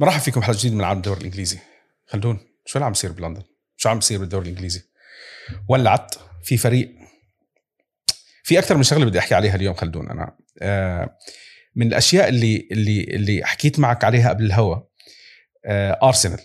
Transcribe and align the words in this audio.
مرحبا 0.00 0.18
فيكم 0.22 0.42
حلقه 0.42 0.58
جديدة 0.58 0.74
من 0.74 0.84
عالم 0.84 0.98
الدوري 0.98 1.20
الإنجليزي. 1.20 1.58
خلدون 2.06 2.38
شو 2.66 2.78
اللي 2.78 2.86
عم 2.86 2.92
يصير 2.92 3.12
بلندن؟ 3.12 3.42
شو 3.76 3.88
عم 3.88 3.98
يصير 3.98 4.18
بالدوري 4.18 4.44
الإنجليزي؟ 4.44 4.82
ولعت 5.68 6.14
في 6.42 6.56
فريق. 6.56 6.94
في 8.42 8.58
أكثر 8.58 8.76
من 8.76 8.82
شغلة 8.82 9.04
بدي 9.04 9.18
أحكي 9.18 9.34
عليها 9.34 9.54
اليوم 9.54 9.74
خلدون 9.74 10.10
أنا. 10.10 10.36
آه، 10.62 11.16
من 11.76 11.86
الأشياء 11.86 12.28
اللي 12.28 12.68
اللي 12.72 13.04
اللي 13.04 13.44
حكيت 13.44 13.78
معك 13.78 14.04
عليها 14.04 14.28
قبل 14.28 14.44
الهوا 14.44 14.76
آه، 15.64 15.98
أرسنال. 16.02 16.40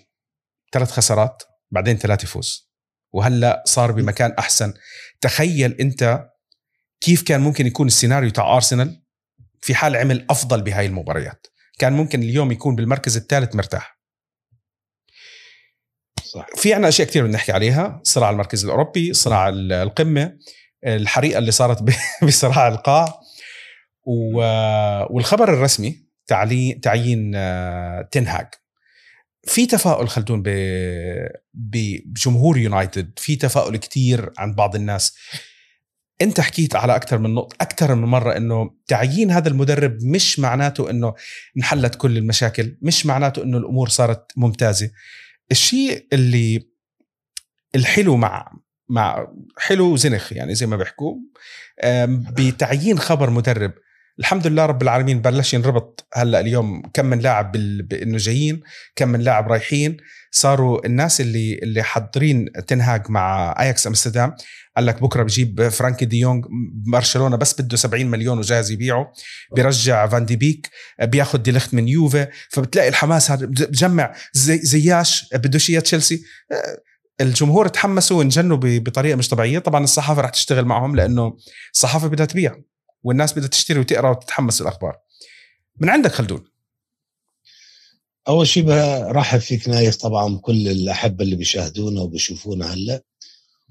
ثلاث 0.72 0.92
خسارات 0.92 1.44
بعدين 1.72 1.98
ثلاثة 1.98 2.28
فوز 2.28 2.72
وهلأ 3.14 3.64
صار 3.66 3.92
بمكان 3.92 4.32
أحسن. 4.40 4.74
تخيل 5.22 5.74
أنت 5.80 6.30
كيف 7.02 7.24
كان 7.24 7.42
ممكن 7.42 7.68
يكون 7.68 7.88
السيناريو 7.88 8.30
تاع 8.30 8.56
أرسنال 8.56 9.04
في 9.62 9.76
حال 9.76 9.96
عمل 9.96 10.26
أفضل 10.30 10.62
بهاي 10.62 10.86
المباريات. 10.86 11.48
كان 11.78 11.94
ممكن 11.94 12.23
اليوم 12.23 12.52
يكون 12.52 12.76
بالمركز 12.76 13.18
الثالث 13.18 13.55
مرتاح. 13.55 14.00
صح. 16.23 16.48
في 16.55 16.73
عنا 16.73 16.88
أشياء 16.88 17.08
كثير 17.08 17.23
بدنا 17.23 17.36
نحكي 17.36 17.52
عليها. 17.52 18.02
صراع 18.04 18.30
المركز 18.30 18.63
الأوروبي 18.66 19.13
صراع 19.13 19.50
القمة 19.50 20.38
الحريقة 20.86 21.38
اللي 21.38 21.52
صارت 21.52 21.84
بصراع 22.27 22.67
القاع 22.67 23.20
والخبر 25.09 25.53
الرسمي 25.53 26.05
تعيين 26.81 27.31
آه، 27.36 28.09
تنهاج 28.12 28.48
في 29.48 29.66
تفاؤل 29.66 30.09
خلدون 30.09 30.44
بجمهور 31.53 32.58
يونايتد 32.58 33.12
في 33.17 33.36
تفاؤل 33.36 33.78
كتير 33.78 34.31
عند 34.38 34.55
بعض 34.55 34.76
الناس. 34.76 35.16
انت 36.22 36.42
حكيت 36.42 36.76
على 36.76 36.96
أكثر 36.96 37.18
من 37.18 37.34
نقطة 37.34 37.55
أكثر 37.62 37.96
من 37.96 38.08
مرة 38.08 38.38
إنه 38.38 38.72
تعيين 38.88 39.32
هذا 39.32 39.50
المدرب 39.50 39.98
مش 40.04 40.40
معناته 40.40 40.90
إنه 40.90 41.14
انحلت 41.58 41.96
كل 41.96 42.18
المشاكل 42.18 42.78
مش 42.82 43.06
معناته 43.06 43.44
إنه 43.44 43.58
الأمور 43.58 43.90
صارت 43.90 44.32
ممتازة. 44.38 44.92
الشيء 45.52 46.08
اللي 46.14 46.70
الحلو 47.76 48.17
مع 48.17 48.52
مع 48.89 49.28
حلو 49.58 49.95
زنخ 49.95 50.34
يعني 50.34 50.56
زي 50.56 50.66
ما 50.66 50.78
بيحكوا 50.78 51.16
بتعيين 52.08 53.00
خبر 53.00 53.30
مدرب. 53.30 53.73
الحمد 54.20 54.48
لله 54.48 54.66
رب 54.66 54.82
العالمين 54.82 55.22
بلش 55.22 55.54
ينربط 55.54 56.08
هلأ 56.14 56.39
اليوم 56.39 56.82
كم 56.94 57.06
من 57.06 57.20
لاعب 57.20 57.52
بإنه 57.88 58.17
جايين 58.17 58.61
كم 58.95 59.08
من 59.08 59.22
لاعب 59.22 59.48
رايحين. 59.48 59.98
صاروا 60.32 60.86
الناس 60.86 61.22
اللي 61.22 61.59
اللي 61.64 61.84
حاضرين 61.84 62.52
تنهاج 62.67 63.09
مع 63.09 63.56
أياكس 63.59 63.88
أمستردام 63.88 64.36
قال 64.78 64.86
لك 64.86 65.02
بكرة 65.02 65.23
بجيب 65.23 65.68
فرانكي 65.70 66.06
دي 66.06 66.20
يونغ 66.20 66.45
برشلونه 66.88 67.36
بس 67.36 67.62
بده 67.62 67.78
70 67.78 68.06
مليون 68.06 68.38
وجاهز 68.38 68.72
يبيعه 68.72 69.12
بيرجع 69.56 70.08
فان 70.08 70.26
دي 70.26 70.36
بيك 70.36 70.70
بياخذ 71.02 71.38
دي 71.38 71.52
ليخت 71.52 71.73
من 71.73 71.88
يوفي 71.88 72.28
فبتلاقي 72.50 72.88
الحماس 72.90 73.32
هذا 73.32 73.45
بجمع 73.45 74.16
زي 74.34 74.58
زياش 74.58 75.30
بده 75.34 75.59
شيء 75.59 75.80
تشيلسي. 75.80 76.23
الجمهور 77.22 77.67
تحمسوا 77.67 78.17
وانجنوا 78.17 78.58
بطريقة 78.62 79.16
مش 79.16 79.28
طبيعية. 79.30 79.59
طبعا 79.59 79.84
الصحافة 79.84 80.22
رح 80.22 80.30
تشتغل 80.30 80.66
معهم 80.66 80.95
لأنه 80.95 81.38
الصحافة 81.73 82.08
بدها 82.08 82.26
تبيع 82.26 82.56
والناس 83.04 83.34
بدها 83.34 83.48
تشتري 83.48 83.80
وتقرأ 83.80 84.10
وتتحمس 84.10 84.62
الأخبار. 84.62 84.98
من 85.80 85.89
عندك 85.89 86.12
خلدون؟ 86.12 86.44
أول 88.28 88.48
شيء 88.48 88.64
برحب 88.64 89.39
فيك 89.39 89.70
نايف 89.70 89.95
طبعا 89.95 90.38
كل 90.38 90.67
الأحبة 90.67 91.23
اللي 91.23 91.36
بيشاهدونا 91.36 92.02
وبيشوفونا 92.02 92.73
هلأ. 92.73 93.02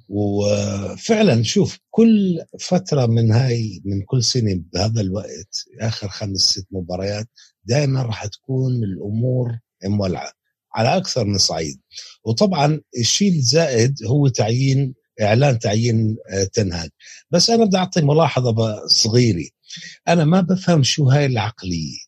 وفعلا 0.08 1.42
شوف 1.42 1.78
كل 1.90 2.40
فترة 2.60 3.06
من 3.06 3.32
هاي 3.32 3.82
من 3.84 4.02
كل 4.02 4.24
سنة 4.24 4.60
بهذا 4.72 5.00
الوقت 5.00 5.64
آخر 5.80 6.08
خمس 6.08 6.40
ست 6.40 6.66
مباريات 6.70 7.28
دائما 7.64 8.02
راح 8.02 8.26
تكون 8.26 8.84
الأمور 8.84 9.58
مولعة 9.84 10.32
على 10.74 10.96
أكثر 10.96 11.24
من 11.24 11.38
صعيد. 11.38 11.80
وطبعا 12.24 12.80
الشيء 12.98 13.32
الزائد 13.32 14.04
هو 14.06 14.28
تعيين 14.28 14.94
إعلان 15.22 15.58
تعيين 15.58 16.16
آه، 16.30 16.44
تنهاج 16.44 16.90
بس 17.30 17.50
أنا 17.50 17.64
بدي 17.64 17.76
أعطي 17.76 18.02
ملاحظة 18.02 18.86
صغيرة. 18.86 19.48
أنا 20.08 20.24
ما 20.24 20.40
بفهم 20.40 20.82
شو 20.82 21.04
هاي 21.04 21.26
العقلية 21.26 21.98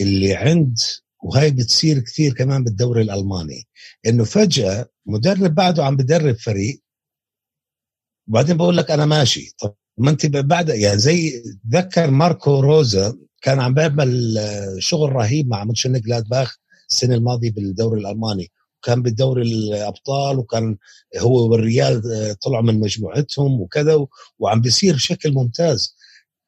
اللي 0.00 0.34
عند 0.34 0.78
وهاي 1.22 1.50
بتصير 1.50 1.98
كثير 2.00 2.32
كمان 2.32 2.64
بالدوري 2.64 3.02
الألماني. 3.02 3.68
إنه 4.06 4.24
فجأة 4.24 4.88
مدرب 5.06 5.54
بعده 5.54 5.84
عم 5.84 5.96
بدرب 5.96 6.36
فريق 6.36 6.81
وبعدين 8.28 8.56
بقول 8.56 8.76
لك 8.76 8.90
أنا 8.90 9.06
ماشي. 9.06 9.54
طب 9.58 9.74
ما 9.98 10.10
أنت 10.10 10.26
بعد 10.26 10.68
يعني 10.68 10.98
زي 10.98 11.42
تذكر 11.72 12.10
ماركو 12.10 12.60
روزا 12.60 13.16
كان 13.42 13.60
عم 13.60 13.74
بيعمل 13.74 14.38
آه، 14.38 14.76
شغل 14.78 15.12
رهيب 15.12 15.48
مع 15.48 15.64
مونشن 15.64 16.00
جلادباخ 16.00 16.56
السنة 16.90 17.14
الماضية 17.14 17.50
بالدوري 17.52 18.00
الألماني. 18.00 18.50
كان 18.82 19.02
بالدوري 19.02 19.42
الأبطال 19.42 20.38
وكان 20.38 20.76
هو 21.18 21.50
والريال 21.52 22.12
آه، 22.12 22.32
طلعوا 22.32 22.62
من 22.64 22.80
مجموعتهم 22.80 23.60
وكذا 23.60 24.06
وعم 24.38 24.60
بيصير 24.60 24.94
بشكل 24.94 25.32
ممتاز. 25.32 25.96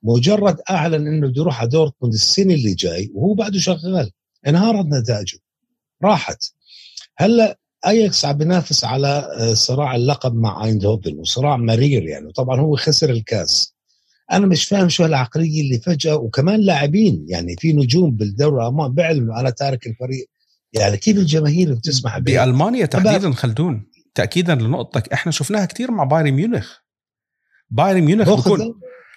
مجرد 0.02 0.56
أعلن 0.70 1.06
إنه 1.06 1.28
بده 1.28 1.40
يروح 1.42 1.60
على 1.60 1.68
دورتموند 1.68 2.14
السنة 2.14 2.54
اللي 2.54 2.74
جاي 2.74 3.10
وهو 3.14 3.34
بعده 3.34 3.58
شغال. 3.58 4.10
انهارت 4.46 4.86
نتائجه. 4.86 5.38
راحت. 6.04 6.44
هلأ 7.16 7.58
اياكس 7.86 8.24
عم 8.24 8.38
بينافس 8.38 8.84
على 8.84 9.08
آه، 9.38 9.54
صراع 9.54 9.96
اللقب 9.96 10.34
مع 10.34 10.64
ايندهوفن 10.64 11.18
وصراع 11.18 11.56
مرير 11.56 12.02
يعني 12.02 12.32
طبعا 12.32 12.60
هو 12.60 12.76
خسر 12.76 13.10
الكاس. 13.10 13.74
أنا 14.32 14.46
مش 14.46 14.64
فاهم 14.64 14.88
شو 14.88 15.04
هالعقلية 15.04 15.60
اللي 15.60 15.78
فجأة 15.78 16.16
وكمان 16.16 16.60
لاعبين 16.60 17.26
يعني 17.28 17.56
في 17.58 17.72
نجوم 17.72 18.10
بالدوري 18.10 18.62
الألماني 18.62 18.94
بيعلنوا 18.94 19.40
أنا 19.40 19.50
تارك 19.50 19.86
الفريق. 19.86 20.28
يعني 20.72 20.96
كيف 20.96 21.16
الجماهير 21.16 21.74
بتسمح 21.74 22.18
بألمانيا 22.18 22.86
تحديدا 22.86 23.32
خلدون 23.32 23.86
تاكيدا 24.14 24.54
لنقطتك 24.54 25.12
إحنا 25.12 25.32
شفناها 25.32 25.64
كثير 25.64 25.90
مع 25.90 26.04
بايرن 26.04 26.30
ميونخ. 26.30 26.76
بايرن 27.70 28.00
ميونخ 28.00 28.36
بيكون 28.36 28.74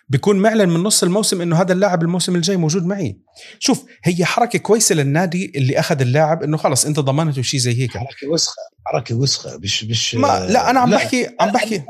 بيكون 0.09 0.39
معلن 0.39 0.69
من 0.69 0.83
نص 0.83 1.03
الموسم 1.03 1.41
إنه 1.41 1.61
هذا 1.61 1.73
اللاعب 1.73 2.01
الموسم 2.01 2.35
الجاي 2.35 2.57
موجود 2.57 2.85
معي. 2.85 3.17
شوف 3.59 3.85
هي 4.03 4.25
حركة 4.25 4.59
كويسة 4.59 4.95
للنادي 4.95 5.51
اللي 5.55 5.79
أخذ 5.79 6.01
اللاعب 6.01 6.43
إنه 6.43 6.57
خلص 6.57 6.85
أنت 6.85 6.99
ضمنته 6.99 7.41
شيء 7.41 7.59
زي 7.59 7.81
هيك. 7.81 7.97
حركة 7.97 8.27
وسخة 8.29 8.61
حركة 8.85 9.15
وسخة 9.15 9.57
مش 9.57 9.83
مش 9.83 10.15
ما 10.15 10.47
لا 10.49 10.69
أنا 10.69 10.79
عم 10.79 10.91
بحكي 10.91 11.29
عم 11.39 11.51
بحكي 11.51 11.83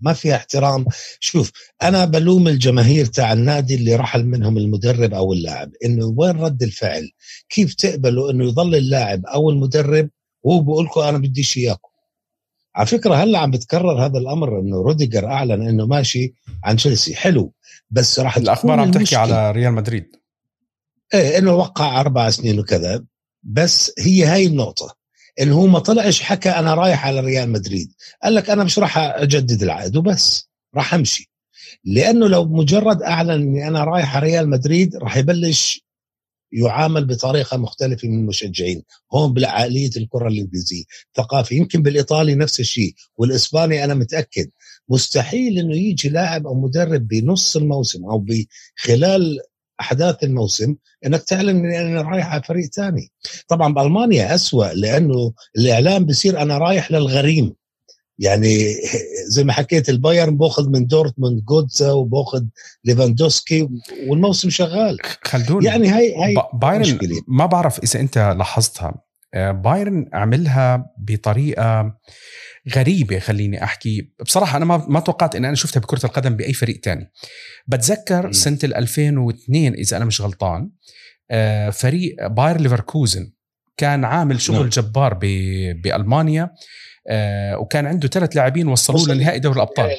ما 0.00 0.12
فيها 0.12 0.36
احترام 0.36 0.86
شوف 1.20 1.52
أنا 1.82 2.04
بلوم 2.04 2.48
الجماهير 2.48 3.06
تاع 3.06 3.32
النادي 3.32 3.74
اللي 3.74 3.96
رحل 3.96 4.24
منهم 4.24 4.58
المدرب 4.58 5.14
أو 5.14 5.32
اللاعب 5.32 5.70
إنه 5.84 6.14
وين 6.16 6.40
رد 6.40 6.62
الفعل؟ 6.62 7.10
كيف 7.48 7.74
تقبلوا 7.74 8.30
إنه 8.30 8.44
يضل 8.44 8.74
اللاعب 8.74 9.26
أو 9.26 9.50
المدرب 9.50 10.10
وهو 10.42 10.60
بقول 10.60 10.84
لكم 10.84 11.00
أنا 11.00 11.18
بديش 11.18 11.56
إياكم؟ 11.56 11.89
على 12.76 12.86
فكرة 12.86 13.14
هلأ 13.14 13.38
عم 13.38 13.50
بتكرر 13.50 14.06
هذا 14.06 14.18
الأمر 14.18 14.60
إنه 14.60 14.76
روديجر 14.76 15.26
أعلن 15.26 15.68
إنه 15.68 15.86
ماشي 15.86 16.34
عن 16.64 16.76
تشيلسي. 16.76 17.14
حلو. 17.14 17.52
بس 17.90 18.20
راح 18.20 18.36
الأخبار 18.36 18.80
عم 18.80 18.90
تحكي 18.90 19.16
على 19.16 19.50
ريال 19.50 19.72
مدريد. 19.72 20.06
إيه 21.14 21.38
إنه 21.38 21.54
وقع 21.54 22.00
أربع 22.00 22.30
سنين 22.30 22.58
وكذا. 22.58 23.04
بس 23.42 23.92
هي 23.98 24.24
هاي 24.24 24.46
النقطة. 24.46 24.96
انه 25.40 25.54
هو 25.54 25.66
ما 25.66 25.78
طلعش 25.78 26.22
حكى 26.22 26.50
أنا 26.50 26.74
رايح 26.74 27.06
على 27.06 27.20
ريال 27.20 27.50
مدريد. 27.50 27.92
قال 28.22 28.34
لك 28.34 28.50
أنا 28.50 28.64
مش 28.64 28.78
راح 28.78 28.98
أجدد 28.98 29.62
العقد 29.62 29.96
وبس. 29.96 30.50
راح 30.74 30.94
أمشي. 30.94 31.30
لأنه 31.84 32.28
لو 32.28 32.44
مجرد 32.44 33.02
أعلن 33.02 33.30
إني 33.30 33.68
أنا 33.68 33.84
رايح 33.84 34.16
على 34.16 34.26
ريال 34.26 34.48
مدريد 34.48 34.96
راح 34.96 35.16
يبلش 35.16 35.89
يعامل 36.52 37.04
بطريقة 37.04 37.56
مختلفة 37.56 38.08
من 38.08 38.18
المشجعين. 38.18 38.82
هون 39.14 39.32
بعقليه 39.34 39.90
الكرة 39.96 40.28
الانجليزيه 40.28 40.84
ثقافه 41.16 41.56
يمكن 41.56 41.82
بالإيطالي 41.82 42.34
نفس 42.34 42.60
الشيء 42.60 42.94
والإسباني 43.16 43.84
أنا 43.84 43.94
متأكد. 43.94 44.50
مستحيل 44.88 45.58
إنه 45.58 45.76
يجي 45.76 46.08
لاعب 46.08 46.46
أو 46.46 46.54
مدرب 46.60 47.08
بنص 47.08 47.56
الموسم 47.56 48.04
أو 48.04 48.26
بخلال 48.78 49.38
أحداث 49.80 50.24
الموسم 50.24 50.76
إنك 51.06 51.22
تعلن 51.22 51.72
إني 51.72 52.00
رايح 52.00 52.26
على 52.32 52.42
فريق 52.42 52.70
ثاني 52.70 53.12
طبعا 53.48 53.74
بألمانيا 53.74 54.34
أسوأ 54.34 54.72
لأنه 54.74 55.32
الإعلام 55.58 56.04
بصير 56.04 56.42
أنا 56.42 56.58
رايح 56.58 56.92
للغريم. 56.92 57.54
يعني 58.20 58.74
زي 59.28 59.44
ما 59.44 59.52
حكيت 59.52 59.88
البايرن 59.88 60.36
بأخذ 60.36 60.68
من 60.68 60.86
دورتموند 60.86 61.44
جوتزا 61.44 61.92
وبأخذ 61.92 62.44
ليفاندوسكي 62.84 63.68
والموسم 64.06 64.50
شغال 64.50 64.98
خلدون 65.24 65.64
يعني 65.64 65.88
هاي 65.88 66.14
هاي 66.14 66.34
بايرن 66.54 66.80
مشكلة. 66.80 67.22
ما 67.28 67.46
بعرف 67.46 67.78
إذا 67.78 68.00
أنت 68.00 68.18
لاحظتها 68.18 68.94
آه، 69.34 69.50
بايرن 69.50 70.10
عملها 70.12 70.92
بطريقة 70.98 71.96
غريبة 72.74 73.18
خليني 73.18 73.64
أحكي 73.64 74.12
بصراحة 74.24 74.56
أنا 74.56 74.64
ما 74.64 74.86
ما 74.88 75.00
توقعت 75.00 75.36
ان 75.36 75.44
أنا 75.44 75.54
شفتها 75.54 75.80
بكرة 75.80 76.06
القدم 76.06 76.36
بأي 76.36 76.52
فريق 76.52 76.80
تاني 76.80 77.12
بتذكر 77.66 78.28
م. 78.28 78.32
سنة 78.32 78.58
2002 78.64 79.74
إذا 79.74 79.96
أنا 79.96 80.04
مش 80.04 80.20
غلطان 80.20 80.70
آه، 81.30 81.70
فريق 81.70 82.26
باير 82.26 82.60
ليفركوزن 82.60 83.32
كان 83.76 84.04
عامل 84.04 84.40
شغل 84.40 84.58
نعم. 84.58 84.68
جبار 84.68 85.18
بألمانيا 85.74 86.50
آه، 87.08 87.58
وكان 87.58 87.86
عنده 87.86 88.08
ثلاث 88.08 88.36
لاعبين 88.36 88.68
وصلوه 88.68 89.14
لنهائي 89.14 89.38
دوري 89.38 89.56
الأبطال. 89.56 89.90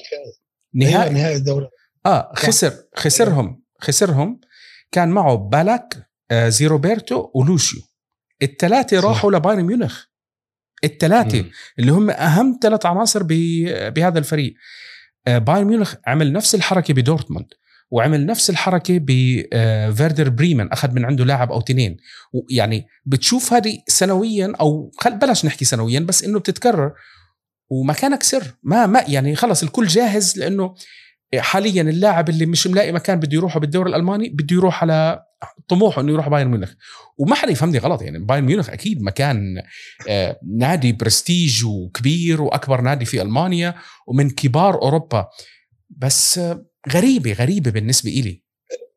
نهائي 0.76 1.04
أيوة 1.04 1.14
نهائي؟ 1.14 1.36
الدوري. 1.36 1.68
آه 2.06 2.32
خسر 2.36 2.74
خسرهم 2.96 3.64
خسرهم. 3.80 4.42
كان 4.92 5.10
معه 5.10 5.36
بالاك 5.36 6.10
آه 6.32 6.50
زي 6.50 6.70
روبرتو 6.70 7.32
ولوشيو. 7.34 7.82
الثلاثة 8.42 9.00
راحوا 9.00 9.32
لبايرن 9.32 9.64
ميونخ. 9.64 10.06
الثلاثة 10.84 11.46
اللي 11.80 11.92
هم 11.92 12.10
أهم 12.10 12.60
ثلاث 12.62 12.86
عناصر 12.86 13.24
بهذا 13.24 14.20
الفريق. 14.20 14.54
آه، 15.28 15.38
بايرن 15.38 15.68
ميونخ 15.68 15.96
عمل 16.08 16.34
نفس 16.34 16.56
الحركة 16.56 16.94
بدورتموند. 16.94 17.54
وعمل 17.92 18.26
نفس 18.26 18.50
الحركة 18.50 19.00
بفيردر 19.02 20.30
بريمن 20.30 20.72
أخذ 20.72 20.92
من 20.92 21.06
عنده 21.06 21.26
لاعب 21.26 21.52
أو 21.52 21.60
اثنين 21.60 21.98
يعني 22.50 22.88
بتشوف 23.06 23.54
هذه 23.54 23.78
سنويا 23.88 24.54
أو 24.60 24.92
بلاش 25.06 25.46
نحكي 25.46 25.66
سنويا 25.66 26.00
بس 26.00 26.24
إنه 26.24 26.40
بتتكرر. 26.40 26.94
ومكانك 27.70 28.24
سر. 28.24 28.44
ما 28.64 28.86
ما 28.86 29.04
يعني 29.08 29.36
خلص 29.36 29.64
الكل 29.64 29.88
جاهز 29.88 30.40
لإنه 30.40 30.76
حاليا 31.36 31.82
اللاعب 31.82 32.30
اللي 32.30 32.46
مش 32.46 32.68
ملاقي 32.68 32.92
مكان 32.92 33.20
بده 33.20 33.34
يروحه 33.34 33.60
بالدوري 33.60 33.90
الألماني 33.90 34.30
بده 34.30 34.56
يروح 34.56 34.82
على 34.82 35.24
طموحه 35.68 36.02
إنه 36.02 36.12
يروح 36.12 36.30
بايرن 36.30 36.52
ميونخ. 36.52 36.74
وما 37.18 37.36
حدا 37.36 37.52
يفهمني 37.52 37.78
غلط 37.78 38.02
يعني 38.02 38.20
بايرن 38.20 38.46
ميونخ 38.46 38.70
أكيد 38.70 39.02
مكان 39.02 39.64
آه، 40.10 40.40
نادي 40.58 40.92
برستيج 40.92 41.66
وكبير 41.66 42.42
وأكبر 42.42 42.82
نادي 42.82 43.06
في 43.06 43.22
ألمانيا 43.22 43.76
ومن 44.08 44.30
كبار 44.30 44.82
أوروبا. 44.82 45.28
بس 45.90 46.40
غريبة 46.90 47.34
غريبة 47.34 47.72
بالنسبة 47.72 48.10
إلي. 48.10 48.44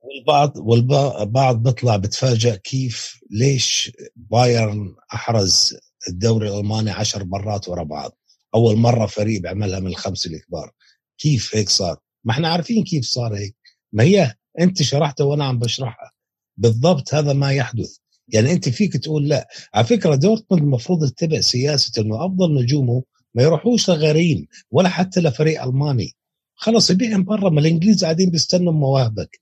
والبعض 0.02 0.56
والبعض 0.56 1.62
بيطلع 1.62 1.96
بتفاجئ 1.96 2.56
كيف 2.56 3.20
ليش 3.31 3.92
بايرن 4.16 4.94
أحرز 5.14 5.76
الدوري 6.08 6.48
الألماني 6.48 6.90
عشر 6.90 7.25
مرات 7.25 7.69
ورا 7.69 7.82
بعض. 7.82 8.19
أول 8.54 8.76
مرة 8.76 9.06
فريق 9.06 9.40
بيعملها 9.42 9.81
من 9.81 9.86
الخمسه 9.86 10.31
الكبار. 10.31 10.70
كيف 11.19 11.56
هيك 11.56 11.69
صار؟ 11.69 11.98
ما 12.25 12.32
إحنا 12.32 12.48
عارفين 12.48 12.84
كيف 12.84 13.04
صار 13.04 13.36
هيك. 13.36 13.56
ما 13.92 14.04
هي 14.04 14.34
أنت 14.60 14.82
شرحتها 14.82 15.25
وأنا 15.25 15.44
عم 15.44 15.58
بشرحها. 15.58 16.12
بالضبط 16.56 17.14
هذا 17.14 17.32
ما 17.32 17.52
يحدث. 17.52 17.96
يعني 18.28 18.52
أنت 18.52 18.69
فيك 18.69 18.96
تقول 18.96 19.28
لا. 19.28 19.48
على 19.75 19.86
فكرة 19.86 20.14
دورتموند 20.14 20.62
المفروض 20.62 21.04
يتبع 21.04 21.40
سياسة 21.40 22.02
إنه 22.02 22.26
أفضل 22.26 22.54
نجومه 22.54 23.02
ما 23.34 23.42
يروحوش 23.42 23.90
لغريم 23.90 24.46
ولا 24.70 24.88
حتى 24.88 25.20
لفريق 25.20 25.62
ألماني. 25.62 26.12
خلص 26.54 26.90
يبيعهم 26.90 27.24
برا 27.24 27.50
ما 27.50 27.60
الإنجليز 27.60 28.04
قاعدين 28.04 28.30
بيستنوا 28.30 28.72
مواهبك. 28.72 29.40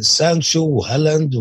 سانشو 0.00 0.66
وهالاند 0.66 1.34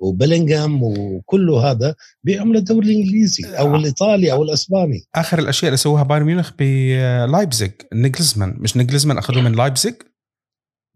وبيلينغهام 0.00 0.82
وكله 0.82 1.70
هذا 1.70 1.94
بيعهم 2.24 2.54
للدوري 2.54 2.86
الإنجليزي 2.86 3.44
أو 3.44 3.74
آه. 3.74 3.78
الإيطالي 3.78 4.32
أو 4.32 4.42
الإسباني. 4.42 5.02
آخر 5.14 5.38
الأشياء 5.38 5.68
اللي 5.68 5.76
سووها 5.76 6.02
بايرن 6.02 6.26
ميونخ 6.26 6.50
بلايبزيج 6.58 7.70
نيجلزمان. 7.92 8.56
مش 8.58 8.76
نيجلزمان 8.76 9.18
أخذوه 9.18 9.42
من 9.42 9.52
لايبزيج 9.52 9.94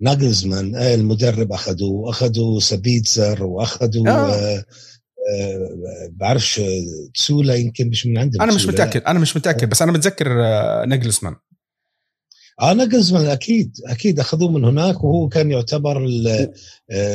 ناجلزمان 0.01 0.75
آه، 0.77 0.95
المدرب 0.95 1.53
أخذوه. 1.53 2.11
اخذوا 2.11 2.61
سابيتزر 2.61 3.45
واخذوا 3.45 4.09
آه. 4.09 4.13
آه. 4.13 4.65
آه 5.29 6.09
بعرفش 6.11 6.61
تسولا 7.15 7.55
يمكن 7.55 7.89
مش 7.89 8.07
من 8.07 8.19
عندنا 8.19 8.45
أنا 8.45 8.55
مش 8.55 8.67
متأكد. 8.67 9.03
أنا 9.03 9.19
مش 9.19 9.37
متأكد 9.37 9.69
بس 9.69 9.83
أنا 9.83 9.93
متذكر 9.93 10.29
نجلسمان 10.87 11.35
آه 12.61 12.73
نجلزمان 12.73 13.27
أكيد 13.27 13.77
أكيد 13.87 14.21
أخذوه 14.21 14.51
من 14.51 14.65
هناك 14.65 15.05
وهو 15.05 15.29
كان 15.29 15.51
يعتبر 15.51 16.07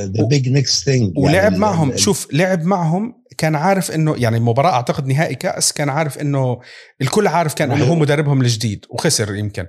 the 0.06 0.24
big 0.24 0.50
next 0.50 0.86
thing 0.86 1.18
ولعب 1.18 1.54
معهم 1.54 1.98
شوف 1.98 2.28
لعب 2.34 2.64
معهم 2.64 3.22
كان 3.38 3.56
عارف 3.56 3.92
إنه 3.92 4.16
يعني 4.18 4.40
مباراه 4.40 4.72
أعتقد 4.72 5.08
نهائي 5.08 5.36
كأس 5.36 5.74
كان 5.74 5.90
عارف 5.90 6.18
إنه 6.18 6.60
الكل 7.02 7.28
عارف 7.28 7.54
كان 7.54 7.72
إنه 7.72 7.86
هو 7.86 7.96
مدربهم 7.96 8.42
الجديد 8.42 8.86
وخسر 8.90 9.36
يمكن. 9.36 9.68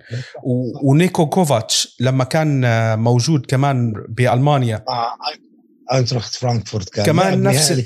ونيكو 0.83 1.27
كوفاتش 1.27 1.97
لما 2.01 2.25
كان 2.25 2.65
موجود 2.99 3.47
كمان 3.47 3.93
بألمانيا. 4.09 4.85
آه 4.89 5.99
اينتراخت 5.99 6.35
فرانكفورت 6.35 6.89
كان. 6.89 7.05
كمان 7.05 7.43
نفس 7.43 7.85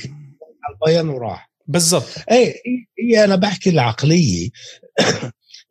البايرن 0.70 1.08
وراح. 1.08 1.50
بالضبط. 1.66 2.08
اي 2.30 2.54
هي 2.98 3.24
أنا 3.24 3.36
بحكي 3.36 3.70
العقلية. 3.70 4.48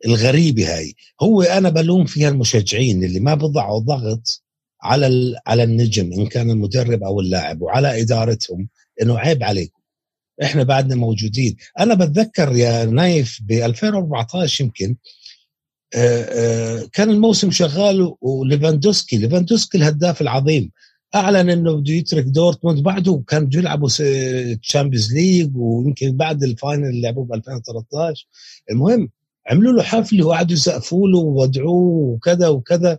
الغريبة 0.06 0.76
هاي. 0.76 0.94
هو 1.22 1.42
أنا 1.42 1.68
بلوم 1.68 2.04
فيها 2.04 2.28
المشجعين 2.28 3.04
اللي 3.04 3.20
ما 3.20 3.34
بضعوا 3.34 3.78
ضغط 3.80 4.42
على 4.82 5.34
على 5.46 5.62
النجم 5.62 6.12
إن 6.12 6.26
كان 6.26 6.50
المدرب 6.50 7.02
أو 7.02 7.20
اللاعب 7.20 7.62
وعلى 7.62 8.00
إدارتهم 8.02 8.68
إنه 9.02 9.18
عيب 9.18 9.42
عليكم. 9.42 9.80
إحنا 10.42 10.62
بعدنا 10.62 10.94
موجودين. 10.94 11.56
أنا 11.80 11.94
بتذكر 11.94 12.56
يا 12.56 12.84
نايف 12.84 13.40
ب 13.42 13.52
2014 13.52 14.64
يمكن 14.64 14.96
كان 16.92 17.10
الموسم 17.10 17.50
شغال 17.50 18.14
وليفاندوسكي. 18.20 19.16
ليفاندوسكي 19.16 19.78
الهداف 19.78 20.20
العظيم. 20.20 20.70
أعلن 21.14 21.50
إنه 21.50 21.72
بده 21.72 21.92
يترك 21.92 22.24
دورتموند 22.24 22.82
بعده 22.82 23.22
كان 23.28 23.46
بده 23.46 23.58
يلعبوا 23.58 23.88
Champions 24.62 25.14
League 25.14 25.56
ويمكن 25.56 26.16
بعد 26.16 26.42
ال 26.42 26.50
final 26.50 26.88
اللي 26.88 27.00
لعبوه 27.00 27.24
ب 27.24 27.34
2013 27.34 28.26
المهم 28.70 29.10
عملوا 29.50 29.72
له 29.72 29.82
حفله 29.82 30.26
وقعدوا 30.26 30.52
يسقفوا 30.52 31.08
له 31.08 31.18
وودعوه 31.18 32.14
وكذا 32.14 32.48
وكذا. 32.48 32.98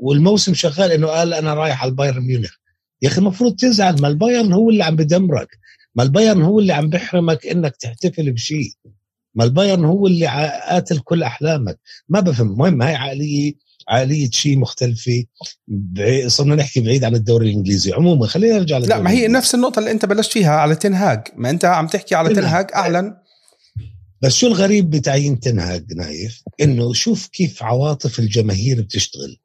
والموسم 0.00 0.54
شغال 0.54 0.92
إنه 0.92 1.06
قال 1.06 1.34
أنا 1.34 1.54
رايح 1.54 1.82
على 1.82 1.90
البايرن 1.90 2.20
ميونخ. 2.20 2.54
يا 3.02 3.08
أخي 3.08 3.18
المفروض 3.18 3.56
تزعل 3.56 4.00
ما 4.00 4.08
البايرن 4.08 4.52
هو 4.52 4.70
اللي 4.70 4.84
عم 4.84 4.96
بدمرك. 4.96 5.48
ما 5.94 6.02
البايرن 6.02 6.42
هو 6.42 6.60
اللي 6.60 6.72
عم 6.72 6.88
بيحرمك 6.88 7.46
إنك 7.46 7.76
تحتفل 7.76 8.32
بشيء. 8.32 8.70
ما 9.34 9.44
البايرن 9.44 9.84
هو 9.84 10.06
اللي 10.06 10.26
قاتل 10.68 10.98
كل 10.98 11.22
أحلامك. 11.22 11.78
ما 12.08 12.20
بفهم 12.20 12.50
المهم 12.50 12.82
هاي 12.82 12.94
عقلية 12.94 13.52
عقلية 13.88 14.30
شيء 14.30 14.58
مختلفة. 14.58 15.24
صرنا 16.26 16.54
نحكي 16.54 16.80
بعيد 16.80 17.04
عن 17.04 17.14
الدوري 17.14 17.50
الإنجليزي. 17.50 17.92
عموما 17.92 18.26
خلينا 18.26 18.58
نرجع 18.58 18.78
لا 18.78 19.00
ما 19.00 19.10
هي 19.10 19.28
نفس 19.28 19.54
النقطة 19.54 19.78
اللي 19.78 19.90
أنت 19.90 20.04
بلشت 20.04 20.32
فيها 20.32 20.50
على 20.50 20.74
تنهاج 20.74 21.22
ما 21.36 21.50
أنت 21.50 21.64
عم 21.64 21.86
تحكي 21.86 22.14
على 22.14 22.34
تنهاج 22.34 22.66
أعلن 22.74 23.16
بس 24.24 24.34
شو 24.34 24.46
الغريب 24.46 24.90
بتعيين 24.90 25.40
تنهاج 25.40 25.92
نايف؟ 25.92 26.42
إنه 26.60 26.92
شوف 26.92 27.26
كيف 27.26 27.62
عواطف 27.62 28.18
الجماهير 28.18 28.80
بتشتغل. 28.80 29.36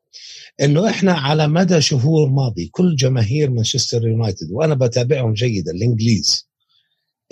إنه 0.61 0.89
إحنا 0.89 1.13
على 1.13 1.47
مدى 1.47 1.81
شهور 1.81 2.29
ماضي 2.29 2.67
كل 2.67 2.95
جماهير 2.95 3.49
مانشستر 3.49 4.07
يونايتد 4.07 4.51
وأنا 4.51 4.75
بتابعهم 4.75 5.33
جيدا 5.33 5.71
الإنجليز 5.71 6.49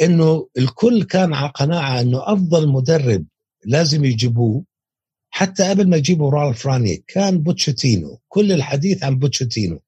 إنه 0.01 0.47
الكل 0.57 1.03
كان 1.03 1.33
على 1.33 1.51
قناعة 1.55 2.01
إنه 2.01 2.33
أفضل 2.33 2.67
مدرب 2.67 3.25
لازم 3.65 4.05
يجيبوه. 4.05 4.63
حتى 5.29 5.69
قبل 5.69 5.89
ما 5.89 5.97
يجيبوا 5.97 6.31
رالف 6.31 6.67
رانيك 6.67 7.03
كان 7.07 7.37
بوتشيتينو. 7.37 8.19
كل 8.27 8.51
الحديث 8.51 9.03
عن 9.03 9.19
بوتشيتينو. 9.19 9.79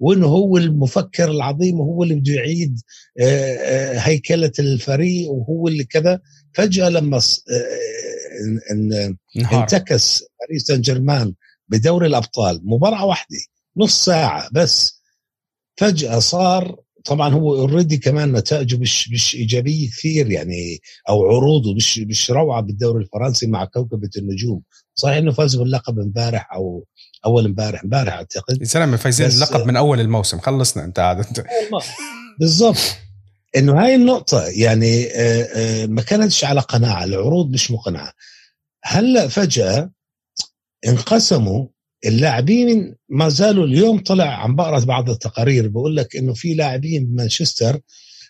وإنه 0.00 0.26
هو 0.26 0.56
المفكر 0.56 1.30
العظيم 1.30 1.80
وهو 1.80 2.02
اللي 2.02 2.14
بده 2.14 2.32
يعيد 2.32 2.80
آه، 3.20 3.54
آه، 3.54 3.98
هيكلة 3.98 4.52
الفريق 4.58 5.30
وهو 5.30 5.68
اللي 5.68 5.84
كذا. 5.84 6.20
فجأة 6.54 6.88
لما 6.88 7.16
آه، 7.16 9.14
انتكس 9.52 10.24
باريس 10.40 10.62
سان 10.66 10.80
جيرمان 10.80 11.34
بدوري 11.68 12.06
الأبطال 12.06 12.60
مباراة 12.64 13.04
واحدة 13.04 13.38
نص 13.76 14.04
ساعة 14.04 14.48
بس 14.52 15.02
فجأة 15.76 16.18
صار 16.18 16.76
طبعا 17.04 17.34
هو 17.34 17.54
already 17.54 17.96
كمان 17.96 18.32
نتائجه 18.32 18.76
مش 18.76 19.10
مش 19.10 19.34
إيجابية 19.34 19.88
كثير 19.88 20.30
يعني 20.30 20.80
أو 21.08 21.26
عروضه 21.26 21.74
مش 21.74 21.98
مش 21.98 22.30
روعة 22.30 22.62
بالدوري 22.62 23.04
الفرنسي 23.04 23.46
مع 23.46 23.64
كوكبة 23.64 24.10
النجوم. 24.16 24.62
صحيح 24.94 25.16
إنه 25.16 25.32
فاز 25.32 25.56
باللقب 25.56 25.98
امبارح 25.98 26.52
أو 26.54 26.86
أول 27.26 27.44
امبارح 27.44 27.84
امبارح 27.84 28.12
أعتقد. 28.12 28.60
يا 28.60 28.66
سلام 28.66 28.96
فايزين 28.96 29.26
اللقب 29.26 29.66
من 29.66 29.76
أول 29.76 30.00
الموسم 30.00 30.38
خلصنا 30.38 30.84
أنت 30.84 30.98
عاد 30.98 31.18
أنت. 31.18 31.44
بالضبط. 32.40 32.96
إنه 33.56 33.84
هاي 33.84 33.94
النقطة 33.94 34.44
يعني 34.46 35.06
آه، 35.06 35.42
آه، 35.42 35.86
ما 35.86 36.02
كانتش 36.02 36.44
على 36.44 36.60
قناعة 36.60 37.04
العروض 37.04 37.50
مش 37.50 37.70
مقنعة. 37.70 38.12
هلأ 38.84 39.28
فجأة 39.28 39.92
انقسموا 40.88 41.66
اللاعبين 42.06 42.94
ما 43.08 43.28
زالوا 43.28 43.66
اليوم 43.66 43.98
طلع 43.98 44.24
عم 44.44 44.56
بقرأ 44.56 44.84
بعض 44.84 45.10
التقارير 45.10 45.68
بقول 45.68 45.96
لك 45.96 46.16
إنه 46.16 46.34
في 46.34 46.54
لاعبين 46.54 47.06
بمانشستر 47.06 47.80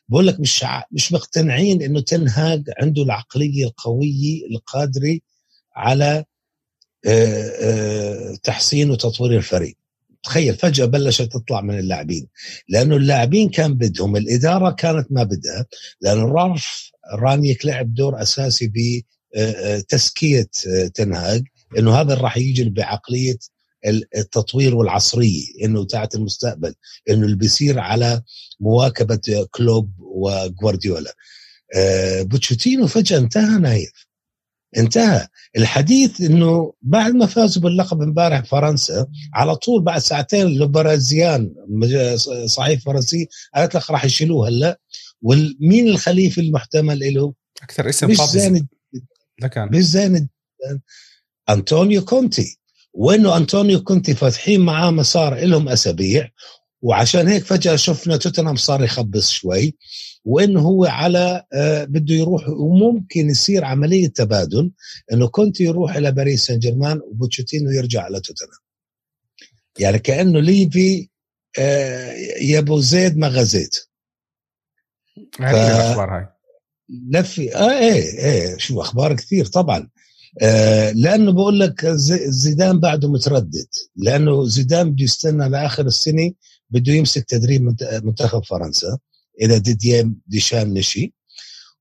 بقول 0.08 0.26
لك 0.26 0.40
مش 0.40 0.64
مش 0.92 1.12
مقتنعين 1.12 1.82
إنه 1.82 2.00
تنهاج 2.00 2.64
عنده 2.80 3.02
العقلية 3.02 3.66
القوية 3.66 4.46
القادرة 4.50 5.18
على 5.76 6.24
تحسين 8.42 8.90
وتطوير 8.90 9.36
الفريق. 9.38 9.76
تخيل 10.22 10.54
فجأة 10.54 10.84
بلشت 10.84 11.32
تطلع 11.32 11.60
من 11.60 11.78
اللاعبين. 11.78 12.28
لأنه 12.68 12.96
اللاعبين 12.96 13.48
كان 13.48 13.74
بدهم 13.74 14.16
الإدارة 14.16 14.70
كانت 14.70 15.06
ما 15.10 15.22
بدها 15.22 15.66
لأنه 16.00 16.24
رالف 16.24 16.90
رانيك 17.14 17.66
لعب 17.66 17.94
دور 17.94 18.22
أساسي 18.22 18.72
بتزكية 19.36 20.50
تنهاج 20.94 21.44
إنه 21.78 21.94
هذا 22.00 22.14
راح 22.14 22.36
يجي 22.36 22.64
بعقلية 22.70 23.38
التطوير 24.16 24.74
والعصرية 24.74 25.44
إنه 25.64 25.84
تاعت 25.84 26.14
المستقبل 26.14 26.74
إنه 27.10 27.24
اللي 27.24 27.36
بيصير 27.36 27.78
على 27.78 28.22
مواكبة 28.60 29.46
كلوب 29.50 29.90
وغوارديولا. 29.98 31.14
آه 31.74 32.22
بوتشيتينو 32.22 32.86
فجأة 32.86 33.18
انتهى 33.18 33.58
نايف. 33.58 34.06
انتهى. 34.76 35.28
الحديث 35.56 36.20
إنه 36.20 36.72
بعد 36.82 37.14
ما 37.14 37.26
فازوا 37.26 37.62
باللقب 37.62 38.02
امبارح 38.02 38.44
فرنسا 38.44 39.06
على 39.34 39.56
طول 39.56 39.82
بعد 39.82 40.00
ساعتين 40.00 40.46
لو 40.46 40.73
باريزيان 40.73 41.54
صحيح 42.46 42.80
فرنسي 42.80 43.28
قالت 43.54 43.74
لك 43.76 43.90
راح 43.90 44.04
يشيلوه 44.04 44.48
هلا. 44.48 44.80
ومين 45.22 45.88
الخليفة 45.88 46.42
المحتمل 46.42 47.14
له؟ 47.14 47.34
أكثر 47.62 47.88
اسم 47.88 48.10
مش 48.10 48.20
زين 48.20 48.68
لكان 49.42 49.68
مش 49.72 49.84
زين 49.84 50.28
أنطونيو 51.50 52.04
كونتي. 52.04 52.58
وإنه 52.92 53.36
أنطونيو 53.36 53.82
كونتي 53.82 54.14
فاتحين 54.14 54.60
معاه 54.60 54.90
مسار 54.90 55.44
لهم 55.44 55.68
أسابيع 55.68 56.28
وعشان 56.82 57.28
هيك 57.28 57.44
فجأة 57.44 57.76
شفنا 57.76 58.16
توتنهام 58.16 58.56
صار 58.56 58.84
يخبص 58.84 59.30
شوي. 59.30 59.76
وانه 60.24 60.60
هو 60.60 60.84
على 60.84 61.44
آه 61.52 61.84
بده 61.84 62.14
يروح. 62.14 62.48
وممكن 62.48 63.30
يصير 63.30 63.64
عملية 63.64 64.08
تبادل 64.08 64.72
إنه 65.12 65.28
كونتي 65.28 65.64
يروح 65.64 65.96
إلى 65.96 66.12
باريس 66.12 66.44
سان 66.44 66.58
جيرمان 66.58 67.00
وبوتشيتينو 67.04 67.70
يرجع 67.70 68.02
على 68.02 68.20
توتنهام. 68.20 68.60
يعني 69.78 69.98
كأنه 69.98 70.40
ليفي 70.40 71.08
آه 71.58 72.12
يا 72.40 72.58
ابو 72.58 72.80
زيد 72.80 73.16
ما 73.16 73.28
غزيت. 73.28 73.76
غريبه 75.40 75.66
الأخبار 75.66 76.16
هاي. 76.18 76.28
لفي 76.88 77.56
آه 77.56 77.78
إيه 77.78 78.18
إيه 78.18 78.56
شو 78.58 78.80
أخبار 78.80 79.16
كثير 79.16 79.46
طبعا. 79.46 79.88
آه 80.42 80.90
لأنه 80.90 81.32
بقول 81.32 81.60
لك 81.60 81.86
زيدان 82.26 82.80
بعده 82.80 83.08
متردد. 83.08 83.68
لأنه 83.96 84.44
زيدان 84.44 84.90
بده 84.90 85.04
يستنى 85.04 85.48
لآخر 85.48 85.86
السنة 85.86 86.32
بده 86.70 86.92
يمسك 86.92 87.24
تدريب 87.24 87.76
منتخب 88.04 88.44
فرنسا. 88.44 88.98
إذا 89.40 89.58
ديدييه 89.58 90.10
ديشان 90.26 90.74
مشي 90.74 91.12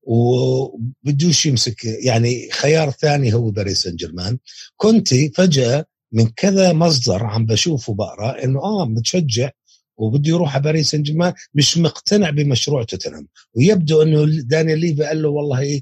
وبدوش 0.02 1.46
يمسك 1.46 1.84
يعني 1.84 2.50
خيار 2.50 2.90
ثاني 2.90 3.34
هو 3.34 3.50
باريس 3.50 3.82
سان 3.82 3.96
جيرمان 3.96 4.38
كونتي 4.76 5.30
فجأة 5.36 5.86
من 6.12 6.28
كذا 6.28 6.72
مصدر 6.72 7.24
عم 7.24 7.46
بشوفه 7.46 7.94
بقرأ 7.94 8.44
إنه 8.44 8.60
آه 8.62 8.84
متشجع 8.86 9.50
وبده 9.96 10.28
يروح 10.30 10.54
على 10.54 10.62
باريس 10.64 10.90
سان 10.90 11.02
جيرمان 11.02 11.32
مش 11.54 11.78
مقتنع 11.78 12.30
بمشروع 12.30 12.82
توتنهام. 12.82 13.28
ويبدو 13.54 14.02
إنه 14.02 14.42
دانيال 14.42 14.78
ليفي 14.78 15.04
قال 15.04 15.22
له 15.22 15.28
والله 15.28 15.80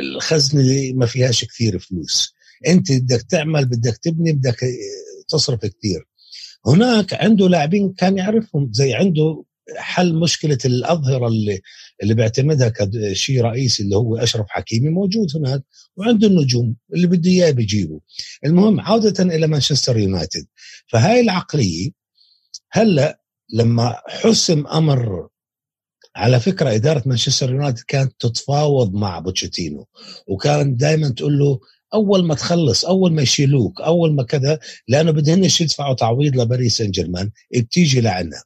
الخزنة 0.00 0.92
ما 0.94 1.06
فيهاش 1.06 1.44
كثير 1.44 1.78
فلوس. 1.78 2.34
أنت 2.66 2.92
بدك 2.92 3.22
تعمل 3.22 3.64
بدك 3.64 3.96
تبني 3.96 4.32
بدك 4.32 4.56
تصرف 5.28 5.60
كثير. 5.60 6.06
هناك 6.66 7.14
عنده 7.14 7.48
لاعبين 7.48 7.92
كان 7.92 8.18
يعرفهم 8.18 8.70
زي 8.72 8.94
عنده 8.94 9.44
حل 9.76 10.14
مشكلة 10.14 10.58
الأظهرة 10.64 11.28
اللي 11.28 11.60
اللي 12.02 12.14
بيعتمدها 12.14 12.68
كشيء 12.68 13.40
رئيسي 13.42 13.82
اللي 13.82 13.96
هو 13.96 14.16
أشرف 14.16 14.46
حكيمي 14.48 14.88
موجود 14.88 15.28
هناك 15.36 15.62
وعنده 15.96 16.26
النجوم 16.26 16.76
اللي 16.94 17.06
بده 17.06 17.30
إياه 17.30 17.50
بيجيبه. 17.50 18.00
المهم 18.46 18.80
عودة 18.80 19.24
إلى 19.24 19.46
مانشستر 19.46 19.98
يونايتد. 19.98 20.46
فهاي 20.86 21.20
العقلية 21.20 21.90
هلأ 22.72 23.20
لما 23.52 23.96
حسم 24.08 24.66
أمر 24.66 25.28
على 26.16 26.40
فكرة 26.40 26.74
إدارة 26.74 27.02
مانشستر 27.06 27.50
يونايتد 27.50 27.80
كانت 27.88 28.12
تتفاوض 28.18 28.94
مع 28.94 29.18
بوتشيتينو 29.18 29.86
وكان 30.26 30.76
دائما 30.76 31.08
تقول 31.08 31.38
له 31.38 31.60
أول 31.94 32.24
ما 32.26 32.34
تخلص 32.34 32.84
أول 32.84 33.12
ما 33.12 33.22
يشيلوك 33.22 33.80
أول 33.80 34.14
ما 34.14 34.22
كذا 34.22 34.58
لأنه 34.88 35.10
بدهنش 35.10 35.60
يدفعوا 35.60 35.94
تعويض 35.94 36.36
لباريس 36.36 36.76
سان 36.76 36.90
جيرمان 36.90 37.30
بتيجي 37.54 38.00
لعنا. 38.00 38.42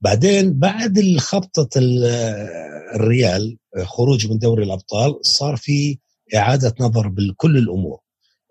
بعدين 0.00 0.58
بعد 0.58 0.98
الخبطة 0.98 1.68
الريال 2.94 3.58
خروج 3.84 4.26
من 4.26 4.38
دوري 4.38 4.64
الأبطال 4.64 5.18
صار 5.22 5.56
في 5.56 5.98
إعادة 6.34 6.74
نظر 6.80 7.08
بكل 7.08 7.56
الأمور. 7.58 7.98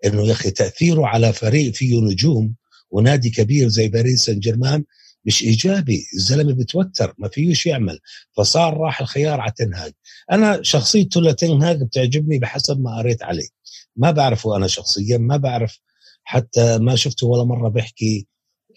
إنه 0.04 0.26
يا 0.26 0.32
أخي 0.32 0.50
تأثيره 0.50 1.06
على 1.06 1.32
فريق 1.32 1.74
فيه 1.74 2.00
نجوم 2.00 2.54
ونادي 2.90 3.30
كبير 3.30 3.68
زي 3.68 3.88
باريس 3.88 4.24
سان 4.24 4.38
جيرمان 4.40 4.84
مش 5.24 5.42
إيجابي 5.42 6.06
الزلمة 6.14 6.52
بتوتر 6.52 7.14
ما 7.18 7.28
فيهوش 7.28 7.66
يعمل. 7.66 7.98
فصار 8.36 8.76
راح 8.76 9.00
الخيار 9.00 9.40
على 9.40 9.52
تنهاج 9.56 9.92
أنا 10.32 10.62
شخصيته 10.62 11.20
لتنهاج 11.20 11.82
بتعجبني 11.82 12.38
بحسب 12.38 12.80
ما 12.80 12.96
قريت 12.98 13.22
عليه. 13.22 13.48
ما 13.96 14.10
بعرفه 14.10 14.56
أنا 14.56 14.66
شخصيا 14.66 15.18
ما 15.18 15.36
بعرف 15.36 15.78
حتى 16.24 16.78
ما 16.78 16.96
شفته 16.96 17.26
ولا 17.26 17.44
مرة 17.44 17.68
بيحكي 17.68 18.26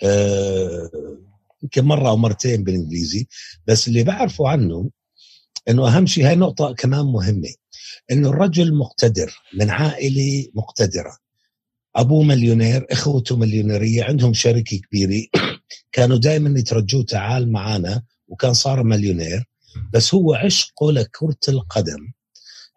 آه، 0.03 0.89
يمكن 1.63 1.85
مرة 1.85 2.09
أو 2.09 2.17
مرتين 2.17 2.63
بالإنجليزي 2.63 3.27
بس 3.67 3.87
اللي 3.87 4.03
بعرفه 4.03 4.47
عنه 4.47 4.89
إنه 5.69 5.87
أهم 5.87 6.05
شيء 6.05 6.27
هاي 6.27 6.35
نقطة 6.35 6.73
كمان 6.73 7.05
مهمة 7.05 7.49
إنه 8.11 8.29
الرجل 8.29 8.75
مقتدر 8.75 9.33
من 9.53 9.69
عائلة 9.69 10.47
مقتدرة. 10.55 11.17
أبوه 11.95 12.23
مليونير 12.23 12.85
إخوته 12.91 13.37
مليونيرية 13.37 14.03
عندهم 14.03 14.33
شركة 14.33 14.77
كبيرة. 14.77 15.27
كانوا 15.91 16.17
دائما 16.17 16.59
يترجوه 16.59 17.03
تعال 17.03 17.51
معنا 17.51 18.03
وكان 18.27 18.53
صار 18.53 18.83
مليونير. 18.83 19.43
بس 19.93 20.13
هو 20.13 20.33
عشقه 20.33 20.91
لكرة 20.91 21.37
القدم. 21.49 22.11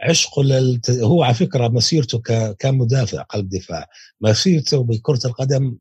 عشقه 0.00 0.42
للت... 0.42 0.90
هو 0.90 1.22
على 1.22 1.34
فكرة 1.34 1.68
مسيرته 1.68 2.18
ك... 2.18 2.56
كمدافع 2.58 3.22
قلب 3.22 3.48
دفاع. 3.48 3.86
مسيرته 4.20 4.82
بكرة 4.82 5.20
القدم 5.24 5.76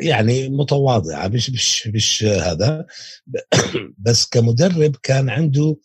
يعني 0.00 0.48
متواضعة. 0.48 1.28
مش 1.28 1.50
مش 1.50 1.86
مش 1.86 2.24
هذا. 2.24 2.86
بس 4.04 4.26
كمدرب 4.26 4.96
كان 5.02 5.30
عنده 5.30 5.76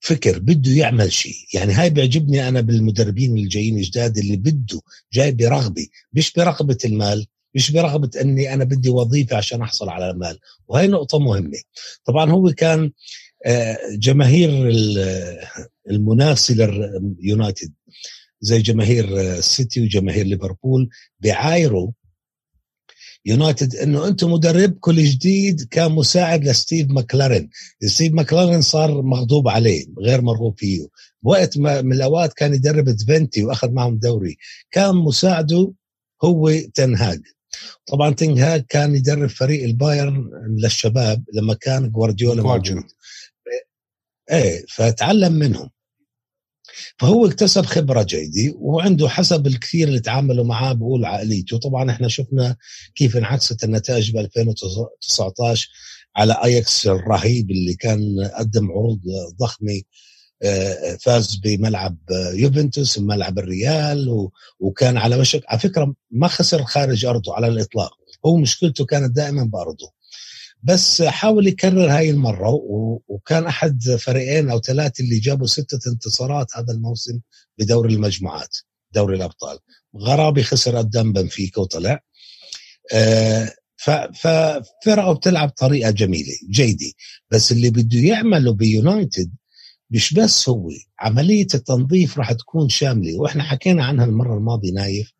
فكر 0.00 0.38
بده 0.38 0.72
يعمل 0.72 1.12
شيء. 1.12 1.34
يعني 1.54 1.72
هاي 1.72 1.90
بيعجبني 1.90 2.48
أنا 2.48 2.60
بالمدربين 2.60 3.38
الجايين 3.38 3.76
الجداد 3.78 4.18
اللي 4.18 4.36
بده 4.36 4.80
جاي 5.12 5.32
برغبة 5.32 5.86
مش 6.12 6.32
برغبة 6.32 6.78
المال 6.84 7.26
مش 7.54 7.70
برغبة 7.70 8.10
إني 8.20 8.54
أنا 8.54 8.64
بدي 8.64 8.90
وظيفة 8.90 9.36
عشان 9.36 9.62
أحصل 9.62 9.88
على 9.88 10.10
المال. 10.10 10.38
وهي 10.68 10.86
نقطة 10.86 11.18
مهمة. 11.18 11.58
طبعا 12.04 12.30
هو 12.30 12.52
كان 12.52 12.92
جماهير 13.92 14.50
المنافسة 15.90 16.54
لليونايتد 16.54 17.72
زي 18.40 18.58
جماهير 18.62 19.20
السيتي 19.20 19.80
وجماهير 19.82 20.26
ليفربول 20.26 20.88
بيعايروا 21.20 21.90
يونايتد 23.26 23.76
إنه 23.76 24.08
أنتم 24.08 24.32
مدربكم 24.32 24.90
الجديد 24.90 25.68
كان 25.70 25.92
مساعد 25.92 26.44
لستيف 26.44 26.90
ماكلارين. 26.90 27.50
ستيف 27.86 28.12
ماكلارين 28.12 28.62
صار 28.62 29.02
مغضوب 29.02 29.48
عليه 29.48 29.86
غير 29.98 30.20
مرغوب 30.20 30.58
فيه. 30.58 30.86
وقت 31.22 31.58
ما 31.58 31.82
من 31.82 31.92
الأوقات 31.92 32.32
كان 32.32 32.54
يدرب 32.54 32.90
تفينتي 32.90 33.44
وأخذ 33.44 33.70
معهم 33.70 33.98
دوري. 33.98 34.36
كان 34.70 34.94
مساعده 34.94 35.72
هو 36.24 36.50
تنهاج 36.74 37.20
طبعا 37.86 38.14
تنهاج 38.14 38.64
كان 38.68 38.94
يدرب 38.94 39.28
فريق 39.28 39.64
البايرن 39.64 40.30
للشباب 40.58 41.24
لما 41.32 41.54
كان 41.54 41.90
جوارديولا 41.90 42.42
موجود. 42.42 42.82
إيه 44.30 44.64
فتعلم 44.68 45.32
منهم. 45.32 45.70
فهو 46.98 47.26
اكتسب 47.26 47.66
خبرة 47.66 48.02
جيدة 48.02 48.54
وعنده 48.56 49.08
حسب 49.08 49.46
الكثير 49.46 49.88
اللي 49.88 50.00
تعاملوا 50.00 50.44
معاه 50.44 50.72
بقول 50.72 51.04
عقليته. 51.04 51.58
طبعا 51.58 51.90
إحنا 51.90 52.08
شفنا 52.08 52.56
كيف 52.94 53.16
انعكست 53.16 53.64
النتائج 53.64 54.12
ب 54.12 54.16
2019 54.16 55.68
على 56.16 56.40
اياكس 56.44 56.86
الرهيب 56.86 57.50
اللي 57.50 57.74
كان 57.74 58.30
قدم 58.38 58.70
عروض 58.70 59.00
ضخمة 59.40 59.82
فاز 61.00 61.36
بملعب 61.36 61.96
يوفنتوس 62.34 62.98
بملعب 62.98 63.38
الريال 63.38 64.28
وكان 64.60 64.96
على 64.96 65.16
وشك. 65.16 65.42
على 65.48 65.60
فكرة 65.60 65.94
ما 66.10 66.28
خسر 66.28 66.64
خارج 66.64 67.04
أرضه 67.04 67.34
على 67.34 67.48
الإطلاق. 67.48 67.92
هو 68.26 68.36
مشكلته 68.36 68.84
كانت 68.84 69.16
دائما 69.16 69.44
بأرضه. 69.44 69.93
بس 70.64 71.02
حاول 71.02 71.46
يكرر 71.46 71.90
هاي 71.90 72.10
المرة 72.10 72.50
وكان 73.08 73.46
أحد 73.46 73.82
فريقين 73.98 74.50
أو 74.50 74.60
ثلاثة 74.60 75.04
اللي 75.04 75.18
جابوا 75.18 75.46
ستة 75.46 75.90
انتصارات 75.90 76.56
هذا 76.56 76.72
الموسم 76.72 77.20
بدوري 77.58 77.94
المجموعات 77.94 78.56
دوري 78.94 79.16
الأبطال. 79.16 79.58
غرابي 79.96 80.42
خسر 80.42 80.76
قدام 80.76 81.12
بنفيكا 81.12 81.60
وطلع. 81.60 82.00
آه، 82.92 83.52
ففرقة 84.14 85.12
بتلعب 85.12 85.48
طريقة 85.48 85.90
جميلة 85.90 86.32
جيدة. 86.50 86.92
بس 87.30 87.52
اللي 87.52 87.70
بده 87.70 87.98
يعمله 87.98 88.52
بيونايتد 88.52 89.32
مش 89.90 90.14
بس 90.14 90.48
هو 90.48 90.70
عملية 91.00 91.46
التنظيف 91.54 92.18
راح 92.18 92.32
تكون 92.32 92.68
شاملة. 92.68 93.20
وإحنا 93.20 93.42
حكينا 93.42 93.84
عنها 93.84 94.04
المرة 94.04 94.34
الماضية 94.38 94.72
نايف. 94.72 95.12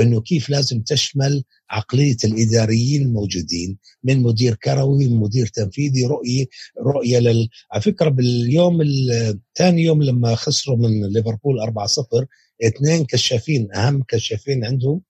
إنه 0.00 0.20
كيف 0.20 0.50
لازم 0.50 0.80
تشمل 0.82 1.44
عقلية 1.70 2.16
الإداريين 2.24 3.02
الموجودين 3.02 3.78
من 4.04 4.22
مدير 4.22 4.54
كروي 4.54 5.08
مدير 5.08 5.46
تنفيذي 5.46 6.06
رؤيه 6.06 6.46
رؤية 6.86 7.18
لل 7.18 7.48
على 7.72 7.82
فكرة 7.82 8.08
باليوم 8.08 8.82
الثاني 8.82 9.82
يوم 9.82 10.02
لما 10.02 10.34
خسروا 10.34 10.76
من 10.76 11.06
ليفربول 11.06 11.60
4-0 11.60 12.26
اثنين 12.64 13.04
كشافين 13.04 13.68
أهم 13.74 14.02
كشافين 14.08 14.64
عندهم 14.64 15.00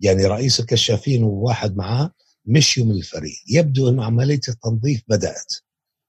يعني 0.00 0.24
رئيس 0.26 0.60
الكشافين 0.60 1.22
وواحد 1.22 1.76
معاه 1.76 2.12
مشيوا 2.46 2.86
من 2.86 2.92
الفريق. 2.92 3.36
يبدو 3.48 3.88
إنه 3.88 4.04
عملية 4.04 4.40
التنظيف 4.48 5.02
بدأت. 5.08 5.52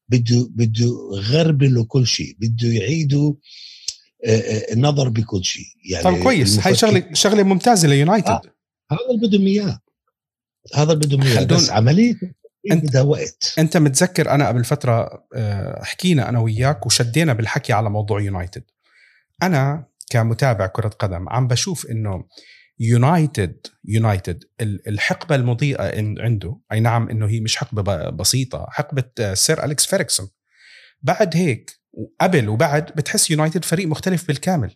بده 0.09 0.49
بده 0.51 0.87
غربلوا 1.13 1.85
كل 1.85 2.07
شيء. 2.07 2.35
بده 2.39 2.67
يعيدوا 2.67 3.33
النظر 4.71 5.09
بكل 5.09 5.43
شيء. 5.43 5.65
يعني 5.91 6.03
طب 6.03 6.23
كويس. 6.23 6.67
هاي 6.67 6.75
شغله 6.75 7.13
شغلة 7.13 7.43
ممتازة 7.43 7.88
ليونايتد. 7.88 8.27
آه. 8.29 8.41
هذا 8.91 8.99
اللي 9.11 9.27
بدهم 9.27 9.47
إياه. 9.47 9.79
هذا 10.75 10.93
اللي 10.93 11.07
بدهم 11.07 11.21
إياه. 11.21 11.43
بس 11.43 11.69
عملية 11.69 12.15
انت 12.71 12.95
وقت. 12.95 13.53
أنت 13.59 13.77
متذكر 13.77 14.29
أنا 14.29 14.47
قبل 14.47 14.65
فترة 14.65 15.25
حكينا 15.81 16.29
أنا 16.29 16.39
وياك 16.39 16.85
وشدينا 16.85 17.33
بالحكي 17.33 17.73
على 17.73 17.89
موضوع 17.89 18.21
يونايتد. 18.21 18.63
أنا 19.43 19.85
كمتابع 20.09 20.67
كرة 20.67 20.88
قدم 20.88 21.29
عم 21.29 21.47
بشوف 21.47 21.85
إنه 21.85 22.25
يونايتد 22.79 23.67
يونايتد 23.85 24.43
الحقبة 24.61 25.35
المضيئة 25.35 26.01
عنده 26.21 26.59
أي 26.71 26.79
نعم 26.79 27.09
إنه 27.09 27.27
هي 27.29 27.39
مش 27.39 27.55
حقبة 27.55 28.09
بسيطة 28.09 28.67
حقبة 28.69 29.33
سير 29.33 29.65
أليكس 29.65 29.85
فيرغسون 29.85 30.29
بعد 31.01 31.35
هيك 31.35 31.78
وقبل 31.93 32.50
وبعد 32.50 32.86
بتحس 32.86 33.31
يونايتد 33.31 33.65
فريق 33.65 33.88
مختلف 33.88 34.27
بالكامل. 34.27 34.75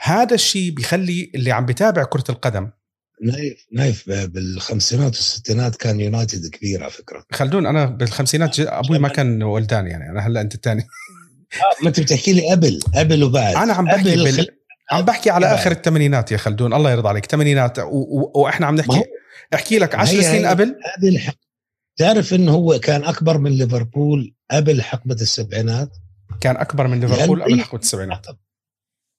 هذا 0.00 0.34
الشيء 0.34 0.70
بيخلي 0.70 1.30
اللي 1.34 1.52
عم 1.52 1.66
بتابع 1.66 2.04
كرة 2.04 2.24
القدم. 2.28 2.70
نايف 3.22 3.66
نايف 3.72 4.04
بالخمسينات 4.08 5.16
والستينات 5.16 5.76
كان 5.76 6.00
يونايتد 6.00 6.46
كبير 6.46 6.82
على 6.82 6.92
فكرة. 6.92 7.24
خلدون 7.32 7.66
أنا 7.66 7.86
بالخمسينات 7.86 8.60
أبوي 8.60 8.98
ما 8.98 9.08
كان 9.08 9.42
ولدان 9.42 9.86
يعني 9.86 10.10
أنا 10.10 10.26
هلأ 10.26 10.40
أنت 10.40 10.54
الثاني. 10.54 10.82
آه 10.82 11.82
ما 11.82 11.88
أنت 11.88 12.00
بتحكي 12.00 12.32
لي 12.32 12.50
قبل 12.50 12.80
قبل 12.94 13.24
وبعد. 13.24 13.54
أنا 13.54 13.72
عم 13.72 13.84
بحكي 13.84 14.16
بال... 14.16 14.32
خل... 14.32 14.46
عم 14.92 15.02
بحكي 15.02 15.30
على 15.30 15.46
آخر 15.46 15.72
الثمانينات 15.72 16.32
يا 16.32 16.36
خلدون 16.36 16.74
الله 16.74 16.90
يرضى 16.90 17.08
عليك. 17.08 17.24
الثمانينات 17.24 17.78
و... 17.78 17.82
و... 17.82 18.32
وإحنا 18.34 18.66
عم 18.66 18.74
نحكي 18.74 19.02
أحكي 19.54 19.78
لك 19.78 19.94
10 19.94 20.22
سنين 20.22 20.46
قبل. 20.46 20.64
هذه 20.64 21.08
الحق... 21.08 21.34
تعرف 21.96 22.34
إنه 22.34 22.52
هو 22.52 22.78
كان 22.78 23.04
أكبر 23.04 23.38
من 23.38 23.50
ليفربول 23.50 24.34
قبل 24.50 24.82
حقبة 24.82 25.14
السبعينات؟ 25.14 25.96
كان 26.40 26.56
أكبر 26.56 26.86
من 26.86 27.00
ليفربول 27.00 27.42
قبل 27.42 27.60
حقبة 27.60 27.80
السبعينات. 27.80 28.26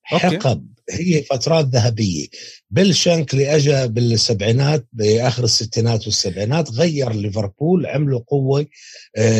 حقب. 0.03 0.67
هي 0.89 1.23
فترات 1.23 1.65
ذهبية. 1.65 2.27
بيل 2.69 2.95
شانكلي 2.95 3.55
اجى 3.55 3.87
بالسبعينات 3.87 4.87
بآخر 4.93 5.43
الستينات 5.43 6.05
والسبعينات 6.05 6.71
غير 6.71 7.11
ليفربول 7.11 7.85
عملوا 7.85 8.19
قوة 8.27 8.65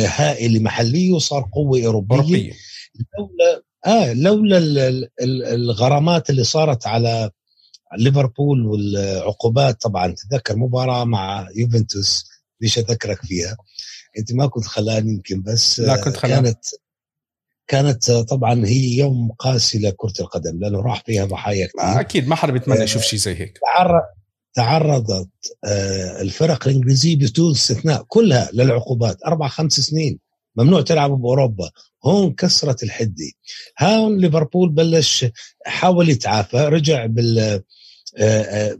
هائلة 0.06 0.60
محلية 0.60 1.12
وصار 1.12 1.48
قوة 1.52 1.84
أوروبية, 1.86 2.16
أوروبية. 2.16 2.52
لولا 3.18 3.62
آه 3.86 4.12
لولا 4.12 4.58
الغرامات 5.54 6.30
اللي 6.30 6.44
صارت 6.44 6.86
على 6.86 7.30
ليفربول 7.98 8.66
والعقوبات 8.66 9.80
طبعا 9.80 10.14
تذكر 10.14 10.56
مباراة 10.56 11.04
مع 11.04 11.48
يوفنتوس 11.56 12.30
ليش 12.60 12.78
اذكرك 12.78 13.22
فيها. 13.22 13.56
انت 14.18 14.32
ما 14.32 14.46
كنت 14.46 14.64
خلاني 14.64 15.12
يمكن 15.12 15.42
بس 15.42 15.80
لا 15.80 15.96
كنت 15.96 16.16
خلاني. 16.16 16.42
كانت 16.42 16.64
كانت 17.66 18.10
طبعا 18.10 18.66
هي 18.66 18.96
يوم 18.96 19.32
قاسي 19.38 19.78
لكرة 19.78 20.12
القدم 20.20 20.60
لأنه 20.60 20.80
راح 20.80 21.04
فيها 21.04 21.24
ضحايا 21.24 21.66
كثير. 21.66 22.00
أكيد 22.00 22.28
ما 22.28 22.36
حدا 22.36 22.52
بيتمنى 22.52 22.82
يشوف 22.82 23.02
شيء 23.02 23.18
زي 23.18 23.34
هيك. 23.34 23.58
تعرض 23.58 24.02
تعرضت 24.54 25.30
الفرق 26.20 26.68
الإنجليزية 26.68 27.16
بدون 27.16 27.50
استثناء 27.50 28.02
كلها 28.08 28.50
للعقوبات 28.52 29.16
أربع 29.26 29.48
خمس 29.48 29.72
سنين 29.72 30.18
ممنوع 30.56 30.80
تلعب 30.80 31.10
بأوروبا 31.10 31.70
هون 32.04 32.34
كسرت 32.34 32.82
الحدة. 32.82 33.30
هون 33.80 34.18
ليفربول 34.18 34.68
بلش 34.68 35.26
حاول 35.66 36.08
يتعافى 36.08 36.56
رجع 36.56 37.06
بال 37.06 37.62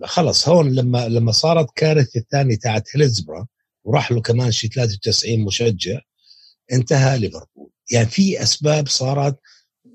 خلص 0.05 0.49
هون 0.49 0.75
لما 0.75 1.09
لما 1.09 1.33
صارت 1.33 1.67
كارثة 1.77 2.21
الثانية 2.21 2.57
تاعت 2.57 2.89
هيلزبرا 2.95 3.47
وراح 3.85 4.13
له 4.13 4.21
كمان 4.21 4.53
شي 4.53 4.69
93 4.69 5.41
مشجع 5.45 6.01
انتهى 6.73 7.19
ليفربول. 7.19 7.71
يعني 7.91 8.07
في 8.07 8.43
أسباب 8.43 8.89
صارت 8.89 9.39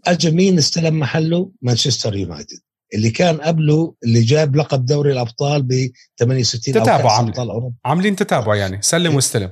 اجى 0.08 0.32
مين 0.32 0.58
استلم 0.58 1.00
محله؟ 1.00 1.52
مانشستر 1.62 2.16
يونايتد. 2.16 2.60
اللي 2.94 3.10
كان 3.10 3.38
قبله 3.38 3.96
اللي 4.04 4.22
جاب 4.22 4.56
لقب 4.56 4.86
دوري 4.86 5.12
الأبطال 5.12 5.64
ب 5.64 5.92
68 6.20 6.74
تتابع 6.74 7.12
عاملين. 7.12 7.74
عاملين 7.86 8.16
تتابع 8.16 8.56
يعني 8.56 8.82
سلم 8.82 9.16
واستلم. 9.16 9.52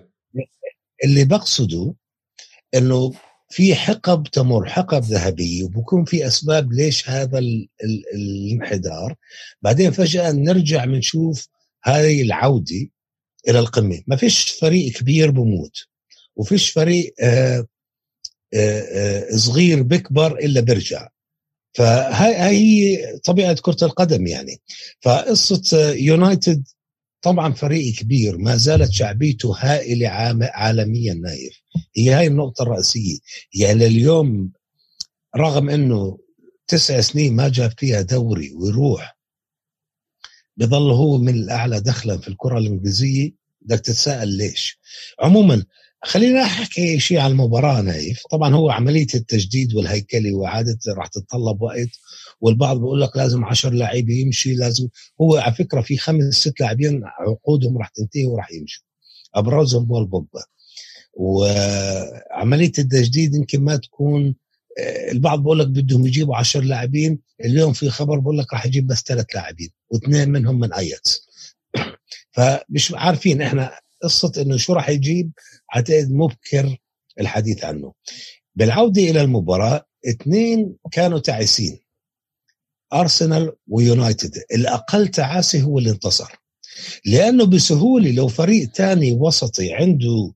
اللي 1.03 1.25
بقصده 1.25 1.93
إنه 2.75 3.13
في 3.49 3.75
حقب 3.75 4.23
تمر 4.23 4.69
حقب 4.69 5.03
ذهبيه 5.03 5.63
وبكون 5.63 6.05
في 6.05 6.27
أسباب 6.27 6.73
ليش 6.73 7.09
هذا 7.09 7.41
الانحدار 8.13 9.15
بعدين 9.61 9.91
فجأة 9.91 10.31
نرجع 10.31 10.85
بنشوف 10.85 11.47
هذه 11.83 12.21
العودة 12.21 12.87
إلى 13.49 13.59
القمة. 13.59 14.01
ما 14.07 14.15
فيش 14.15 14.49
فريق 14.49 14.93
كبير 14.93 15.31
بموت 15.31 15.77
وفيش 16.35 16.69
فريق 16.69 17.13
آآ 17.19 17.65
آآ 18.53 19.37
صغير 19.37 19.83
بكبر 19.83 20.37
إلا 20.39 20.61
بيرجع. 20.61 21.07
فهي 21.73 22.35
هي 22.35 22.97
طبيعة 23.17 23.55
كرة 23.61 23.77
القدم 23.85 24.27
يعني. 24.27 24.61
فقصة 25.01 25.91
يونايتد 25.91 26.67
طبعا 27.21 27.53
فريق 27.53 27.93
كبير 27.93 28.37
ما 28.37 28.55
زالت 28.57 28.91
شعبيته 28.91 29.55
هائلة 29.59 30.07
عالميا 30.53 31.13
نايف. 31.13 31.61
هي 31.97 32.13
هاي 32.13 32.27
النقطة 32.27 32.61
الرئيسية. 32.63 33.17
يعني 33.53 33.89
لليوم 33.89 34.51
رغم 35.37 35.69
إنه 35.69 36.17
تسع 36.67 37.01
سنين 37.01 37.35
ما 37.35 37.49
جاب 37.49 37.73
فيها 37.77 38.01
دوري 38.01 38.51
ويروح 38.53 39.14
بظل 40.57 40.91
هو 40.91 41.17
من 41.17 41.33
الأعلى 41.33 41.79
دخلا 41.81 42.17
في 42.17 42.27
الكرة 42.27 42.57
الإنجليزية. 42.57 43.31
بدك 43.61 43.79
تتساءل 43.79 44.27
ليش. 44.27 44.79
عموما 45.19 45.63
خلينا 46.03 46.41
احكي 46.43 46.99
شيء 46.99 47.17
عن 47.19 47.31
المباراة 47.31 47.81
نايف. 47.81 48.21
طبعا 48.31 48.55
هو 48.55 48.69
عملية 48.69 49.07
التجديد 49.15 49.75
والهيكلة 49.75 50.33
وعاده 50.35 50.77
راح 50.97 51.07
تتطلب 51.07 51.61
وقت 51.61 51.89
والبعض 52.41 52.77
بيقول 52.77 53.01
لك 53.01 53.17
لازم 53.17 53.45
10 53.45 53.69
لاعبين 53.69 54.25
يمشي 54.25 54.53
لازم. 54.55 54.87
هو 55.21 55.35
على 55.37 55.53
فكرة 55.55 55.81
في 55.81 55.97
خمس 55.97 56.33
ست 56.33 56.59
لاعبين 56.61 57.01
عقودهم 57.05 57.77
راح 57.77 57.87
تنتهي 57.89 58.25
وراح 58.25 58.51
يمشوا 58.51 58.83
أبرزهم 59.35 59.85
بول 59.85 60.05
بوجبا 60.05 60.43
وعملية 61.13 62.71
التجديد 62.79 63.35
يمكن 63.35 63.61
ما 63.63 63.75
تكون 63.75 64.35
البعض 65.11 65.43
بقول 65.43 65.59
لك 65.59 65.67
بدهم 65.67 66.07
يجيبوا 66.07 66.35
10 66.35 66.61
لاعبين 66.61 67.19
اليوم 67.45 67.73
في 67.73 67.89
خبر 67.89 68.19
بقول 68.19 68.37
لك 68.37 68.53
راح 68.53 68.65
يجيب 68.65 68.87
بس 68.87 69.03
ثلاث 69.03 69.25
لاعبين 69.35 69.69
واثنين 69.89 70.29
منهم 70.29 70.59
من 70.59 70.73
اياكس 70.73 71.27
فمش 72.35 72.93
عارفين 72.93 73.41
إحنا 73.41 73.79
قصة 74.03 74.31
إنه 74.41 74.57
شو 74.57 74.73
راح 74.73 74.89
يجيب 74.89 75.31
اعتقد 75.75 76.11
مبكر 76.11 76.77
الحديث 77.19 77.63
عنه. 77.65 77.93
بالعودة 78.55 79.01
إلى 79.01 79.21
المباراة 79.21 79.85
اثنين 80.09 80.75
كانوا 80.91 81.19
تعيسين 81.19 81.79
ارسنال 82.93 83.55
ويونايتد 83.67 84.43
الأقل 84.53 85.07
تعاسة 85.07 85.61
هو 85.61 85.79
اللي 85.79 85.89
انتصر. 85.89 86.35
لأنه 87.05 87.45
بسهولة 87.45 88.11
لو 88.11 88.27
فريق 88.27 88.69
ثاني 88.69 89.11
وسطي 89.11 89.73
عنده 89.73 90.33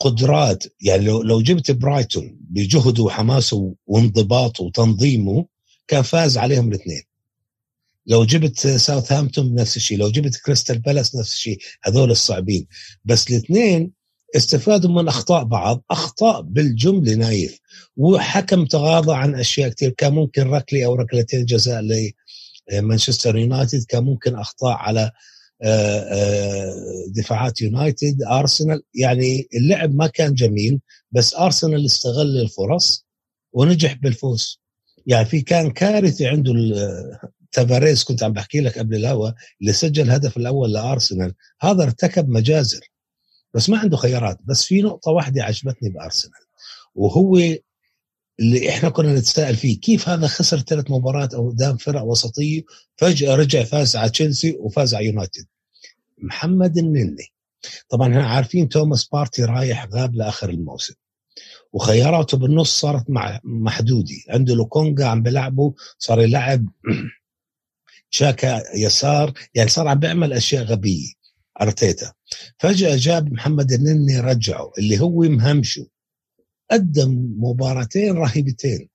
قدرات 0.00 0.64
يعني 0.80 1.04
لو 1.04 1.22
لو 1.22 1.42
جبت 1.42 1.70
برايتون 1.70 2.38
بجهده 2.40 3.02
وحماسه 3.02 3.74
وانضباطه 3.86 4.64
وتنظيمه 4.64 5.46
كان 5.88 6.02
فاز 6.02 6.38
عليهم 6.38 6.68
الاثنين. 6.68 7.02
لو 8.06 8.24
جبت 8.24 8.58
ساوثهامبتون 8.58 9.54
نفس 9.54 9.76
الشيء 9.76 9.98
لو 9.98 10.10
جبت 10.10 10.36
كريستال 10.36 10.78
بالاس 10.78 11.16
نفس 11.16 11.32
الشيء 11.32 11.58
هذول 11.84 12.10
الصعبين. 12.10 12.66
بس 13.04 13.30
الاثنين 13.30 13.92
استفادوا 14.36 14.90
من 14.90 15.08
أخطاء 15.08 15.44
بعض 15.44 15.84
أخطاء 15.90 16.40
بالجملة 16.42 17.14
نايف. 17.14 17.58
وحكم 17.96 18.64
تغاضى 18.64 19.14
عن 19.14 19.34
أشياء 19.34 19.68
كثير. 19.68 19.90
كان 19.90 20.12
ممكن 20.12 20.42
ركله 20.42 20.84
أو 20.84 20.94
ركلتين 20.94 21.44
جزاء 21.44 21.82
لمانشستر 22.72 23.36
يونايتد 23.36 23.84
كان 23.84 24.04
ممكن 24.04 24.34
أخطاء 24.34 24.72
على 24.72 25.10
دفاعات 27.08 27.60
يونايتد 27.60 28.22
أرسنال. 28.22 28.82
يعني 28.94 29.48
اللعب 29.54 29.94
ما 29.94 30.06
كان 30.06 30.34
جميل 30.34 30.80
بس 31.12 31.34
أرسنال 31.34 31.86
استغل 31.86 32.40
الفرص 32.40 33.06
ونجح 33.52 33.92
بالفوز. 33.94 34.60
يعني 35.06 35.24
في 35.24 35.40
كان 35.40 35.70
كارثه 35.70 36.28
عنده 36.28 36.52
تافاريز 37.52 38.04
كنت 38.04 38.22
عم 38.22 38.32
بحكي 38.32 38.60
لك 38.60 38.78
قبل 38.78 38.96
الهوا 38.96 39.30
اللي 39.60 39.72
سجل 39.72 40.02
الهدف 40.02 40.36
الأول 40.36 40.72
لأرسنال. 40.72 41.34
هذا 41.60 41.82
ارتكب 41.82 42.28
مجازر 42.28 42.80
بس 43.54 43.70
ما 43.70 43.78
عنده 43.78 43.96
خيارات. 43.96 44.38
بس 44.44 44.64
في 44.64 44.82
نقطة 44.82 45.10
واحدة 45.10 45.44
عجبتني 45.44 45.90
بأرسنال 45.90 46.40
وهو 46.94 47.38
اللي 48.40 48.68
إحنا 48.68 48.88
كنا 48.88 49.14
نتساءل 49.14 49.56
فيه 49.56 49.80
كيف 49.80 50.08
هذا 50.08 50.26
خسر 50.26 50.60
ثلاث 50.60 50.90
مباريات 50.90 51.34
قدام 51.34 51.76
فرق 51.76 52.02
وسطيه 52.02 52.62
فجأة 52.96 53.34
رجع 53.34 53.64
فاز 53.64 53.96
على 53.96 54.10
تشيلسي 54.10 54.56
وفاز 54.60 54.94
على 54.94 55.06
يونايتد. 55.06 55.46
محمد 56.18 56.78
النني. 56.78 57.32
طبعا 57.88 58.08
إحنا 58.08 58.26
عارفين 58.26 58.68
توماس 58.68 59.04
بارتي 59.04 59.44
رايح 59.44 59.86
غاب 59.92 60.14
لآخر 60.14 60.50
الموسم. 60.50 60.94
وخياراته 61.72 62.38
بالنص 62.38 62.80
صارت 62.80 63.04
محدودة. 63.44 64.14
عنده 64.28 64.54
لوكونجا 64.54 65.06
عم 65.06 65.22
بلعبه 65.22 65.74
صار 65.98 66.20
يلعب 66.20 66.66
شاكا 68.10 68.62
يسار 68.76 69.32
يعني 69.54 69.68
صار 69.68 69.88
عم 69.88 69.98
بيعمل 69.98 70.32
أشياء 70.32 70.64
غبية. 70.64 71.08
أرتيتا. 71.60 72.12
فجأة 72.58 72.96
جاب 72.96 73.32
محمد 73.32 73.72
النني 73.72 74.20
رجعه 74.20 74.72
اللي 74.78 75.00
هو 75.00 75.20
مهمشه. 75.20 75.86
قدم 76.70 77.34
مباراتين 77.38 78.16
رهيبتين. 78.16 78.88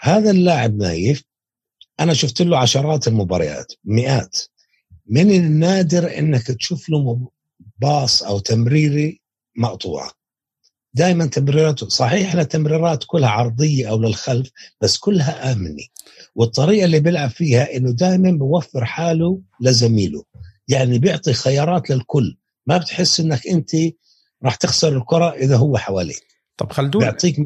هذا 0.00 0.30
اللاعب 0.30 0.76
نايف 0.76 1.22
أنا 2.00 2.14
شفت 2.14 2.42
له 2.42 2.58
عشرات 2.58 3.08
المباريات 3.08 3.72
مئات. 3.84 4.38
من 5.06 5.30
النادر 5.30 6.18
إنك 6.18 6.46
تشوف 6.46 6.88
له 6.88 7.30
باص 7.78 8.22
أو 8.22 8.38
تمريري 8.38 9.20
مقطوعة. 9.56 10.10
دائما 10.94 11.26
تمريراته 11.26 11.88
صحيح 11.88 12.34
التمريرات 12.34 13.04
كلها 13.06 13.28
عرضية 13.28 13.90
أو 13.90 13.98
للخلف 13.98 14.50
بس 14.80 14.96
كلها 14.98 15.52
آمنة. 15.52 15.84
والطريقة 16.34 16.84
اللي 16.84 17.00
بيلعب 17.00 17.30
فيها 17.30 17.76
إنه 17.76 17.90
دائما 17.90 18.30
بوفر 18.30 18.84
حاله 18.84 19.40
لزميله. 19.60 20.24
يعني 20.68 20.98
بيعطي 20.98 21.32
خيارات 21.32 21.90
للكل. 21.90 22.36
ما 22.66 22.78
بتحس 22.78 23.20
إنك 23.20 23.46
أنت 23.46 23.70
راح 24.44 24.54
تخسر 24.54 24.96
الكرة 24.96 25.30
إذا 25.30 25.56
هو 25.56 25.78
حواليك. 25.78 26.35
طب 26.56 26.72
خلدون 26.72 27.02
بيعطيك 27.02 27.36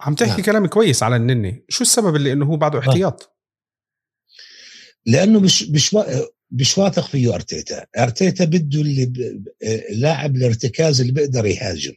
عم 0.00 0.14
تحكي 0.14 0.32
نعم. 0.32 0.42
كلام 0.42 0.66
كويس 0.66 1.02
على 1.02 1.16
النني. 1.16 1.64
شو 1.68 1.82
السبب 1.84 2.16
اللي 2.16 2.32
إنه 2.32 2.46
هو 2.46 2.56
بعده 2.56 2.78
آه. 2.78 2.80
احتياط؟ 2.80 3.36
لأنه 5.06 5.40
مش 5.40 5.62
مش 5.62 5.96
مش 6.50 6.78
واثق 6.78 7.06
فيه 7.06 7.34
أرتيتا. 7.34 7.86
أرتيتا 7.98 8.44
بده 8.44 8.80
اللي 8.80 9.06
ب... 9.06 9.44
لاعب 9.90 10.36
الارتكاز 10.36 11.00
اللي 11.00 11.12
بيقدر 11.12 11.46
يهاجم. 11.46 11.92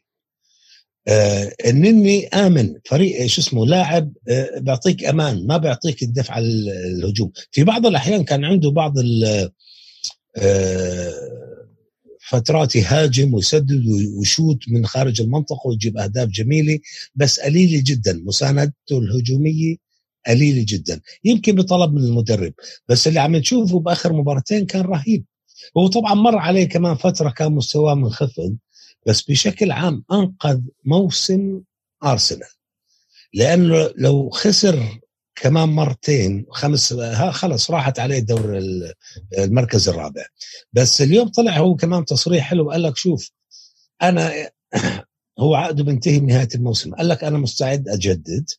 آه 1.07 1.55
النني 1.65 2.27
آمن. 2.27 2.73
فريق 2.85 3.25
شو 3.25 3.41
اسمه 3.41 3.65
لاعب 3.65 4.13
آه 4.29 4.59
بيعطيك 4.59 5.05
أمان. 5.05 5.47
ما 5.47 5.57
بيعطيك 5.57 6.03
الدفع 6.03 6.37
الهجوم. 6.37 7.31
في 7.51 7.63
بعض 7.63 7.85
الأحيان 7.85 8.23
كان 8.23 8.45
عنده 8.45 8.71
بعض 8.71 8.93
آه 8.99 9.51
فترات 12.29 12.75
يهاجم 12.75 13.33
ويسدد 13.33 13.85
ويشوت 14.17 14.69
من 14.69 14.85
خارج 14.85 15.21
المنطقة 15.21 15.67
ويجيب 15.67 15.97
أهداف 15.97 16.29
جميلة 16.29 16.79
بس 17.15 17.39
قليلة 17.39 17.83
جدا. 17.85 18.21
مساندته 18.25 18.97
الهجومية 18.99 19.75
قليلة 20.27 20.65
جدا. 20.67 21.01
يمكن 21.23 21.55
بطلب 21.55 21.93
من 21.93 22.03
المدرب 22.03 22.53
بس 22.89 23.07
اللي 23.07 23.19
عم 23.19 23.35
نشوفه 23.35 23.79
بآخر 23.79 24.13
مباراتين 24.13 24.65
كان 24.65 24.81
رهيب. 24.81 25.25
هو 25.77 25.87
طبعا 25.87 26.13
مر 26.13 26.37
عليه 26.37 26.65
كمان 26.65 26.95
فترة 26.95 27.29
كان 27.29 27.51
مستواه 27.51 27.95
منخفض 27.95 28.57
بس 29.07 29.21
بشكل 29.21 29.71
عام 29.71 30.03
أنقذ 30.11 30.61
موسم 30.85 31.61
أرسنال. 32.03 32.49
لأنه 33.33 33.89
لو 33.97 34.29
خسر 34.29 34.99
كمان 35.35 35.69
مرتين 35.69 36.45
خمس 36.51 36.93
ها 36.93 37.31
خلص 37.31 37.71
راحت 37.71 37.99
عليه 37.99 38.19
دور 38.19 38.59
المركز 39.37 39.89
الرابع. 39.89 40.25
بس 40.73 41.01
اليوم 41.01 41.27
طلع 41.27 41.57
هو 41.57 41.75
كمان 41.75 42.05
تصريح 42.05 42.45
حلو 42.45 42.71
قال 42.71 42.83
لك 42.83 42.97
شوف 42.97 43.31
أنا 44.01 44.31
هو 45.39 45.55
عقده 45.55 45.83
بينتهي 45.83 46.19
بنهاية 46.19 46.49
الموسم. 46.55 46.95
قال 46.95 47.07
لك 47.07 47.23
أنا 47.23 47.37
مستعد 47.37 47.89
أجدد 47.89 48.49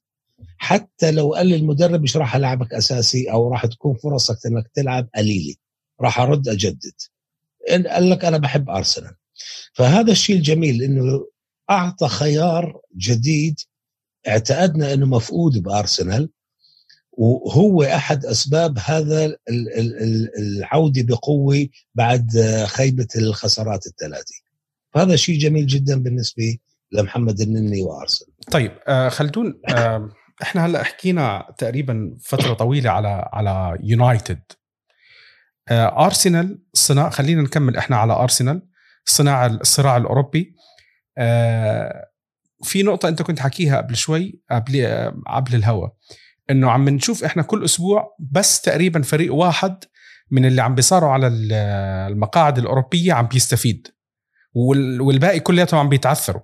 حتى 0.59 1.11
لو 1.11 1.35
قال 1.35 1.47
لي 1.47 1.57
المدرب 1.57 2.03
مش 2.03 2.17
راح 2.17 2.37
ألعبك 2.37 2.75
أساسي 2.75 3.33
أو 3.33 3.53
راح 3.53 3.67
تكون 3.67 3.95
فرصك 3.97 4.47
إنك 4.47 4.71
تلعب 4.75 5.09
قليلة 5.17 5.55
راح 6.01 6.21
أرد 6.21 6.49
أجدد. 6.49 6.93
قال 7.69 8.11
لك 8.11 8.25
أنا 8.25 8.39
بحب 8.39 8.71
أرسنال. 8.71 9.15
فهذا 9.75 10.13
الشيء 10.13 10.37
الجميل 10.37 10.83
إنه 10.83 11.27
أعطى 11.71 12.09
خيار 12.09 12.81
جديد 12.97 13.61
اعتقدنا 14.29 14.93
إنه 14.95 15.07
مفقود 15.07 15.63
بأرسنال. 15.63 16.31
وهو 17.17 17.83
أحد 17.83 18.27
أسباب 18.27 18.79
هذا 18.85 19.37
العوده 20.39 21.03
بقوة 21.03 21.67
بعد 21.95 22.31
خيبة 22.67 23.09
الخسارات 23.17 23.87
الثلاثة. 23.87 24.35
فهذا 24.95 25.17
شيء 25.17 25.39
جميل 25.39 25.67
جدا 25.67 26.03
بالنسبة 26.03 26.59
لمحمد 26.93 27.41
النني 27.41 27.83
وارسنال 27.83 28.31
طيب 28.51 28.73
آه 28.89 29.09
خلدون 29.09 29.61
آه 29.69 30.11
إحنا 30.43 30.67
هلأ 30.67 30.83
حكينا 30.83 31.55
تقريبا 31.59 32.17
فترة 32.21 32.55
طويلة 32.55 32.91
على 32.91 33.29
على 33.33 33.79
يونايتد 33.83 34.43
آه 35.69 36.07
ارسنال 36.07 36.63
صناع 36.75 37.11
خلينا 37.11 37.43
نكمل 37.43 37.77
إحنا 37.77 37.97
على 37.97 38.13
ارسنال 38.13 38.63
صناع 39.05 39.47
الصراع 39.47 39.97
الأوروبي. 39.97 40.55
آه 41.19 42.07
في 42.63 42.83
نقطة 42.83 43.09
أنت 43.09 43.23
كنت 43.23 43.41
حكيها 43.41 43.77
قبل 43.77 43.97
شوي 43.97 44.41
قبل 44.51 44.81
آه، 44.81 45.23
قبل 45.27 45.55
الهوا. 45.55 45.89
إنه 46.51 46.71
عم 46.71 46.89
نشوف 46.89 47.25
إحنا 47.25 47.43
كل 47.43 47.65
أسبوع 47.65 48.17
بس 48.33 48.61
تقريبا 48.61 49.03
فريق 49.03 49.35
واحد 49.35 49.85
من 50.31 50.45
اللي 50.45 50.63
عم 50.63 50.75
بيصاروا 50.75 51.11
على 51.11 51.27
المقاعد 51.27 52.59
الأوروبية 52.59 53.13
عم 53.13 53.27
بيستفيد 53.27 53.89
والباقي 55.01 55.41
كلياتهم 55.41 55.81
عم 55.81 55.89
بيتعثروا. 55.89 56.43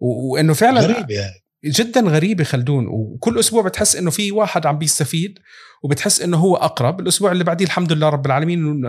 وإنه 0.00 0.52
فعلا 0.52 0.80
غريبة 0.80 1.14
يعني. 1.14 1.42
جدا 1.64 2.00
غريبة 2.00 2.44
خلدون. 2.44 2.86
وكل 2.86 3.38
أسبوع 3.38 3.62
بتحس 3.62 3.96
إنه 3.96 4.10
في 4.10 4.32
واحد 4.32 4.66
عم 4.66 4.78
بيستفيد 4.78 5.38
وبتحس 5.82 6.22
إنه 6.22 6.36
هو 6.36 6.56
أقرب. 6.56 7.00
الأسبوع 7.00 7.32
اللي 7.32 7.44
بعديه 7.44 7.64
الحمد 7.64 7.92
لله 7.92 8.08
رب 8.08 8.26
العالمين 8.26 8.84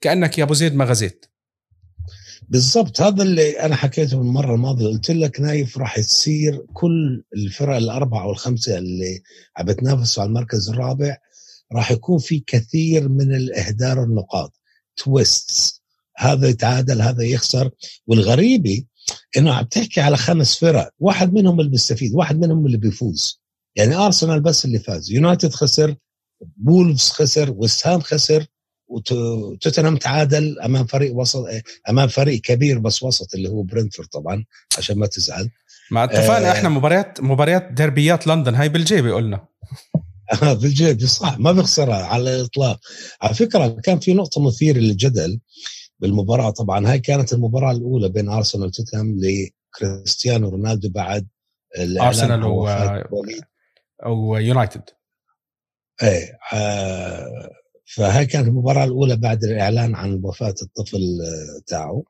كأنك 0.00 0.38
يا 0.38 0.44
أبو 0.44 0.54
زيد 0.54 0.74
ما 0.74 0.84
غزيت. 0.84 1.26
بالضبط. 2.50 3.00
هذا 3.00 3.22
اللي 3.22 3.60
أنا 3.60 3.76
حكيته 3.76 4.20
المره 4.20 4.54
الماضية. 4.54 4.86
قلت 4.86 5.10
لك 5.10 5.40
نايف 5.40 5.78
راح 5.78 6.00
تصير 6.00 6.66
كل 6.72 7.24
الفرق 7.36 7.76
الأربعة 7.76 8.26
والخمسه 8.26 8.78
اللي 8.78 9.22
عم 9.56 9.66
بتنافسوا 9.66 10.22
على 10.22 10.28
المركز 10.28 10.68
الرابع 10.68 11.16
راح 11.72 11.90
يكون 11.90 12.18
في 12.18 12.40
كثير 12.46 13.08
من 13.08 13.34
الإهدار 13.34 14.04
النقاط 14.04 14.60
تويست 14.96 15.82
هذا 16.16 16.48
يتعادل 16.48 17.02
هذا 17.02 17.24
يخسر. 17.24 17.70
والغريبة 18.06 18.84
إنه 19.36 19.52
عم 19.52 19.64
تحكي 19.64 20.00
على 20.00 20.16
خمس 20.16 20.58
فرق. 20.58 20.90
واحد 20.98 21.32
منهم 21.32 21.60
اللي 21.60 21.70
بيستفيد 21.70 22.14
واحد 22.14 22.38
منهم 22.38 22.66
اللي 22.66 22.78
بيفوز. 22.78 23.42
يعني 23.76 23.94
ارسنال 23.94 24.40
بس 24.40 24.64
اللي 24.64 24.78
فاز. 24.78 25.10
يونايتد 25.10 25.52
خسر 25.52 25.96
وولفز 26.56 27.10
خسر 27.10 27.54
ويست 27.56 27.88
خسر. 27.88 28.46
وتوتنهام 28.88 29.96
تعادل 29.96 30.60
أمام 30.60 30.86
فريق 30.86 31.14
وسط 31.14 31.44
أمام 31.88 32.08
فريق 32.08 32.40
كبير 32.40 32.78
بس 32.78 33.02
وسط 33.02 33.34
اللي 33.34 33.48
هو 33.48 33.62
برنتفورد 33.62 34.08
طبعا 34.08 34.44
عشان 34.78 34.98
ما 34.98 35.06
تزعل. 35.06 35.50
ما 35.90 36.04
اتفقنا 36.04 36.48
آه. 36.48 36.52
إحنا 36.52 36.68
مباريات 36.68 37.20
مباريات 37.20 37.68
ديربيات 37.72 38.26
لندن 38.26 38.54
هاي 38.54 38.68
بالجيب 38.68 39.06
قلنا. 39.06 39.46
آه 40.42 40.52
بالجيب 40.52 41.04
صح 41.06 41.38
ما 41.38 41.52
بخسرها 41.52 42.04
على 42.04 42.36
الإطلاق. 42.36 42.80
على 43.22 43.34
فكرة 43.34 43.68
كان 43.68 43.98
في 43.98 44.14
نقطة 44.14 44.46
مثيرة 44.46 44.78
للجدل 44.78 45.40
بالمباراة. 45.98 46.50
طبعا 46.50 46.90
هاي 46.90 46.98
كانت 46.98 47.32
المباراة 47.32 47.72
الأولى 47.72 48.08
بين 48.08 48.28
أرسنال 48.28 48.66
وتوتنهام 48.66 49.20
لكريستيانو 49.20 50.48
رونالدو 50.48 50.88
بعد 50.88 51.26
أرسنال 52.00 52.44
و... 52.44 52.68
ويونايتد 54.06 54.82
إيه 56.02 56.38
آه 56.52 57.50
فهاي 57.94 58.26
كانت 58.26 58.48
المباراة 58.48 58.84
الأولى 58.84 59.16
بعد 59.16 59.44
الإعلان 59.44 59.94
عن 59.94 60.20
وفاة 60.22 60.54
الطفل 60.62 60.98
آه، 61.24 61.62
تاعه. 61.66 62.02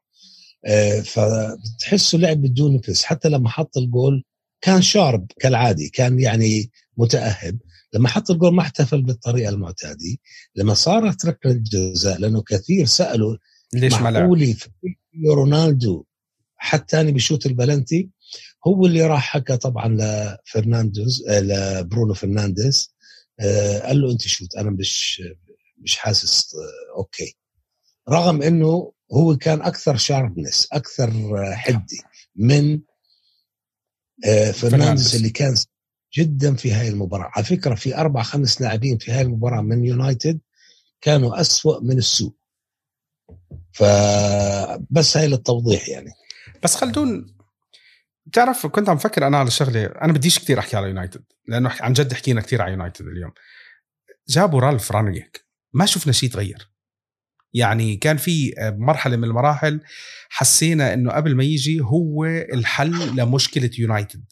آه، 0.66 1.00
فبتحسه 1.00 2.18
لعب 2.18 2.42
بدون 2.42 2.74
نفس 2.76 3.04
حتى 3.04 3.28
لما 3.28 3.48
حط 3.48 3.76
الجول 3.76 4.24
كان 4.60 4.82
شارب 4.82 5.26
كالعادي 5.40 5.88
كان 5.88 6.20
يعني 6.20 6.70
متأهب. 6.96 7.58
لما 7.94 8.08
حط 8.08 8.30
الجول 8.30 8.54
ما 8.54 8.62
احتفل 8.62 9.02
بالطريقة 9.02 9.48
المعتادة. 9.48 10.16
لما 10.56 10.74
صارت 10.74 11.26
ركله 11.26 11.52
الجزاء 11.52 12.18
لأنه 12.20 12.42
كثير 12.42 12.86
سألوا 12.86 13.36
ليش 13.74 13.94
ما 13.94 14.08
لعب؟ 14.08 14.30
رونالدو 15.26 16.04
حتى 16.56 17.00
أنا 17.00 17.10
بشوت 17.10 17.46
البلنتي؟ 17.46 18.10
هو 18.66 18.86
اللي 18.86 19.06
راح 19.06 19.22
حكى 19.22 19.56
طبعا 19.56 19.88
لفرناندوز 19.88 21.24
آه، 21.28 21.40
لبرونو 21.40 22.14
فرنانديز 22.14 22.94
قال 23.84 24.00
له 24.00 24.12
أنت 24.12 24.22
شوت 24.22 24.56
أنا 24.56 24.70
مش 24.70 25.22
مش 25.80 25.96
حاسس 25.96 26.54
آه، 26.54 26.98
أوكي. 26.98 27.36
رغم 28.08 28.42
إنه 28.42 28.92
هو 29.12 29.36
كان 29.36 29.62
أكثر 29.62 29.96
sharpness 29.96 30.68
أكثر 30.72 31.10
حدة 31.54 32.02
من 32.36 32.80
آه، 34.26 34.50
فرنانديز 34.50 35.14
اللي 35.16 35.30
كان 35.30 35.54
جدا 36.14 36.54
في 36.54 36.72
هاي 36.72 36.88
المباراة. 36.88 37.30
على 37.36 37.44
فكرة 37.44 37.74
في 37.74 37.96
أربع 37.96 38.22
خمس 38.22 38.60
لاعبين 38.60 38.98
في 38.98 39.12
هاي 39.12 39.22
المباراة 39.22 39.60
من 39.60 39.84
يونايتد 39.84 40.40
كانوا 41.00 41.40
أسوأ 41.40 41.80
من 41.80 41.98
السوء. 41.98 42.34
فبس 43.72 45.16
هاي 45.16 45.28
للتوضيح 45.28 45.88
يعني. 45.88 46.10
بس 46.62 46.74
خلدون 46.74 47.34
بتعرف 48.26 48.66
كنت 48.66 48.88
عم 48.88 48.96
فكر 48.96 49.26
أنا 49.26 49.38
على 49.38 49.50
شغلة 49.50 49.86
أنا 49.86 50.12
بديش 50.12 50.38
كثير 50.38 50.58
أحكي 50.58 50.76
على 50.76 50.86
يونايتد 50.86 51.24
لأنه 51.46 51.76
عن 51.80 51.92
جد 51.92 52.12
حكينا 52.12 52.40
كثير 52.40 52.62
على 52.62 52.70
يونايتد 52.72 53.06
اليوم. 53.06 53.32
جابوا 54.28 54.60
رالف 54.60 54.92
رانيك. 54.92 55.47
ما 55.72 55.87
شفنا 55.87 56.12
شيء 56.12 56.31
تغير 56.31 56.70
يعني 57.54 57.96
كان 57.96 58.16
في 58.16 58.54
مرحلة 58.59 59.16
من 59.16 59.24
المراحل 59.24 59.81
حسينا 60.28 60.94
إنه 60.94 61.12
قبل 61.12 61.35
ما 61.35 61.44
يجي 61.44 61.81
هو 61.81 62.24
الحل 62.24 63.16
لمشكلة 63.16 63.70
يونايتد. 63.78 64.24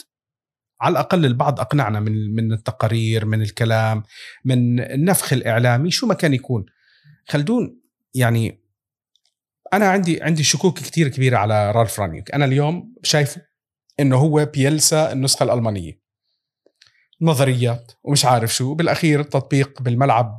على 0.80 0.92
الأقل 0.92 1.26
البعض 1.26 1.60
أقنعنا 1.60 2.00
من 2.00 2.34
من 2.34 2.52
التقارير 2.52 3.24
من 3.24 3.42
الكلام 3.42 4.02
من 4.44 4.80
النفخ 4.80 5.32
الإعلامي 5.32 5.90
شو 5.90 6.06
ما 6.06 6.14
كان 6.14 6.34
يكون. 6.34 6.66
خلدون 7.28 7.80
يعني 8.14 8.62
أنا 9.72 9.88
عندي 9.88 10.22
عندي 10.22 10.42
شكوك 10.42 10.78
كثير 10.78 11.08
كبيرة 11.08 11.36
على 11.36 11.70
رالف 11.70 12.00
رانيك 12.00 12.34
أنا 12.34 12.44
اليوم 12.44 12.94
شايفه 13.02 13.42
إنه 14.00 14.16
هو 14.16 14.44
بيلسا 14.44 15.12
النسخة 15.12 15.44
الألمانية. 15.44 16.00
نظريات 17.20 17.92
ومش 18.04 18.24
عارف 18.24 18.54
شو 18.54 18.74
بالأخير 18.74 19.20
التطبيق 19.20 19.82
بالملعب 19.82 20.38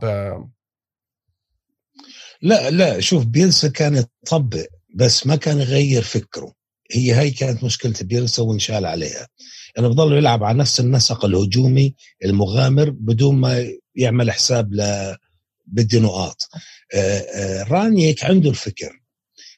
لا 2.42 2.70
لا 2.70 3.00
شوف 3.00 3.26
بيلسا 3.26 3.68
كان 3.68 3.96
يطبق 4.24 4.66
بس 4.96 5.28
ما 5.28 5.36
كان 5.36 5.60
يغير 5.60 6.02
فكره. 6.02 6.54
هي 6.92 7.12
هاي 7.12 7.32
كانت 7.32 7.64
مشكلة 7.64 7.94
بيرسا 8.02 8.44
وانشال 8.44 8.86
عليها. 8.86 9.28
انه 9.80 9.88
بضل 9.88 10.18
يلعب 10.18 10.44
على 10.44 10.58
نفس 10.58 10.80
النسق 10.80 11.26
الهجومي 11.26 11.96
المغامر 12.26 12.90
بدون 12.90 13.36
ما 13.36 13.72
يعمل 13.96 14.32
حساب 14.32 14.74
ل 14.74 15.16
بدي 15.68 16.00
نقاط. 16.00 16.50
آه، 16.94 17.20
آه، 17.20 17.64
رانيك 17.64 18.24
عنده 18.24 18.50
الفكر 18.50 19.02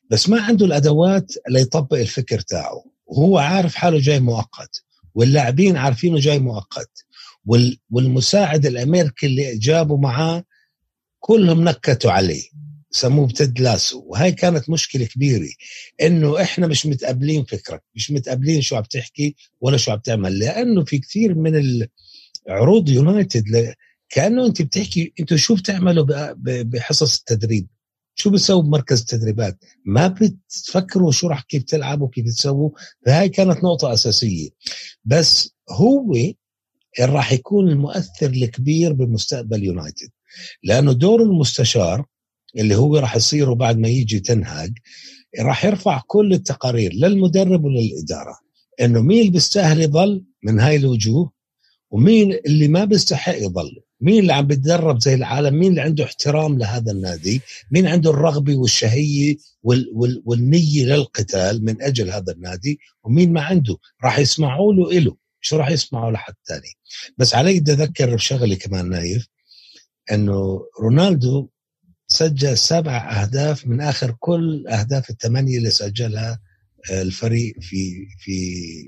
بس 0.10 0.30
ما 0.30 0.42
عنده 0.42 0.66
الأدوات 0.66 1.34
ليطبق 1.50 1.98
الفكر 1.98 2.40
تاعه. 2.40 2.84
وهو 3.06 3.38
عارف 3.38 3.76
حاله 3.76 4.00
جاي 4.00 4.20
مؤقت 4.20 4.84
واللاعبين 5.16 5.78
عارفينه 5.78 6.20
جاي 6.20 6.40
مؤقت 6.40 7.06
والمساعد 7.90 8.66
الأمريكي 8.66 9.26
اللي 9.26 9.58
جابوا 9.58 9.98
معاه 9.98 10.44
كلهم 11.20 11.70
نكتوا 11.70 12.12
عليه. 12.12 12.44
سموه 12.92 13.28
بتد 13.28 13.60
لاسو. 13.60 14.04
وهي 14.06 14.32
كانت 14.32 14.70
مشكلة 14.70 15.06
كبيرة 15.06 15.50
إنه 16.02 16.42
إحنا 16.42 16.68
مش 16.68 16.86
متقبلين 16.86 17.44
فكرك 17.44 17.84
مش 17.96 18.12
متقبلين 18.12 18.62
شو 18.62 18.76
عم 18.76 18.84
تحكي 18.84 19.36
ولا 19.62 19.78
شو 19.78 19.92
عم 19.92 20.00
تعمل. 20.00 20.40
لأنه 20.40 20.84
في 20.84 21.00
كثير 21.00 21.36
من 21.36 21.88
عروض 22.48 22.90
يونايتد 22.90 23.76
كأنه 24.10 24.46
أنت 24.46 24.62
بتحكي 24.62 25.14
أنتوا 25.20 25.38
شو 25.38 25.56
بتعملوا 25.56 26.06
بحصص 26.64 27.18
التدريب؟ 27.18 27.68
شو 28.16 28.30
بتسووا 28.30 28.62
بمركز 28.62 29.00
التدريبات؟ 29.00 29.64
ما 29.86 30.08
بتفكروا 30.08 31.12
شو 31.12 31.28
راح 31.28 31.42
كيف 31.42 31.64
تلعبوا 31.64 32.10
كيف 32.10 32.26
تسووا؟ 32.26 32.70
فهي 33.06 33.30
كانت 33.30 33.64
نقطة 33.64 33.94
أساسية. 33.94 34.50
بس 35.06 35.56
هو 35.70 36.16
راح 37.00 37.32
يكون 37.32 37.70
المؤثر 37.70 38.30
الكبير 38.30 38.94
بمستقبل 38.94 39.64
يونايتد. 39.64 40.10
لأنه 40.64 40.94
دور 40.94 41.22
المستشار 41.22 42.06
اللي 42.58 42.76
هو 42.76 42.98
راح 42.98 43.16
يصيره 43.16 43.54
بعد 43.54 43.78
ما 43.78 43.88
يجي 43.88 44.20
تنهاج 44.20 44.74
راح 45.40 45.66
يرفع 45.66 46.02
كل 46.08 46.34
التقارير 46.34 46.94
للمدرب 46.94 47.64
وللإدارة. 47.64 48.40
إنه 48.82 49.02
مين 49.02 49.20
اللي 49.20 49.32
بيستاهل 49.32 49.82
يضل 49.82 50.24
من 50.44 50.60
هاي 50.60 50.76
الوجوه 50.76 51.32
ومين 51.92 52.34
اللي 52.46 52.68
ما 52.68 52.86
بيستحق 52.86 53.38
يضل 53.38 53.82
مين 54.02 54.20
اللي 54.20 54.34
عم 54.34 54.48
بتدرب 54.48 55.02
زي 55.02 55.14
العالم؟ 55.14 55.56
مين 55.56 55.70
اللي 55.70 55.82
عنده 55.82 56.04
احترام 56.04 56.58
لهذا 56.58 56.92
النادي؟ 56.92 57.42
مين 57.72 57.88
عنده 57.88 58.10
الرغبة 58.10 58.56
والشهية 58.56 59.38
وال 59.64 59.92
وال 59.94 60.22
والنية 60.26 60.86
للقتال 60.86 61.66
من 61.66 61.82
أجل 61.82 62.12
هذا 62.12 62.34
النادي؟ 62.34 62.80
ومين 63.04 63.34
ما 63.34 63.42
عنده؟ 63.42 63.78
راح 64.04 64.20
يسمعوا 64.20 64.74
له 64.74 64.92
إله. 64.92 65.16
مش 65.42 65.54
راح 65.54 65.70
يسمعوا 65.70 66.12
لحد 66.12 66.34
ثاني 66.48 66.74
بس 67.18 67.36
علي 67.36 67.60
بدي 67.60 67.72
أذكر 67.74 68.16
بشغلة 68.16 68.56
كمان 68.56 68.90
نايف 68.90 69.28
أنه 70.12 70.62
رونالدو 70.82 71.50
سجل 72.20 72.58
سبع 72.58 73.22
أهداف 73.22 73.68
من 73.68 73.82
آخر 73.82 74.16
كل 74.20 74.68
أهداف 74.68 75.10
الثمانية 75.10 75.58
اللي 75.58 75.70
سجلها 75.70 76.40
آه، 76.92 77.02
الفريق 77.02 77.56
في 77.60 78.08
في 78.20 78.34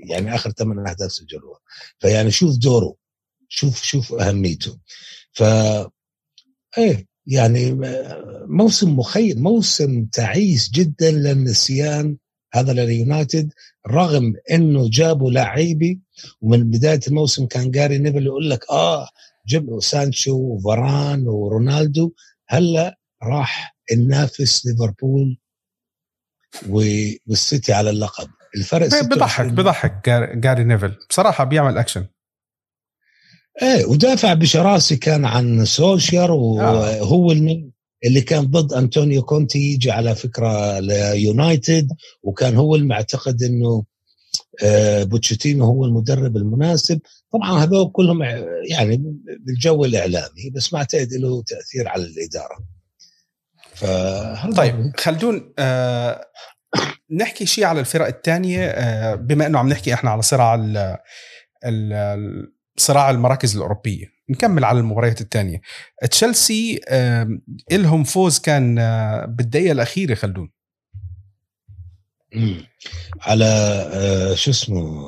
يعني 0.08 0.34
آخر 0.34 0.50
ثمان 0.50 0.88
أهداف 0.88 1.12
سجلوها. 1.12 1.58
فيعني 1.98 2.30
شوف 2.30 2.56
دوره 2.58 2.94
شوف 3.48 3.82
شوف 3.82 4.12
أهميته. 4.12 4.78
ف 5.32 5.42
إيه 6.78 7.06
يعني 7.26 7.78
موسم 8.46 8.96
مخيب 8.96 9.38
موسم 9.38 10.04
تعيس 10.04 10.70
جدا 10.70 11.10
للنسيان 11.10 12.16
هذا 12.54 12.72
لليونايتد 12.72 13.52
رغم 13.88 14.34
إنه 14.50 14.88
جابوا 14.90 15.30
لعيبه 15.30 15.96
ومن 16.40 16.70
بداية 16.70 17.00
الموسم 17.08 17.46
كان 17.46 17.70
جاري 17.70 17.98
نيفل 17.98 18.26
يقول 18.26 18.50
لك 18.50 18.70
آه 18.70 19.08
جبنا 19.46 19.80
سانشو 19.80 20.36
وفاران 20.36 21.28
ورونالدو 21.28 22.12
هلأ 22.48 23.01
راح 23.24 23.76
ننافس 23.96 24.66
ليفربول 24.66 25.38
والسيتي 27.26 27.72
على 27.72 27.90
اللقب. 27.90 28.28
الفرق 28.56 29.04
بضحك 29.04 29.46
بضحك 29.46 30.08
جاري 30.34 30.64
نيفل. 30.64 30.94
بصراحة 31.10 31.44
بيعمل 31.44 31.78
اكشن 31.78 32.06
إيه 33.62 33.84
ودافع 33.84 34.34
بشراسه 34.34 34.96
كان 34.96 35.24
عن 35.24 35.64
سولشير 35.64 36.30
وهو 36.30 37.32
آه. 37.32 37.36
اللي 38.04 38.20
كان 38.20 38.44
ضد 38.44 38.72
أنطونيو 38.72 39.22
كونتي 39.22 39.58
يجي 39.58 39.90
على 39.90 40.14
فكرة 40.14 40.78
ليونايتد 40.78 41.88
وكان 42.22 42.56
هو 42.56 42.76
المعتقد 42.76 43.42
إنه 43.42 43.84
آه، 44.62 45.02
بوتشيتينو 45.02 45.64
هو 45.64 45.84
المدرب 45.84 46.36
المناسب. 46.36 47.00
طبعا 47.32 47.64
هذول 47.64 47.90
كلهم 47.92 48.22
يعني 48.70 49.16
بالجو 49.40 49.84
الإعلامي 49.84 50.50
بس 50.54 50.72
ما 50.72 50.78
اعتقد 50.78 51.12
له 51.12 51.42
تأثير 51.42 51.88
على 51.88 52.02
الإدارة. 52.02 52.58
طيب 54.56 54.92
خلدون 54.96 55.54
آه 55.58 56.26
نحكي 57.10 57.46
شيء 57.46 57.64
على 57.64 57.80
الفرق 57.80 58.06
الثانية 58.06 58.66
آه 58.66 59.14
بما 59.14 59.46
إنه 59.46 59.58
عم 59.58 59.68
نحكي 59.68 59.94
إحنا 59.94 60.10
على 60.10 60.22
صراع 60.22 60.54
ال 60.54 60.96
ال 61.64 62.52
صراع 62.76 63.10
المراكز 63.10 63.56
الأوروبية. 63.56 64.06
نكمل 64.30 64.64
على 64.64 64.78
المباريات 64.78 65.20
الثانية 65.20 65.60
تشيلسي 66.10 66.80
آه 66.88 67.28
لهم 67.72 68.04
فوز 68.04 68.38
كان 68.38 68.78
آه 68.78 69.24
بالدقيقة 69.26 69.72
الأخيرة 69.72 70.14
خلدون. 70.14 70.50
على 73.20 73.44
آه 73.92 74.34
شو 74.34 74.50
اسمه 74.50 75.02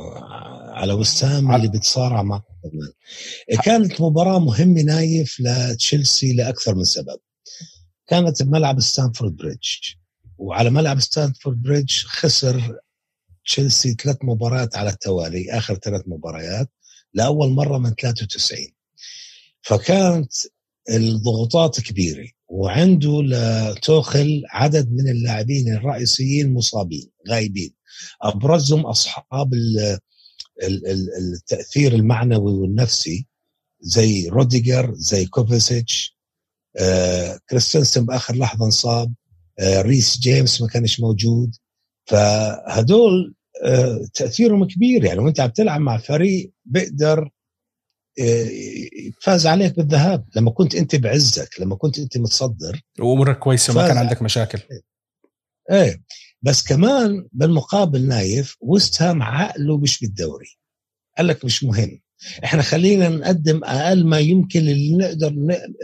على 0.75 0.93
وست 0.93 1.30
هام 1.30 1.55
اللي 1.55 1.69
بتصارع 1.69 2.23
مع 2.23 2.43
كانت 3.65 4.01
مباراة 4.01 4.39
مهمة 4.39 4.83
نايف 4.83 5.37
لتشيلسي 5.41 6.33
لأكثر 6.37 6.75
من 6.75 6.85
سبب. 6.85 7.19
كانت 8.07 8.43
بملعب 8.43 8.81
ستانفورد 8.81 9.37
بريدج 9.37 9.71
وعلى 10.39 10.71
ملعب 10.71 11.01
ستانفورد 11.01 11.63
بريدج 11.63 11.93
خسر 12.05 12.79
تشيلسي 13.45 13.95
ثلاث 13.95 14.17
مباريات 14.23 14.77
على 14.77 14.91
التوالي 14.91 15.53
آخر 15.53 15.75
ثلاث 15.75 16.03
مباريات 16.07 16.71
لأول 17.15 17.51
مرة 17.51 17.79
من 17.79 17.95
93 17.95 18.59
فكانت 19.63 20.33
الضغوطات 20.91 21.81
كبيرة 21.81 22.29
وعنده 22.49 23.23
لتوخل 23.23 24.43
عدد 24.51 24.93
من 24.93 25.09
اللاعبين 25.09 25.73
الرئيسيين 25.73 26.55
مصابين 26.55 27.11
غايبين. 27.29 27.75
أبرزهم 28.23 28.87
أصحاب 28.87 29.55
التأثير 30.63 31.95
المعنوي 31.95 32.53
والنفسي 32.53 33.27
زي 33.81 34.29
روديجر 34.29 34.95
زي 34.95 35.27
كوفاسيتش 35.27 36.14
كريستنسن 37.49 38.07
بآخر 38.07 38.37
لحظة 38.37 38.65
انصاب. 38.65 39.15
آه 39.59 39.83
ريس 39.83 40.19
جيمس 40.19 40.63
ما 40.63 40.69
كانش 40.69 41.01
موجود. 41.01 41.57
فهدول 42.07 43.35
آه 43.65 44.01
تأثيرهم 44.15 44.65
كبير. 44.67 45.05
يعني 45.05 45.19
وانت 45.19 45.41
عم 45.41 45.51
تلعب 45.51 45.81
مع 45.81 45.97
فريق 45.99 46.53
بيقدر 46.65 47.31
آه، 48.21 48.49
فاز 49.23 49.47
عليك 49.47 49.77
بالذهاب. 49.77 50.29
لما 50.37 50.51
كنت 50.51 50.75
انت 50.75 50.97
بعزك 50.97 51.61
لما 51.61 51.77
كنت 51.77 51.99
انت 51.99 52.19
متصدر 52.19 52.81
وأمورك 53.01 53.39
كويسة 53.39 53.75
ما 53.75 53.89
كان 53.89 53.97
عندك 53.99 54.23
مشاكل. 54.23 54.59
إيه. 55.71 56.03
بس 56.43 56.63
كمان 56.63 57.29
بالمقابل 57.33 58.09
نايف 58.09 58.57
وست 58.61 59.03
هام 59.03 59.23
عقله 59.23 59.79
مش 59.79 60.01
بالدوري. 60.01 60.59
قال 61.19 61.27
لك 61.27 61.45
مش 61.45 61.65
مهم. 61.65 62.01
إحنا 62.45 62.63
خلينا 62.63 63.09
نقدم 63.09 63.65
أقل 63.65 64.07
ما 64.07 64.19
يمكن 64.19 64.61
اللي 64.61 64.97
نقدر 64.97 65.35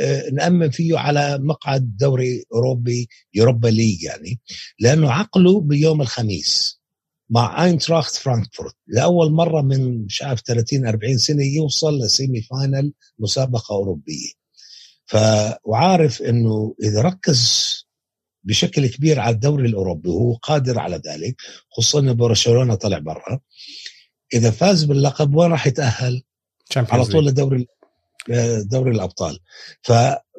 آه، 0.00 0.30
نأمن 0.32 0.70
فيه 0.70 0.98
على 0.98 1.38
مقعد 1.38 1.96
دوري 1.96 2.44
أوروبي 2.54 3.08
Europa 3.34 3.68
League 3.68 4.02
يعني 4.02 4.40
لأنه 4.78 5.10
عقله 5.10 5.60
بيوم 5.60 6.00
الخميس 6.00 6.80
مع 7.30 7.64
أينتراخت 7.64 8.14
فرانكفورت 8.14 8.74
لأول 8.86 9.32
مرة 9.32 9.62
من 9.62 10.04
مش 10.04 10.22
عارف 10.22 10.40
30 10.40 10.86
40 10.86 11.18
سنة 11.18 11.44
يوصل 11.44 11.98
ل 11.98 12.07
semi 12.07 12.42
final 12.42 12.92
مسابقة 13.18 13.74
أوروبية 13.74 14.30
ف 15.06 15.16
وعارف 15.64 16.22
إنه 16.22 16.74
إذا 16.82 17.02
ركز 17.02 17.70
بشكل 18.44 18.86
كبير 18.86 19.20
على 19.20 19.34
الدوري 19.34 19.68
الأوروبي 19.68 20.08
وهو 20.08 20.34
قادر 20.34 20.78
على 20.78 21.02
ذلك 21.06 21.36
خصوصا 21.70 22.12
برشلونة 22.12 22.74
طلع 22.74 22.98
برا 22.98 23.40
إذا 24.34 24.50
فاز 24.50 24.84
باللقب 24.84 25.34
وين 25.34 25.50
راح 25.50 25.66
يتأهل؟ 25.66 26.22
على 26.76 27.04
طول 27.04 27.26
لدوري 27.26 27.66
دوري 28.62 28.90
الأبطال. 28.90 29.38
ف 29.82 29.92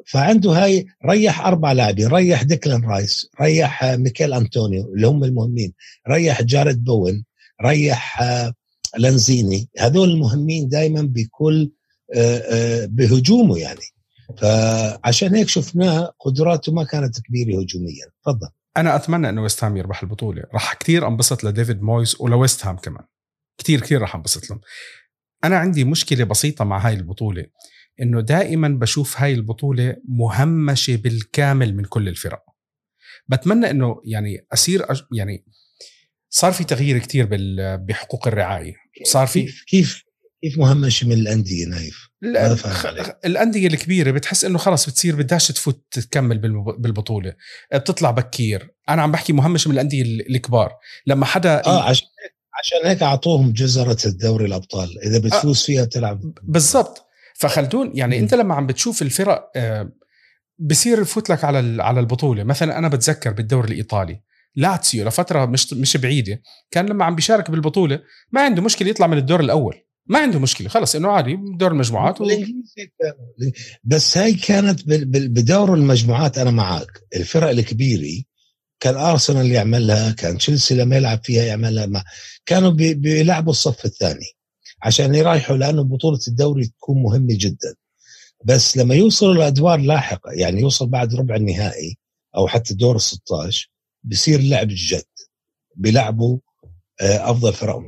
فعنده 0.06 0.50
هاي 0.50 0.86
ريح 1.06 1.46
أربع 1.46 1.72
لاعبين. 1.72 2.08
ريح 2.08 2.42
ديكلان 2.42 2.84
رايس 2.84 3.28
ريح 3.40 3.84
ميكيل 3.84 4.32
انطونيو 4.32 4.92
اللي 4.94 5.06
هم 5.06 5.24
المهمين. 5.24 5.72
ريح 6.08 6.42
جارد 6.42 6.84
بوين 6.84 7.24
ريح 7.64 8.22
لانزيني. 8.96 9.68
هذول 9.78 10.10
المهمين 10.10 10.68
دائما 10.68 11.02
بكل 11.02 11.70
آه، 12.14 12.38
آه، 12.38 12.86
بهجومه 12.86 13.58
يعني. 13.58 13.80
فعشان 14.38 15.34
هيك 15.34 15.48
شفناه 15.48 16.12
قدراته 16.20 16.72
ما 16.72 16.84
كانت 16.84 17.20
كبيرة 17.20 17.60
هجوميا. 17.60 18.06
تفضل. 18.24 18.48
أنا 18.76 18.96
أتمنى 18.96 19.28
إنه 19.28 19.42
ويست 19.42 19.64
هام 19.64 19.76
يربح 19.76 20.02
البطولة. 20.02 20.42
راح 20.54 20.74
كثير 20.74 21.08
أنبسط 21.08 21.44
لديفيد 21.44 21.82
مويز 21.82 22.16
ولويست 22.20 22.66
هام 22.66 22.76
كمان. 22.76 23.04
كثير 23.58 23.80
كثير 23.80 24.00
راح 24.00 24.14
أنبسط 24.14 24.50
لهم. 24.50 24.60
أنا 25.44 25.56
عندي 25.56 25.84
مشكلة 25.84 26.24
بسيطة 26.24 26.64
مع 26.64 26.78
هاي 26.86 26.94
البطولة 26.94 27.46
إنه 28.02 28.20
دائما 28.20 28.68
بشوف 28.68 29.20
هاي 29.20 29.34
البطولة 29.34 29.96
مهمشة 30.08 30.96
بالكامل 30.96 31.76
من 31.76 31.84
كل 31.84 32.08
الفرق. 32.08 32.42
بتمنى 33.28 33.70
إنه 33.70 34.00
يعني 34.04 34.46
اصير 34.52 34.86
يعني 35.12 35.44
صار 36.30 36.52
في 36.52 36.64
تغيير 36.64 36.98
كتير 36.98 37.28
بحقوق 37.76 38.28
الرعاية. 38.28 38.74
صار 39.04 39.26
في 39.26 39.42
كيف 39.42 39.64
كيف 39.66 40.02
كيف 40.42 40.58
مهمش 40.58 41.04
من 41.04 41.12
الأندية 41.12 41.66
نايف؟ 41.66 42.08
الأندية 43.24 43.66
الكبيرة 43.66 44.10
بتحس 44.10 44.44
إنه 44.44 44.58
خلص 44.58 44.88
بتصير 44.88 45.16
بدهاش 45.16 45.48
تفوت 45.48 45.86
تكمل 45.90 46.38
بالبطولة. 46.78 47.34
بتطلع 47.74 48.10
بكير. 48.10 48.74
أنا 48.88 49.02
عم 49.02 49.12
بحكي 49.12 49.32
مهمش 49.32 49.66
من 49.66 49.74
الأندية 49.74 50.02
الكبار. 50.02 50.72
لما 51.06 51.26
حدا 51.26 51.66
آه 51.66 51.82
عشان 51.88 52.06
عشان 52.58 52.78
هيك 52.88 53.02
أعطوهم 53.02 53.52
جزرة 53.52 54.08
الدوري 54.08 54.44
الأبطال 54.46 54.98
إذا 55.02 55.18
بتفوز 55.18 55.60
آه 55.60 55.64
فيها 55.64 55.84
تلعب. 55.84 56.20
بالضبط. 56.42 57.06
فخلدون 57.34 57.92
يعني. 57.94 58.18
أنت 58.18 58.34
لما 58.34 58.54
عم 58.54 58.66
بتشوف 58.66 59.02
الفرق 59.02 59.50
آه 59.56 59.92
بصير 60.58 61.00
يفوت 61.00 61.30
لك 61.30 61.44
على 61.44 61.82
على 61.82 62.00
البطولة. 62.00 62.44
مثلا 62.44 62.78
أنا 62.78 62.88
بتذكر 62.88 63.30
بالدوري 63.32 63.68
الإيطالي 63.68 64.20
لاتسيو 64.56 65.04
لفترة 65.08 65.46
مش 65.46 65.72
مش 65.72 65.96
بعيدة 65.96 66.42
كان 66.70 66.86
لما 66.86 67.04
عم 67.04 67.14
بيشارك 67.14 67.50
بالبطولة 67.50 68.00
ما 68.32 68.40
عنده 68.40 68.62
مشكلة 68.62 68.88
يطلع 68.88 69.06
من 69.06 69.18
الدور 69.18 69.40
الأول. 69.40 69.74
ما 70.06 70.18
عنده 70.18 70.38
مشكلة 70.38 70.68
خلص 70.68 70.94
إنه 70.94 71.08
عادي 71.10 71.38
دور 71.58 71.72
المجموعات 71.72 72.20
و... 72.20 72.24
بس 73.84 74.18
هاي 74.18 74.34
كانت 74.34 74.80
بدور 75.08 75.74
المجموعات 75.74 76.38
أنا 76.38 76.50
معك. 76.50 77.00
الفرق 77.16 77.48
الكبيرة 77.48 78.22
كان 78.82 78.96
أرسنال 78.96 79.52
يعملها 79.52 80.12
كان 80.12 80.38
تشيلسي 80.38 80.74
لما 80.74 80.96
يلعب 80.96 81.24
فيها 81.24 81.44
يعملها 81.44 81.86
ما 81.86 82.04
كانوا 82.46 82.70
بيلعبوا 82.70 83.52
الصف 83.52 83.84
الثاني 83.84 84.26
عشان 84.82 85.14
يريحوا 85.14 85.56
لأنه 85.56 85.82
بطولة 85.84 86.18
الدوري 86.28 86.66
تكون 86.66 87.02
مهمة 87.02 87.36
جدا. 87.38 87.74
بس 88.44 88.76
لما 88.76 88.94
يوصلوا 88.94 89.34
لادوار 89.34 89.80
لاحقة 89.80 90.32
يعني 90.32 90.60
يوصل 90.60 90.86
بعد 90.86 91.14
ربع 91.14 91.36
النهائي 91.36 91.98
أو 92.36 92.48
حتى 92.48 92.74
دور 92.74 92.96
ال 92.96 93.00
16 93.00 93.70
بصير 94.04 94.40
لعب 94.40 94.68
جد. 94.70 95.04
بيلعبوا 95.76 96.38
آه، 97.00 97.30
أفضل 97.30 97.52
فرق. 97.52 97.78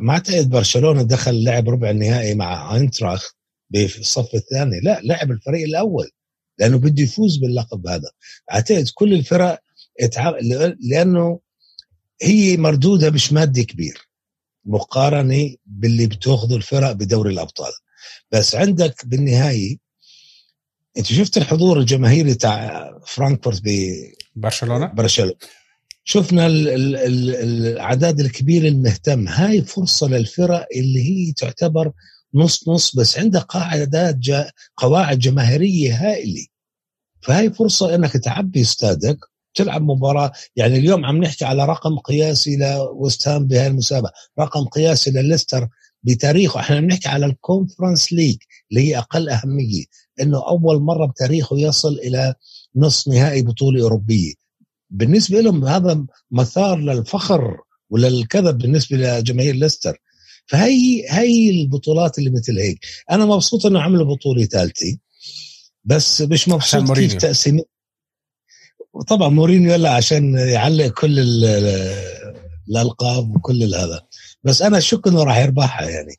ما 0.00 0.12
أعتقد 0.12 0.50
برشلونة 0.50 1.02
دخل 1.02 1.44
لعب 1.44 1.68
ربع 1.68 1.90
النهائي 1.90 2.34
مع 2.34 2.74
اينتراخ 2.74 3.32
بالصف 3.70 4.34
الثاني. 4.34 4.80
لا 4.80 5.00
لعب 5.04 5.30
الفريق 5.30 5.64
الأول 5.64 6.10
لأنه 6.58 6.78
بده 6.78 7.02
يفوز 7.02 7.36
باللقب 7.36 7.86
هذا. 7.86 8.10
أعتقد 8.52 8.88
كل 8.94 9.12
الفرق 9.14 9.60
لأنه 10.80 11.40
هي 12.22 12.56
مردودها 12.56 13.10
مش 13.10 13.32
مادي 13.32 13.64
كبير 13.64 14.08
مقارنة 14.64 15.54
باللي 15.66 16.06
بتاخذه 16.06 16.56
الفرق 16.56 16.92
بدوري 16.92 17.32
الأبطال. 17.32 17.72
بس 18.32 18.54
عندك 18.54 19.06
بالنهاية 19.06 19.76
أنت 20.98 21.06
شفت 21.06 21.36
الحضور 21.36 21.78
الجماهيري 21.80 22.34
تاع 22.34 22.90
فرانكفورت 23.06 23.62
ببرشلونه 23.64 24.86
برشلونة؟ 24.86 25.34
شفنا 26.04 26.46
الأعداد 26.46 28.20
الكبيرة 28.20 28.68
المهتم 28.68 29.28
هاي 29.28 29.62
فرصة 29.62 30.08
للفرق 30.08 30.66
اللي 30.76 31.02
هي 31.02 31.32
تعتبر 31.32 31.92
نص 32.34 32.68
نص 32.68 32.96
بس 32.96 33.18
عندها 33.18 33.40
قاعدات 33.40 34.16
جا 34.16 34.50
قواعد 34.76 35.18
جماهيرية 35.18 35.94
هائلة. 35.94 36.46
فهي 37.20 37.50
فرصة 37.50 37.94
إنك 37.94 38.12
تعبي 38.12 38.60
استادك 38.60 39.18
تلعب 39.58 39.82
مباراة. 39.82 40.32
يعني 40.56 40.78
اليوم 40.78 41.04
عم 41.04 41.16
نحكي 41.16 41.44
على 41.44 41.64
رقم 41.64 41.98
قياسي 41.98 42.56
لوستهام 42.56 43.46
بهاي 43.46 43.66
المسابقة. 43.66 44.12
رقم 44.40 44.64
قياسي 44.64 45.10
لليستر 45.10 45.68
بتاريخه. 46.02 46.60
إحنا 46.60 46.80
بنحكي 46.80 47.08
على 47.08 47.26
ال 47.26 47.34
Conference 47.34 48.12
League 48.12 48.36
اللي 48.70 48.88
هي 48.88 48.98
أقل 48.98 49.28
أهمية. 49.28 49.84
إنه 50.20 50.48
أول 50.48 50.82
مرة 50.82 51.06
بتاريخه 51.06 51.58
يصل 51.58 51.92
إلى 51.92 52.34
نصف 52.76 53.08
نهائي 53.08 53.42
بطولة 53.42 53.82
أوروبية. 53.82 54.32
بالنسبة 54.90 55.40
لهم 55.40 55.64
هذا 55.64 56.06
مثار 56.30 56.78
للفخر 56.78 57.56
وللكذب 57.90 58.58
بالنسبة 58.58 58.96
لجماهير 58.96 59.54
ليستر. 59.54 60.00
فهي 60.46 61.04
هي 61.10 61.50
البطولات 61.50 62.18
اللي 62.18 62.30
مثل 62.30 62.58
هيك. 62.58 62.78
أنا 63.10 63.26
مبسوط 63.26 63.66
إنه 63.66 63.80
عملوا 63.80 64.14
بطولة 64.14 64.44
ثالثة. 64.44 64.98
بس 65.84 66.22
مش 66.22 66.48
مبسوط 66.48 66.92
كيف 66.92 67.14
تقسيم 67.14 67.60
طبعا 69.08 69.28
مورينيو 69.28 69.74
لا 69.74 69.90
عشان 69.90 70.34
يعلق 70.34 70.86
كل 70.86 71.18
الألقاب 72.68 73.36
وكل 73.36 73.74
هذا. 73.74 74.00
بس 74.44 74.62
أنا 74.62 74.80
شك 74.80 75.06
إنه 75.06 75.22
راح 75.24 75.38
يربحها 75.38 75.88
يعني. 75.90 76.14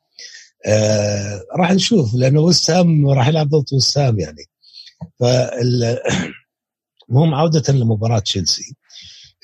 آه 0.67 1.41
راح 1.57 1.71
نشوف 1.71 2.13
لأنه 2.15 2.41
وسام 2.41 3.09
راح 3.09 3.27
يلعب 3.27 3.49
ضد 3.49 3.73
وسام 3.73 4.19
يعني. 4.19 4.45
المهم 7.09 7.35
عودة 7.35 7.73
لمباراة 7.73 8.19
تشيلسي. 8.19 8.75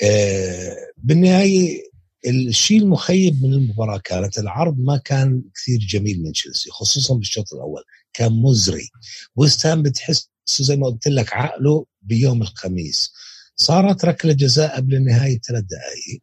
آه 0.04 0.76
بالنهاية 0.98 1.84
الشيء 2.28 2.82
المخيب 2.82 3.44
من 3.44 3.54
المباراة 3.54 3.98
كانت 3.98 4.40
العرض 4.40 4.80
ما 4.80 4.98
كان 4.98 5.44
كثير 5.56 5.80
جميل 5.90 6.24
من 6.24 6.32
تشيلسي 6.32 6.72
خصوصا 6.72 7.16
بالشوط 7.16 7.54
الأول. 7.54 7.84
كان 8.14 8.32
مزري. 8.32 8.90
وستهام 9.36 9.84
بتحس 9.84 10.30
زي 10.48 10.76
ما 10.78 10.88
قلت 10.88 11.08
لك 11.08 11.34
عقله 11.34 11.86
بيوم 12.06 12.42
الخميس. 12.42 13.14
صارت 13.56 14.06
ركلة 14.06 14.34
جزاء 14.34 14.76
قبل 14.76 14.96
النهاية 14.96 15.40
ثلاث 15.40 15.64
دقائق 15.64 16.22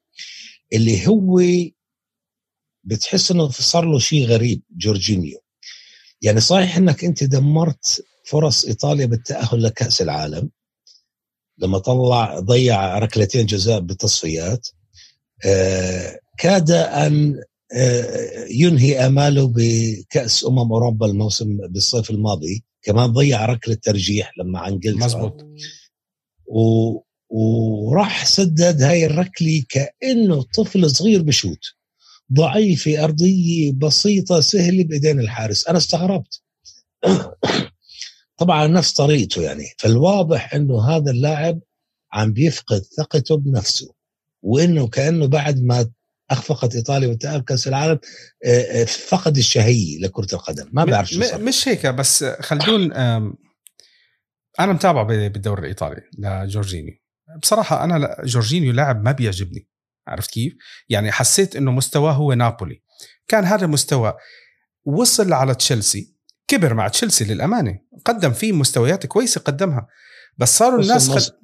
اللي 0.72 1.08
هو 1.08 1.42
بتحس 2.84 3.30
إنه 3.30 3.50
صار 3.50 3.84
له 3.84 3.98
شيء 3.98 4.26
غريب 4.26 4.62
جورجينيو. 4.70 5.42
يعني 6.22 6.40
صحيح 6.40 6.76
إنك 6.76 7.04
أنت 7.04 7.24
دمرت 7.24 8.04
فرص 8.26 8.64
إيطاليا 8.64 9.06
بالتأهل 9.06 9.62
لكأس 9.62 10.02
العالم 10.02 10.50
لما 11.58 11.78
طلع 11.78 12.38
ضيع 12.38 12.98
ركلتين 12.98 13.46
جزاء 13.46 13.80
بالتصفيات. 13.80 14.68
آه 15.44 16.18
كاد 16.38 16.70
أن 16.70 17.42
آه 17.74 18.46
ينهي 18.50 19.06
آماله 19.06 19.52
بكأس 19.56 20.44
أمم 20.44 20.72
أوروبا 20.72 21.06
الموسم 21.06 21.56
بالصيف 21.56 22.10
الماضي. 22.10 22.64
كمان 22.82 23.12
ضيع 23.12 23.46
ركلة 23.46 23.74
ترجيح 23.74 24.32
لما 24.38 24.58
عن 24.58 24.80
مزبوط. 24.84 25.46
و 26.46 27.02
وراح 27.32 28.26
سدد 28.26 28.82
هاي 28.82 29.06
الركلة 29.06 29.62
كأنه 29.68 30.42
طفل 30.42 30.90
صغير 30.90 31.22
بشوت. 31.22 31.64
ضعيفة 32.32 33.04
أرضية 33.04 33.72
بسيطة 33.72 34.40
سهلة 34.40 34.84
بإيدين 34.84 35.20
الحارس. 35.20 35.68
أنا 35.68 35.78
استغربت. 35.78 36.42
طبعا 38.40 38.66
نفس 38.66 38.92
طريقته 38.92 39.42
يعني. 39.42 39.64
فالواضح 39.78 40.54
إنه 40.54 40.88
هذا 40.88 41.10
اللاعب 41.10 41.60
عم 42.12 42.32
بيفقد 42.32 42.82
ثقته 42.96 43.36
بنفسه. 43.36 43.94
وإنه 44.42 44.88
كأنه 44.88 45.26
بعد 45.26 45.62
ما 45.62 45.90
اخفقت 46.32 46.74
إيطاليا 46.74 47.08
وتاهل 47.08 47.40
كأس 47.40 47.68
العالم 47.68 47.98
آه، 48.44 48.82
آه، 48.82 48.84
فقد 48.84 49.36
الشهية 49.36 49.98
لكرة 49.98 50.28
القدم. 50.32 50.68
ما 50.72 50.84
بعرف 50.84 51.08
شو 51.08 51.22
صار. 51.22 51.42
مش 51.42 51.68
هيك 51.68 51.86
بس 51.86 52.24
خلدون 52.24 52.92
أنا 54.60 54.72
متابع 54.72 55.02
بالدوري 55.02 55.62
الإيطالي 55.62 56.02
لجورجينيو. 56.18 56.94
بصراحة 57.42 57.84
أنا 57.84 58.16
جورجينيو 58.24 58.72
لاعب 58.72 59.04
ما 59.04 59.12
بيعجبني 59.12 59.68
عرفت 60.08 60.30
كيف؟ 60.30 60.52
يعني 60.88 61.12
حسيت 61.12 61.56
إنه 61.56 61.72
مستواه 61.72 62.12
هو 62.12 62.32
نابولي. 62.32 62.82
كان 63.28 63.44
هذا 63.44 63.64
المستوى 63.64 64.14
وصل 64.84 65.32
على 65.32 65.54
تشيلسي 65.54 66.16
كبر 66.48 66.74
مع 66.74 66.88
تشيلسي 66.88 67.24
للأمانة. 67.24 67.78
قدم 68.04 68.32
فيه 68.32 68.52
مستويات 68.52 69.06
كويسة 69.06 69.40
قدمها. 69.40 69.88
بس 70.38 70.58
صاروا 70.58 70.80
الناس 70.80 71.10
خل... 71.10 71.36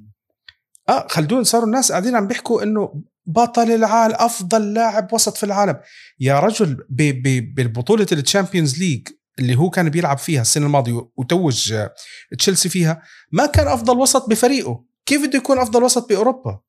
آه 0.88 1.06
خلدون 1.08 1.44
صاروا 1.44 1.66
الناس 1.66 1.92
قاعدين 1.92 2.16
عم 2.16 2.28
بيحكوا 2.28 2.62
إنه 2.62 3.02
بطل 3.28 3.70
العالم 3.70 4.14
أفضل 4.18 4.74
لاعب 4.74 5.12
وسط 5.12 5.36
في 5.36 5.46
العالم. 5.46 5.76
يا 6.20 6.40
رجل 6.40 6.74
ب... 6.90 7.02
ب... 7.02 7.54
بالبطولة 7.54 8.06
ال 8.12 8.19
Champions 8.19 8.78
League 8.78 9.08
اللي 9.38 9.56
هو 9.56 9.70
كان 9.70 9.88
بيلعب 9.88 10.18
فيها 10.18 10.40
السنة 10.42 10.66
الماضية 10.66 11.08
وتوج 11.16 11.74
تشيلسي 12.38 12.68
فيها 12.68 13.02
ما 13.32 13.46
كان 13.46 13.68
أفضل 13.68 13.98
وسط 13.98 14.28
بفريقه. 14.28 14.84
كيف 15.06 15.26
بده 15.26 15.38
يكون 15.38 15.58
أفضل 15.58 15.82
وسط 15.82 16.08
بأوروبا؟ 16.08 16.60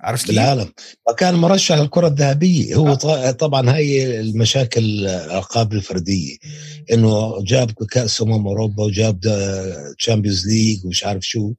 عرفت 0.00 0.28
بالعالم. 0.28 0.72
وكان 1.08 1.34
مرشح 1.34 1.74
للكره 1.74 2.06
الذهبية. 2.06 2.74
هو 2.74 2.88
آه. 2.88 3.30
طبعا 3.30 3.70
هاي 3.70 4.20
المشاكل 4.20 4.80
الألقاب 4.84 5.72
الفردية. 5.72 6.36
إنه 6.92 7.44
جاب 7.44 7.70
كأس 7.72 8.22
أمم 8.22 8.46
أوروبا 8.46 8.84
وجاب 8.84 9.20
Champions 9.98 10.46
League 10.48 10.84
ومش 10.84 11.04
عارف 11.04 11.22
شو. 11.22 11.52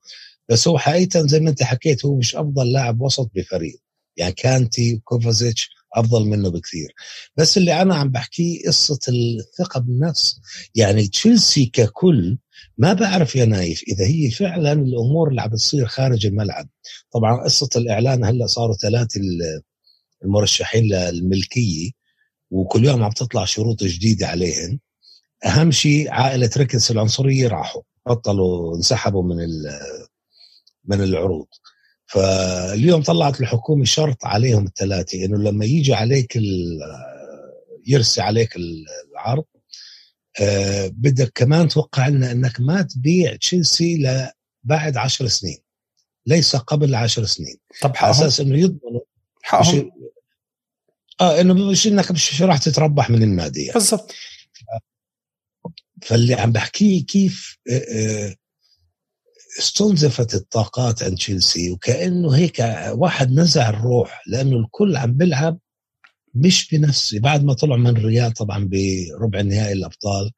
بس 0.49 0.67
هو 0.67 0.77
حقيقة 0.77 1.27
زي 1.27 1.39
ما 1.39 1.49
أنت 1.49 1.63
حكيت 1.63 2.05
هو 2.05 2.17
مش 2.17 2.35
أفضل 2.35 2.71
لاعب 2.71 3.01
وسط 3.01 3.31
بفريق 3.35 3.79
يعني 4.17 4.33
كانتي 4.33 5.01
كوفازيتش 5.03 5.69
أفضل 5.95 6.25
منه 6.25 6.49
بكثير. 6.49 6.93
بس 7.37 7.57
اللي 7.57 7.81
أنا 7.81 7.95
عم 7.95 8.09
بحكيه 8.09 8.67
قصة 8.67 8.99
الثقة 9.09 9.79
بالنفس. 9.79 10.39
يعني 10.75 11.07
تشيلسي 11.07 11.65
ككل 11.65 12.37
ما 12.77 12.93
بعرف 12.93 13.35
يا 13.35 13.45
نايف 13.45 13.83
إذا 13.87 14.05
هي 14.05 14.31
فعلا 14.31 14.73
الأمور 14.73 15.29
اللي 15.29 15.41
عم 15.41 15.49
بتصير 15.49 15.85
خارج 15.85 16.25
الملعب. 16.25 16.69
طبعا 17.11 17.43
قصة 17.43 17.69
الإعلان 17.75 18.25
هلأ 18.25 18.47
صاروا 18.47 18.75
ثلاثة 18.75 19.21
المرشحين 20.23 20.83
للملكية 20.83 21.91
وكل 22.51 22.85
يوم 22.85 23.03
عم 23.03 23.11
تطلع 23.11 23.45
شروط 23.45 23.83
جديدة 23.83 24.27
عليهم 24.27 24.79
أهم 25.45 25.71
شيء 25.71 26.11
عائلة 26.11 26.49
ريكنس 26.57 26.91
العنصرية 26.91 27.47
راحوا 27.47 27.81
بطلوا 28.05 28.75
انسحبوا 28.75 29.23
من 29.23 29.47
من 30.85 31.03
العروض. 31.03 31.47
فاليوم 32.07 33.01
طلعت 33.01 33.41
الحكومة 33.41 33.85
شرط 33.85 34.25
عليهم 34.25 34.65
الثلاثة 34.65 35.25
إنه 35.25 35.37
لما 35.37 35.65
يجي 35.65 35.93
عليك 35.93 36.39
يرسي 37.87 38.21
عليك 38.21 38.55
العرض 38.55 39.43
آه 40.41 40.87
بدك 40.87 41.31
كمان 41.35 41.67
توقع 41.67 42.07
لنا 42.07 42.31
إنك 42.31 42.59
ما 42.59 42.81
تبيع 42.81 43.35
تشيلسي 43.35 44.27
بعد 44.63 44.97
عشر 44.97 45.27
سنين 45.27 45.57
ليس 46.25 46.55
قبل 46.55 46.95
عشر 46.95 47.25
سنين. 47.25 47.57
طب 47.81 47.93
على 47.95 48.11
أساس 48.11 48.39
إنه 48.39 48.57
يضمنوا 48.57 49.01
حقهم؟ 49.41 49.91
آه 51.21 51.41
إنه 51.41 51.53
مش 51.53 51.87
إنك 51.87 52.11
مش 52.11 52.41
راح 52.41 52.57
تتربح 52.57 53.09
من 53.09 53.23
النادي 53.23 53.59
يعني. 53.59 53.73
بالضبط. 53.73 54.13
فاللي 56.01 56.33
عم 56.33 56.51
بحكيه 56.51 57.05
كيف 57.05 57.57
آه، 57.69 57.85
آه، 57.91 58.35
استنزفت 59.59 60.35
الطاقات 60.35 61.03
عند 61.03 61.15
تشيلسي 61.15 61.71
وكأنه 61.71 62.31
هيك 62.35 62.59
واحد 62.91 63.31
نزع 63.31 63.69
الروح 63.69 64.21
لأنه 64.27 64.57
الكل 64.57 64.97
عم 64.97 65.13
بيلعب 65.13 65.59
مش 66.35 66.69
بنفسه. 66.75 67.19
بعد 67.19 67.43
ما 67.43 67.53
طلعوا 67.53 67.77
من 67.79 67.87
الريال 67.87 68.31
طبعا 68.33 68.69
بربع 68.71 69.41
نهائي 69.41 69.73
الأبطال 69.73 70.31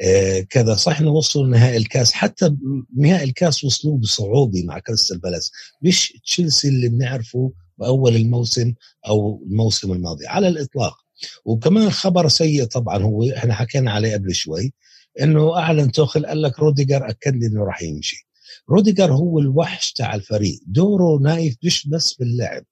آه 0.00 0.40
كذا. 0.40 0.74
صح 0.74 1.00
إنه 1.00 1.10
وصلوا 1.10 1.46
نهائي 1.46 1.76
الكاس 1.76 2.12
حتى 2.12 2.56
نهائي 2.96 3.24
الكاس 3.24 3.64
وصلوا 3.64 3.98
بصعوبة 3.98 4.64
مع 4.64 4.78
كريستال 4.78 5.18
بالاس. 5.18 5.52
مش 5.82 6.12
تشيلسي 6.24 6.68
اللي 6.68 6.88
بنعرفه 6.88 7.52
بأول 7.78 8.16
الموسم 8.16 8.74
أو 9.08 9.42
الموسم 9.50 9.92
الماضي 9.92 10.26
على 10.26 10.48
الإطلاق. 10.48 10.96
وكمان 11.44 11.90
خبر 11.90 12.28
سيء 12.28 12.64
طبعا 12.64 13.02
هو 13.02 13.22
إحنا 13.36 13.54
حكينا 13.54 13.90
عليه 13.92 14.14
قبل 14.14 14.34
شوي 14.34 14.72
إنه 15.20 15.56
أعلن 15.58 15.92
توخل 15.92 16.26
قال 16.26 16.42
لك 16.42 16.58
روديجر 16.58 17.08
أكد 17.08 17.36
لي 17.36 17.46
إنه 17.46 17.64
راح 17.64 17.82
يمشي. 17.82 18.25
روديجر 18.70 19.12
هو 19.12 19.38
الوحش 19.38 19.92
تاع 19.92 20.14
الفريق. 20.14 20.60
دوره 20.66 21.18
نايف 21.22 21.56
مش 21.64 21.88
بس 21.88 22.14
باللعب 22.14 22.64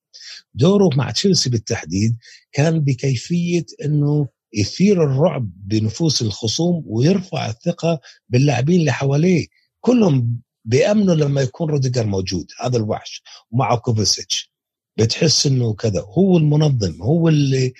دوره 0.54 0.96
مع 0.96 1.10
تشيلسي 1.10 1.50
بالتحديد 1.50 2.16
كان 2.52 2.80
بكيفية 2.80 3.66
إنه 3.84 4.28
يثير 4.52 5.04
الرعب 5.04 5.50
بنفوس 5.56 6.22
الخصوم 6.22 6.84
ويرفع 6.86 7.48
الثقة 7.48 8.00
باللاعبين 8.28 8.80
اللي 8.80 8.92
حواليه. 8.92 9.46
كلهم 9.80 10.40
بيامنوا 10.64 11.14
لما 11.14 11.40
يكون 11.40 11.70
روديجر 11.70 12.06
موجود. 12.06 12.46
هذا 12.60 12.76
الوحش. 12.76 13.22
ومعه 13.50 13.76
كوفاسيتش 13.76 14.52
بتحس 14.98 15.46
إنه 15.46 15.74
كذا. 15.74 16.00
هو 16.00 16.36
المنظم. 16.36 17.02
هو 17.02 17.28
اللي 17.28 17.72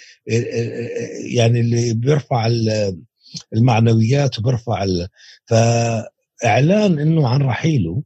يعني 1.35 1.61
اللي 1.61 1.95
بيرفع 1.95 2.51
المعنويات 3.53 4.39
وبيرفع 4.39 4.87
فاعلان 6.43 6.99
إنه 6.99 7.28
عن 7.28 7.43
رحيله. 7.43 8.03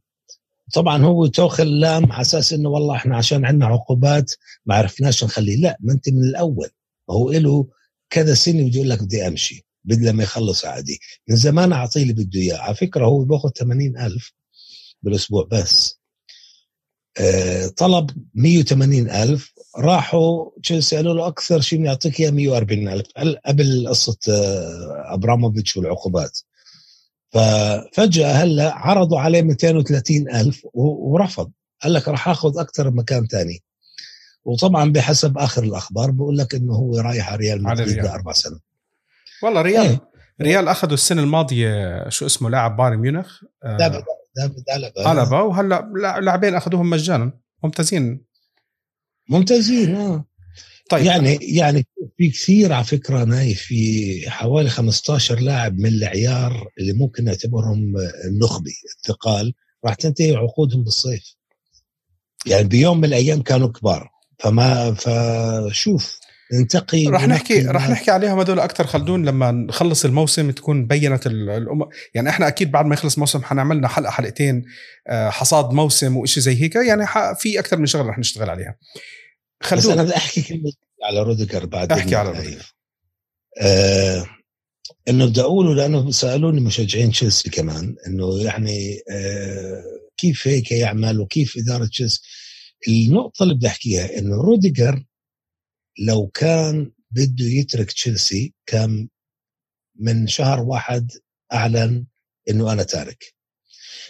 طبعا 0.73 1.03
هو 1.03 1.25
توخل 1.27 1.79
لام 1.79 2.11
على 2.11 2.21
أساس 2.21 2.53
إنه 2.53 2.69
والله 2.69 2.95
إحنا 2.95 3.17
عشان 3.17 3.45
عندنا 3.45 3.65
عقوبات 3.65 4.33
ما 4.65 4.75
عرفناش 4.75 5.23
نخليه. 5.23 5.55
لا 5.55 5.77
ما 5.79 5.93
أنت 5.93 6.09
من 6.09 6.23
الأول. 6.23 6.69
هو 7.09 7.31
له 7.31 7.67
كذا 8.09 8.33
سنه 8.33 8.67
بده 8.67 8.75
يقول 8.75 8.89
لك 8.89 9.03
بدي 9.03 9.27
أمشي. 9.27 9.65
بدي 9.85 10.05
لما 10.05 10.23
يخلص 10.23 10.65
عادي. 10.65 10.99
من 11.27 11.35
زمان 11.35 11.73
أعطيه 11.73 12.01
اللي 12.01 12.13
بده 12.13 12.39
إياه. 12.39 12.57
على 12.57 12.75
فكرة 12.75 13.05
هو 13.05 13.23
باخذ 13.23 13.49
80 13.49 13.97
ألف 13.97 14.33
بالأسبوع 15.03 15.47
بس. 15.51 15.99
آه 17.19 17.67
طلب 17.67 18.09
180 18.33 19.09
ألف. 19.09 19.53
راحوا 19.77 20.49
تشيلسي 20.63 20.95
قالوا 20.95 21.13
له 21.13 21.27
أكثر 21.27 21.61
شيء 21.61 21.79
بنعطيك 21.79 22.19
إياه؟ 22.19 22.31
140 22.31 22.87
ألف. 22.87 23.07
قبل 23.45 23.87
قصة 23.89 24.17
آه 24.29 25.13
أبراموفيتش 25.13 25.77
والعقوبات. 25.77 26.39
ففجأة 27.31 28.31
هلا 28.31 28.75
عرضوا 28.75 29.19
عليه 29.19 29.41
230 29.41 30.29
ألف 30.29 30.61
ورفض. 30.73 31.51
قال 31.83 31.93
لك 31.93 32.07
راح 32.07 32.27
آخذ 32.27 32.59
أكثر 32.59 32.89
بمكان 32.89 33.27
ثاني 33.27 33.63
وطبعا 34.45 34.91
بحسب 34.91 35.37
آخر 35.37 35.63
الأخبار 35.63 36.11
بقول 36.11 36.37
لك 36.37 36.55
إنه 36.55 36.73
هو 36.73 36.99
رايح 36.99 37.29
على 37.29 37.37
ريال 37.37 37.63
مدريد 37.63 37.97
لأربع 37.97 38.31
سنوات. 38.31 38.61
والله 39.43 39.61
ريال 39.61 39.85
إيه. 39.85 40.09
ريال 40.41 40.67
أخذوا 40.67 40.93
السنة 40.93 41.21
الماضية 41.21 42.09
شو 42.09 42.25
اسمه 42.25 42.49
لاعب 42.49 42.77
بايرن 42.77 42.97
ميونخ 42.97 43.43
الابا 43.65 44.03
ألابا 45.11 45.41
وهلا 45.41 45.91
لاعبين 46.21 46.55
أخذوهم 46.55 46.89
مجانا. 46.89 47.31
ممتازين. 47.63 48.25
ممتازين 49.29 49.95
آه. 49.95 50.25
طيب. 50.89 51.05
يعني 51.05 51.37
يعني 51.41 51.87
في 52.17 52.29
كثير 52.29 52.73
على 52.73 52.83
فكرة 52.83 53.23
نايف 53.23 53.61
في 53.61 54.29
حوالي 54.29 54.69
15 54.69 55.39
لاعب 55.39 55.79
من 55.79 55.89
العيار 55.89 56.67
اللي 56.79 56.93
ممكن 56.93 57.23
نعتبرهم 57.23 57.93
النخبه 58.25 58.71
الثقال 58.95 59.53
راح 59.85 59.93
تنتهي 59.93 60.35
عقودهم 60.35 60.83
بالصيف. 60.83 61.35
يعني 62.45 62.67
بيوم 62.67 62.97
من 62.97 63.05
الأيام 63.05 63.41
كانوا 63.41 63.67
كبار. 63.67 64.09
فما 64.39 64.93
فشوف 64.93 66.19
ننتقي 66.53 67.05
راح 67.05 67.27
نحكي 67.27 67.61
راح 67.61 67.89
نحكي 67.89 68.11
عليهم 68.11 68.39
هذول 68.39 68.59
أكثر 68.59 68.87
خلدون 68.87 69.25
لما 69.25 69.51
نخلص 69.51 70.05
الموسم 70.05 70.51
تكون 70.51 70.87
بينت 70.87 71.27
الأم... 71.27 71.89
يعني 72.13 72.29
إحنا 72.29 72.47
أكيد 72.47 72.71
بعد 72.71 72.85
ما 72.85 72.93
يخلص 72.93 73.13
الموسم 73.13 73.43
حنعمل 73.43 73.77
لنا 73.77 73.87
حلقة 73.87 74.11
حلقتين 74.11 74.65
آه، 75.07 75.29
حصاد 75.29 75.73
موسم 75.73 76.17
وشيء 76.17 76.43
زي 76.43 76.61
هيك. 76.61 76.75
يعني 76.75 77.05
في 77.39 77.59
أكثر 77.59 77.77
من 77.77 77.85
شغله 77.85 78.09
رح 78.09 78.19
نشتغل 78.19 78.49
عليها. 78.49 78.75
بس 79.77 79.85
أنا 79.85 80.03
بدي 80.03 80.15
أحكي 80.15 80.41
كلمة. 80.41 80.71
على 81.03 81.23
روديجر 81.23 81.65
بعد 81.65 81.91
أحكي 81.91 82.15
على 82.15 82.29
روديجر 82.31 82.73
آه 83.61 84.25
إنه 85.09 85.25
بدي 85.25 85.41
أقوله 85.41 85.75
لأنه 85.75 86.11
سألوني 86.11 86.61
مشجعين 86.61 87.11
تشيلسي 87.11 87.49
كمان 87.49 87.95
إنه 88.07 88.43
يعني 88.43 88.99
آه 89.11 89.83
كيف 90.17 90.47
هيك 90.47 90.71
يعمل 90.71 91.19
وكيف 91.19 91.57
إدارة 91.57 91.85
تشيلسي. 91.85 92.21
النقطة 92.87 93.43
اللي 93.43 93.53
بدي 93.53 93.67
أحكيها 93.67 94.17
إنه 94.17 94.35
روديجر 94.35 95.05
لو 95.99 96.27
كان 96.27 96.91
بده 97.11 97.45
يترك 97.45 97.91
تشيلسي 97.91 98.53
كان 98.65 99.09
من 99.95 100.27
شهر 100.27 100.59
واحد 100.59 101.11
أعلن 101.53 102.05
إنه 102.49 102.71
أنا 102.73 102.83
تارك. 102.83 103.33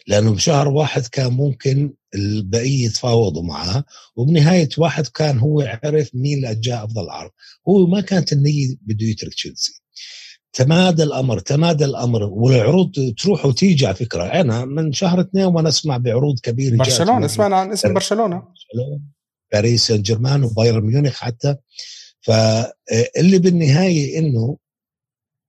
لأنه 0.09 0.33
بشهر 0.33 0.67
واحد 0.67 1.07
كان 1.07 1.33
ممكن 1.33 1.93
البقيه 2.15 2.85
يتفاوضوا 2.85 3.43
معاه 3.43 3.83
وبنهاية 4.15 4.69
واحد 4.77 5.07
كان 5.07 5.39
هو 5.39 5.79
عرف 5.83 6.09
مين 6.13 6.37
اللي 6.37 6.55
جاء 6.55 6.83
أفضل 6.83 7.09
عرض 7.09 7.31
هو 7.67 7.87
ما 7.87 8.01
كانت 8.01 8.33
النية 8.33 8.75
بده 8.81 9.05
يترك 9.05 9.33
تشيلسي. 9.33 9.81
تمادى 10.53 11.03
الأمر 11.03 11.39
تمادى 11.39 11.85
الأمر 11.85 12.23
والعروض 12.23 12.91
تروح 13.17 13.45
وتيجي 13.45 13.85
على 13.85 13.95
فكرة. 13.95 14.23
أنا 14.23 14.65
من 14.65 14.93
شهر 14.93 15.21
اثنين 15.21 15.45
وأنا 15.45 15.69
أسمع 15.69 15.97
بعروض 15.97 16.39
كبيرة 16.39 16.77
برشلونة 16.77 17.27
سمعنا 17.27 17.55
عن 17.55 17.71
اسم 17.71 17.93
برشلونة. 17.93 18.43
باريس 19.51 19.87
سان 19.87 20.01
جيرمان 20.01 20.43
وبايرن 20.43 20.83
ميونخ 20.83 21.13
حتى. 21.13 21.55
فاللي 22.21 23.39
بالنهاية 23.39 24.19
إنه 24.19 24.57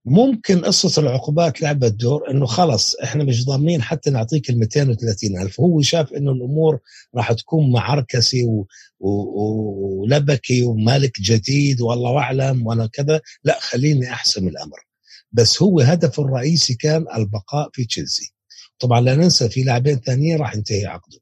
ممكن 0.05 0.65
قصة 0.65 1.03
العقوبات 1.03 1.63
لعبت 1.63 1.93
دور 1.93 2.31
إنه 2.31 2.47
خلص 2.47 2.95
إحنا 2.95 3.25
مش 3.25 3.45
ضامنين 3.47 3.83
حتى 3.83 4.11
نعطيك 4.11 4.51
ال 4.51 4.59
230 4.59 5.43
ألف. 5.43 5.61
هو 5.61 5.81
شاف 5.81 6.13
إنه 6.13 6.33
الأمور 6.33 6.79
راح 7.15 7.33
تكون 7.33 7.73
معركسة 7.73 8.45
و... 8.45 8.65
و... 9.01 10.07
ومالك 10.65 11.21
جديد 11.21 11.81
والله 11.81 12.19
أعلم 12.19 12.67
وأنا 12.67 12.87
كذا. 12.87 13.21
لا 13.45 13.59
خليني 13.61 14.13
أحسم 14.13 14.49
الأمر. 14.49 14.79
بس 15.33 15.63
هو 15.63 15.81
هدفه 15.81 16.23
الرئيسي 16.23 16.75
كان 16.75 17.05
البقاء 17.17 17.71
في 17.73 17.85
تشيلسي. 17.85 18.35
طبعا 18.79 19.01
لا 19.01 19.15
ننسى 19.15 19.49
في 19.49 19.63
لاعبين 19.63 19.97
ثانيين 19.97 20.39
راح 20.39 20.55
ينتهي 20.55 20.87
عقده. 20.87 21.19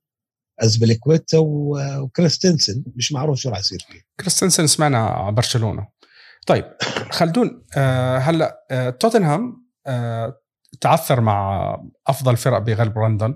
ازبليكويتا 0.60 1.38
وكريستنسن 1.38 2.84
مش 2.96 3.12
معروف 3.12 3.38
شو 3.38 3.48
راح 3.48 3.58
يصير 3.58 3.86
فيه. 3.90 4.00
كريستنسن 4.20 4.66
سمعنا 4.66 5.30
برشلونة. 5.30 5.97
طيب 6.46 6.64
خلدون 7.10 7.64
آه 7.76 8.18
هلا 8.18 8.64
آه 8.70 8.90
توتنهام 8.90 9.66
آه 9.86 10.40
تعثر 10.80 11.20
مع 11.20 11.76
أفضل 12.06 12.36
فرق 12.36 12.58
بغلب 12.58 12.98
لندن 12.98 13.34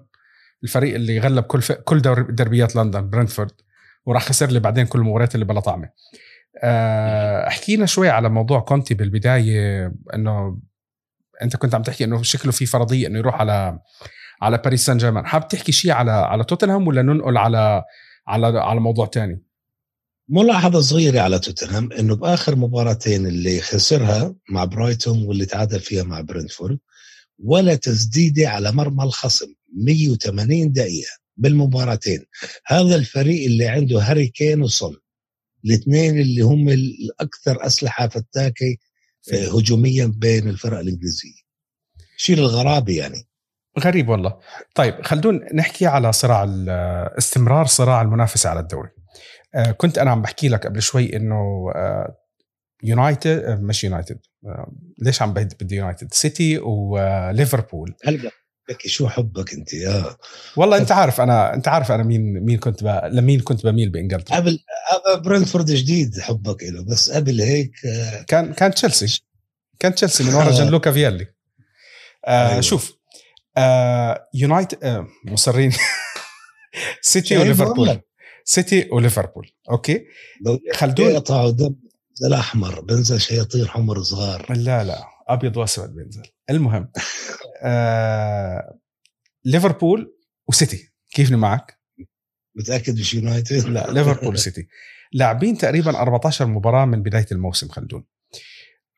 الفريق 0.64 0.94
اللي 0.94 1.18
غلب 1.18 1.44
كل 1.44 1.62
ف... 1.62 1.72
كل 1.72 2.00
دربيات 2.30 2.76
لندن 2.76 3.10
برنتفورد 3.10 3.52
وراح 4.06 4.22
خسر 4.24 4.46
لي 4.46 4.60
بعدين 4.60 4.86
كل 4.86 4.98
المباريات 4.98 5.34
اللي 5.34 5.44
بلا 5.46 5.60
طعمة. 5.60 5.88
آه 6.62 7.48
احكينا 7.48 7.86
شوي 7.86 8.08
على 8.08 8.28
موضوع 8.28 8.60
كونتي 8.60 8.94
بالبداية 8.94 9.92
إنه 10.14 10.60
أنت 11.42 11.56
كنت 11.56 11.74
عم 11.74 11.82
تحكي 11.82 12.04
إنه 12.04 12.22
شكله 12.22 12.52
في 12.52 12.66
فرضية 12.66 13.06
إنه 13.06 13.18
يروح 13.18 13.40
على 13.40 13.78
على 14.42 14.58
باريس 14.58 14.86
سان 14.86 14.96
جيرمان. 14.98 15.26
حابب 15.26 15.48
تحكي 15.48 15.72
شيء 15.72 15.92
على 15.92 16.12
على 16.12 16.44
توتنهام 16.44 16.86
ولا 16.88 17.02
ننقل 17.02 17.36
على 17.38 17.84
على 18.28 18.60
على 18.60 18.80
موضوع 18.80 19.06
تاني؟ 19.06 19.42
ملاحظة 20.32 20.80
صغيرة 20.80 21.20
على 21.20 21.38
توتنهام 21.38 21.92
إنه 21.92 22.16
بآخر 22.16 22.56
مباراتين 22.56 23.26
اللي 23.26 23.60
خسرها 23.60 24.34
مع 24.50 24.64
برايتون 24.64 25.22
واللي 25.22 25.46
تعادل 25.46 25.80
فيها 25.80 26.02
مع 26.02 26.20
برنتفورد 26.20 26.78
ولا 27.38 27.74
تسديدة 27.74 28.48
على 28.48 28.72
مرمى 28.72 29.04
الخصم 29.04 29.46
180 29.76 30.72
دقيقة 30.72 31.10
بالمباراتين. 31.36 32.24
هذا 32.66 32.96
الفريق 32.96 33.44
اللي 33.44 33.68
عنده 33.68 34.00
هاري 34.00 34.26
كين 34.26 34.62
وصن 34.62 34.96
الاثنين 35.64 36.20
اللي 36.20 36.42
هم 36.42 36.68
الأكثر 36.68 37.66
أسلحة 37.66 38.08
فتاكة 38.08 38.76
آه، 39.32 39.58
هجوميا 39.58 40.06
بين 40.16 40.48
الفرق 40.48 40.78
الإنجليزية. 40.78 41.42
شيء 42.16 42.38
الغرابة 42.38 42.96
يعني. 42.96 43.28
غريب 43.80 44.08
والله. 44.08 44.38
طيب 44.74 45.02
خلدون 45.02 45.40
نحكي 45.54 45.86
على 45.86 46.12
صراع 46.12 46.44
استمرار 47.18 47.66
صراع 47.66 48.02
المنافسة 48.02 48.50
على 48.50 48.60
الدوري. 48.60 48.88
آه، 48.88 49.01
كنت 49.76 49.98
أنا 49.98 50.10
عم 50.10 50.22
بحكي 50.22 50.48
لك 50.48 50.66
قبل 50.66 50.82
شوي 50.82 51.16
إنه 51.16 51.72
يونايتد 52.82 53.44
آه، 53.44 53.54
مش 53.54 53.84
يونايتد 53.84 54.18
ليش 54.98 55.22
عم 55.22 55.32
بدي 55.32 55.76
يونايتد 55.76 56.14
سيتي 56.14 56.58
وليفربول 56.58 57.94
هلأ 58.04 58.30
لك 58.70 58.86
شو 58.86 59.08
حبك 59.08 59.52
أنت 59.54 59.74
يا. 59.74 60.16
والله 60.56 60.76
أنت 60.76 60.92
عارف 60.92 61.20
أنا 61.20 61.54
أنت 61.54 61.68
عارف 61.68 61.92
أنا 61.92 62.02
مين 62.02 62.44
مين 62.44 62.58
كنت 62.58 62.84
ب... 62.84 63.00
لمين 63.12 63.40
كنت 63.40 63.66
بميل 63.66 63.90
بإنجلترا. 63.90 64.36
قبل 64.36 64.58
برنتفورد 65.24 65.70
جديد 65.70 66.20
حبك 66.20 66.62
له 66.62 66.84
بس 66.84 67.10
قبل 67.10 67.40
هيك 67.40 67.72
كان 68.28 68.52
كان 68.52 68.74
تشيلسي 68.74 69.22
كان 69.78 69.94
تشيلسي 69.94 70.24
من 70.24 70.34
ورا 70.34 70.50
جان 70.50 70.68
لوكا 70.68 70.92
فيالي. 70.92 71.26
آه 72.24 72.48
أيوة. 72.50 72.60
شوف 72.60 72.92
آه 73.56 74.28
يونايتد 74.34 74.84
آه 74.84 75.06
مصرين. 75.24 75.72
سيتي 77.02 77.38
وليفربول 77.38 78.00
سيتي 78.44 78.88
وليفربول. 78.92 79.50
أوكي؟ 79.70 80.06
خلدون 80.72 81.10
يقطعوا 81.10 81.50
دم 81.50 81.74
الاحمر 82.26 82.80
بنزل 82.80 83.20
شياطين 83.20 83.68
حمر 83.68 84.02
صغار. 84.02 84.52
لا 84.52 84.84
لا 84.84 85.04
أبيض 85.28 85.56
وأسود 85.56 85.94
بينزل. 85.94 86.22
المهم 86.50 86.88
آه 87.62 88.78
ليفربول 89.44 90.16
وسيتي. 90.48 90.88
كيفني 91.10 91.36
معك؟ 91.36 91.78
متأكد 92.54 92.98
مش 92.98 93.14
يونايتد؟ 93.14 93.68
لا 93.68 93.92
ليفربول 93.92 94.34
وسيتي. 94.34 94.68
لاعبين 95.12 95.58
تقريبا 95.58 95.98
14 95.98 96.46
مباراة 96.46 96.84
من 96.84 97.02
بداية 97.02 97.26
الموسم 97.32 97.68
خلدون. 97.68 98.04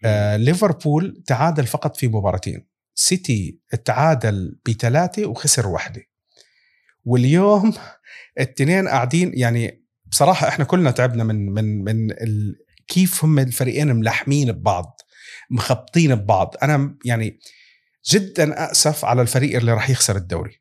آه 0.05 0.37
ليفربول 0.37 1.23
تعادل 1.27 1.67
فقط 1.67 1.97
في 1.97 2.09
مباراتين. 2.09 2.67
سيتي 2.95 3.59
تعادل 3.85 4.59
بثلاثة 4.69 5.27
وخسر 5.27 5.67
واحدة. 5.67 6.03
واليوم 7.05 7.75
الاثنين 8.39 8.89
قاعدين 8.89 9.32
يعني 9.35 9.85
بصراحة 10.07 10.49
إحنا 10.49 10.64
كلنا 10.64 10.91
تعبنا 10.91 11.24
من 11.24 11.53
من 11.53 11.85
من 11.85 12.11
ال... 12.11 12.57
كيف 12.89 13.24
هم 13.24 13.39
الفريقين 13.39 13.97
ملحمين 13.97 14.53
ببعض 14.53 15.01
مخبطين 15.51 16.14
ببعض. 16.14 16.55
أنا 16.62 16.97
يعني 17.05 17.39
جدا 18.11 18.70
اسف 18.70 19.05
على 19.05 19.22
الفريق 19.22 19.57
اللي 19.57 19.72
راح 19.72 19.91
يخسر 19.91 20.16
الدوري. 20.16 20.59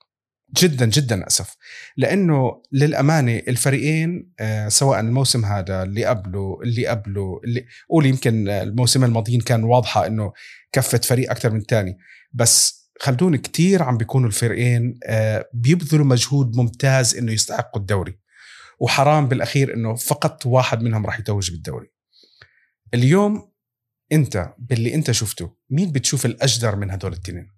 جدا 0.58 0.86
جدا 0.86 1.28
اسف 1.28 1.56
لأنه 1.98 2.62
للأمانة 2.72 3.42
الفريقين 3.48 4.34
آه، 4.40 4.68
سواء 4.68 5.00
الموسم 5.00 5.46
هذا 5.46 5.84
اللي 5.84 6.06
قبله 6.06 6.60
اللي 6.64 6.88
قبله 6.88 7.42
اللي 7.44 7.66
قول 7.90 8.06
يمكن 8.06 8.50
الموسم 8.50 9.04
الماضيين 9.04 9.42
كان 9.42 9.64
واضحة 9.64 10.08
إنه 10.08 10.34
كفت 10.72 11.06
فريق 11.06 11.32
أكثر 11.32 11.50
من 11.50 11.60
الثاني 11.60 11.98
بس 12.34 12.83
خلدون 13.00 13.36
كتير 13.36 13.84
عم 13.84 13.98
بيكونوا 13.98 14.28
الفريقين 14.28 15.00
آه، 15.06 15.50
بيبذلوا 15.54 16.06
مجهود 16.06 16.56
ممتاز 16.56 17.16
إنه 17.16 17.32
يستحقوا 17.32 17.82
الدوري. 17.82 18.20
وحرام 18.80 19.28
بالأخير 19.28 19.74
إنه 19.74 19.96
فقط 19.96 20.46
واحد 20.46 20.82
منهم 20.82 21.06
راح 21.06 21.20
يتوج 21.20 21.52
بالدوري. 21.52 21.88
اليوم 22.94 23.52
أنت 24.12 24.54
باللي 24.58 24.96
أنت 24.96 25.12
شفته 25.12 25.56
مين 25.70 25.92
بتشوف 25.92 26.26
الأجدر 26.26 26.76
من 26.76 26.92
هدول 26.92 27.14
الاثنين 27.14 27.52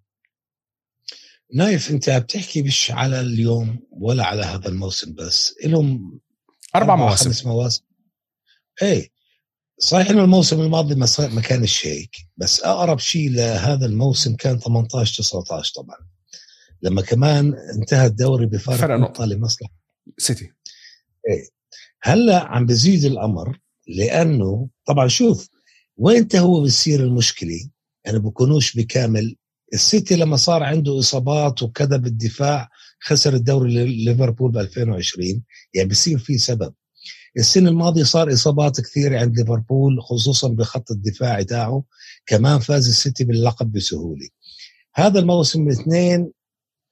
نايف 1.53 1.91
أنت 1.91 2.09
بتحكي 2.09 2.61
مش 2.61 2.91
على 2.91 3.19
اليوم 3.19 3.79
ولا 3.91 4.25
على 4.25 4.43
هذا 4.43 4.67
الموسم 4.67 5.13
بس 5.13 5.55
لهم 5.65 6.19
أربع 6.75 6.95
مواسم. 6.95 7.25
خمس 7.25 7.45
مواسم. 7.45 7.83
إيه. 8.81 9.14
صحيح 9.77 10.09
إنه 10.09 10.23
الموسم 10.23 10.61
الماضي 10.61 10.95
ما, 10.95 11.07
ما 11.19 11.41
كانش 11.41 11.87
هيك 11.87 12.15
بس 12.37 12.63
أقرب 12.63 12.99
شيء 12.99 13.31
لهذا 13.31 13.85
الموسم 13.85 14.35
كان 14.35 14.59
18 14.59 15.23
19 15.23 15.73
طبعا. 15.75 15.97
لما 16.81 17.01
كمان 17.01 17.53
انتهى 17.79 18.05
الدوري 18.05 18.45
بفارق 18.45 18.97
نقطة. 18.97 19.25
لمصلحة. 19.25 19.73
سيتي. 20.17 20.51
إيه. 21.29 21.49
هلأ 22.01 22.43
عم 22.43 22.65
بزيد 22.65 23.05
الأمر 23.05 23.59
لأنه 23.87 24.69
طبعا 24.85 25.07
شوف 25.07 25.49
وين 25.97 26.27
هو 26.35 26.63
بتصير 26.63 26.99
المشكلة؟ 26.99 27.69
يعني 28.05 28.19
بكونوش 28.19 28.77
بكامل. 28.77 29.35
السيتي 29.73 30.15
لما 30.15 30.37
صار 30.37 30.63
عنده 30.63 30.99
إصابات 30.99 31.63
وكذا 31.63 31.97
بالدفاع 31.97 32.69
خسر 32.99 33.33
الدوري 33.33 33.85
ليفربول 34.05 34.51
ب 34.51 34.57
2020 34.57 35.43
يعني 35.73 35.89
بصير 35.89 36.17
في 36.17 36.37
سبب. 36.37 36.73
السنة 37.37 37.69
الماضية 37.69 38.03
صار 38.03 38.33
إصابات 38.33 38.81
كثيرة 38.81 39.19
عند 39.19 39.37
ليفربول 39.39 40.01
خصوصا 40.01 40.47
بخط 40.47 40.91
الدفاع 40.91 41.41
تاعه. 41.41 41.83
كمان 42.25 42.59
فاز 42.59 42.87
السيتي 42.87 43.23
باللقب 43.23 43.71
بسهولة. 43.71 44.27
هذا 44.95 45.19
الموسم 45.19 45.67
الاثنين 45.67 46.31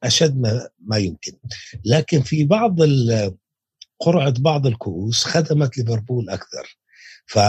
أشد 0.04 0.40
ما, 0.40 0.70
ما 0.80 0.98
يمكن. 0.98 1.32
لكن 1.86 2.22
في 2.22 2.44
بعض 2.44 2.80
قرعة 4.00 4.34
بعض 4.40 4.68
الكؤوس 4.68 5.24
خدمت 5.24 5.78
ليفربول 5.78 6.30
أكثر. 6.30 6.78
ف 7.26 7.40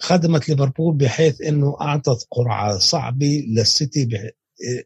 خدمت 0.00 0.48
ليفربول 0.48 0.94
بحيث 0.94 1.40
إنه 1.40 1.76
أعطت 1.80 2.26
قرعة 2.30 2.78
صعبة 2.78 3.44
للسيتي. 3.48 4.32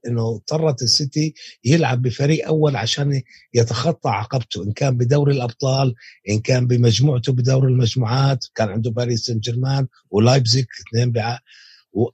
إنه 0.07 0.29
اضطرت 0.29 0.83
السيتي 0.83 1.35
يلعب 1.64 2.03
بفريق 2.03 2.47
أول 2.47 2.77
عشان 2.77 3.23
يتخطى 3.55 4.11
عقبته 4.11 4.62
إن 4.62 4.73
كان 4.73 4.97
بدوري 4.97 5.33
الأبطال 5.35 5.95
إن 6.29 6.39
كان 6.41 6.66
بمجموعته 6.66 7.33
بدوري 7.33 7.69
المجموعات 7.69 8.45
كان 8.55 8.69
عنده 8.69 8.91
باريس 8.91 9.21
سان 9.27 9.39
جيرمان 9.39 9.87
ولايبزيج 10.11 10.64
اثنين. 10.89 11.12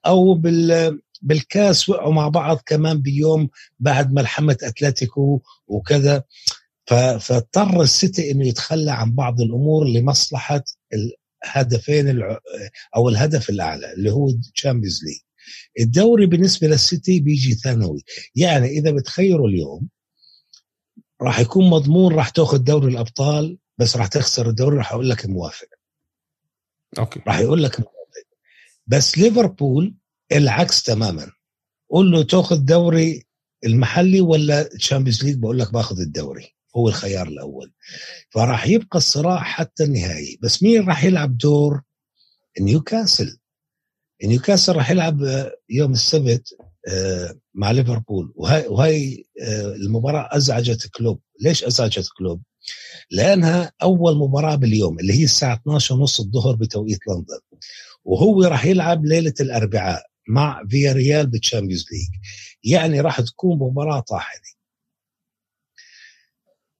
أو 0.07 0.35
بال 0.35 1.01
بالكاس 1.23 1.89
وقعوا 1.89 2.13
مع 2.13 2.29
بعض 2.29 2.61
كمان 2.67 3.03
بيوم 3.03 3.49
بعد 3.81 4.13
ملحمه 4.13 4.57
أتلتيكو 4.63 5.43
وكذا 5.67 6.23
فاضطر 6.87 7.83
السيتي 7.83 8.31
إنه 8.31 8.49
يتخلى 8.49 8.91
عن 8.93 9.15
بعض 9.15 9.41
الأمور 9.41 9.89
لمصلحة 9.89 10.65
هدفين 11.45 12.23
أو 12.97 13.09
الهدف 13.09 13.51
الأعلى 13.51 13.93
اللي 13.93 14.11
هو 14.13 14.29
ال 14.29 14.36
Champions 14.36 15.01
League 15.05 15.19
الدوري 15.81 16.27
بالنسبة 16.27 16.69
للسيتي 16.69 17.21
بيجي 17.21 17.55
ثانوي. 17.55 18.05
يعني 18.37 18.67
إذا 18.69 18.91
بتخيروا 18.91 19.49
اليوم 19.49 19.89
راح 21.23 21.41
يكون 21.41 21.71
مضمون 21.71 22.15
راح 22.15 22.29
تاخذ 22.29 22.59
دوري 22.59 22.93
الأبطال 22.93 23.59
بس 23.79 23.97
راح 23.97 24.07
تخسر 24.07 24.49
الدوري 24.49 24.77
راح 24.77 24.93
أقول 24.93 25.11
لك 25.11 25.27
موافق. 25.27 25.69
أوكي. 26.99 27.21
راح 27.27 27.39
يقول 27.39 27.63
لك 27.63 27.81
موافق. 27.81 27.95
بس 28.87 29.19
ليفربول 29.19 29.95
العكس 30.33 30.83
تماما. 30.83 31.31
قول 31.91 32.13
له 32.13 32.23
تاخذ 32.23 32.57
دوري 32.57 33.27
المحلي 33.65 34.21
ولا 34.21 34.63
Champions 34.63 35.25
League 35.25 35.37
بقول 35.37 35.59
لك 35.59 35.73
باخذ 35.73 36.01
الدوري. 36.01 36.55
هو 36.77 36.89
الخيار 36.89 37.29
الأول. 37.29 37.73
فراح 38.31 38.67
يبقى 38.67 38.99
الصراع 38.99 39.43
حتى 39.43 39.85
النهائي. 39.85 40.39
بس 40.43 40.63
مين 40.63 40.89
راح 40.89 41.05
يلعب 41.05 41.39
دور؟ 41.39 41.83
نيوكاسل. 42.61 43.39
نيوكاسل 44.23 44.77
راح 44.77 44.91
يلعب 44.91 45.21
يوم 45.71 45.93
السبت 45.93 46.49
آه، 46.89 47.35
مع 47.55 47.71
ليفربول. 47.71 48.33
وهي, 48.37 48.67
وهي 48.69 49.25
آه، 49.43 49.75
المباراة 49.75 50.29
أزعجت 50.37 50.87
كلوب. 50.87 51.21
ليش 51.41 51.65
أزعجت 51.65 52.09
كلوب؟ 52.19 52.43
لأنها 53.11 53.73
أول 53.83 54.19
مباراة 54.19 54.55
باليوم 54.55 54.99
اللي 54.99 55.13
هي 55.13 55.25
الساعة 55.25 55.55
12 55.55 55.95
ونص 55.95 56.21
الظهر 56.21 56.57
بتوقيت 56.57 56.99
لندن. 57.09 57.41
وهو 58.05 58.43
راح 58.43 58.65
يلعب 58.65 59.05
ليلة 59.07 59.35
الأربعاء 59.41 60.03
مع 60.29 60.63
فيا 60.71 60.93
ريال 60.93 61.27
بال 61.27 61.37
Champions 61.37 61.85
League. 61.93 62.21
يعني 62.75 63.01
راح 63.01 63.21
تكون 63.21 63.59
مباراة 63.59 64.01
طاحنة. 64.01 64.41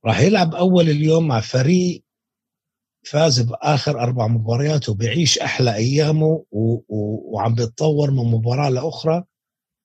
راح 0.05 0.21
يلعب 0.21 0.55
أول 0.55 0.91
اليوم 0.91 1.29
مع 1.29 1.41
فريق 1.41 2.04
فاز 3.05 3.41
بآخر 3.41 4.01
أربع 4.01 4.27
مباريات 4.27 4.89
وبيعيش 4.89 5.39
أحلى 5.39 5.75
أيامه 5.75 6.45
و... 6.51 6.73
و... 6.89 7.35
وعم 7.35 7.55
بيتطور 7.55 8.11
من 8.11 8.25
مباراة 8.25 8.69
لأخرى 8.69 9.25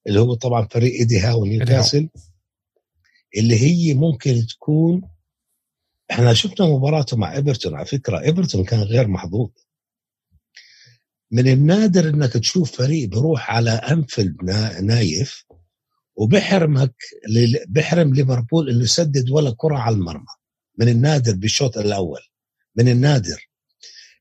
اللي 0.08 0.20
هو 0.20 0.34
طبعا 0.34 0.68
فريق 0.72 0.94
إيدي 0.94 1.20
هاو 1.20 1.46
نيوكاسل 1.46 2.10
اللي 3.38 3.60
هي 3.62 3.94
ممكن 3.94 4.46
تكون 4.50 5.02
إحنا 6.12 6.34
شفنا 6.34 6.68
مباراته 6.68 7.18
مع 7.18 7.36
إيفرتون 7.36 7.76
على 7.76 7.86
فكرة 7.86 8.20
إيفرتون 8.22 8.64
كان 8.64 8.80
غير 8.80 9.08
محظوظ. 9.08 9.50
من 11.32 11.48
النادر 11.48 12.10
إنك 12.10 12.34
تشوف 12.34 12.72
فريق 12.72 13.10
بيروح 13.10 13.52
على 13.52 13.72
أنفيلد 13.72 14.44
نايف 14.82 15.46
وبحرمك 16.16 16.96
بحرم 17.68 18.14
ليفربول 18.14 18.70
إنه 18.70 18.84
يسدد 18.84 19.30
ولا 19.30 19.54
كرة 19.58 19.78
على 19.78 19.96
المرمى 19.96 20.26
من 20.78 20.88
النادر 20.90 21.36
بالشوط 21.36 21.78
الأول. 21.78 22.20
من 22.76 22.88
النادر. 22.88 23.50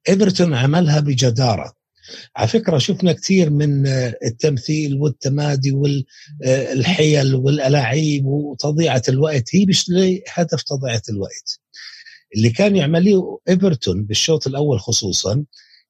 ايفرتون 0.09 0.55
عملها 0.55 1.01
بجدارة. 1.01 1.79
على 2.37 2.49
فكرة 2.49 2.79
شفنا 2.79 3.13
كثير 3.13 3.51
من 3.51 3.87
التمثيل 4.25 4.95
والتمادي 4.95 5.73
والحيل 5.73 7.35
والألاعيب 7.35 8.27
وتضيعة 8.27 9.03
الوقت. 9.09 9.55
هي 9.55 9.67
مش 9.67 9.91
هدف 10.33 10.63
تضيعة 10.63 11.03
الوقت. 11.09 11.61
اللي 12.37 12.51
كان 12.51 12.77
يعمليه 12.77 13.39
ايفرتون 13.49 14.05
بالشوط 14.05 14.47
الأول 14.47 14.81
خصوصا 14.81 15.45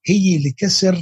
هي 0.07 0.39
لكسر 0.39 0.99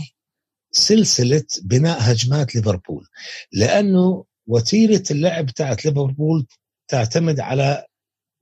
سلسلة 0.70 1.44
بناء 1.62 1.98
هجمات 2.00 2.54
ليفربول. 2.54 3.06
لأنه 3.52 4.24
وتيرة 4.46 5.02
اللعب 5.10 5.46
بتاعت 5.46 5.84
ليفربول 5.84 6.46
تعتمد 6.88 7.40
على 7.40 7.86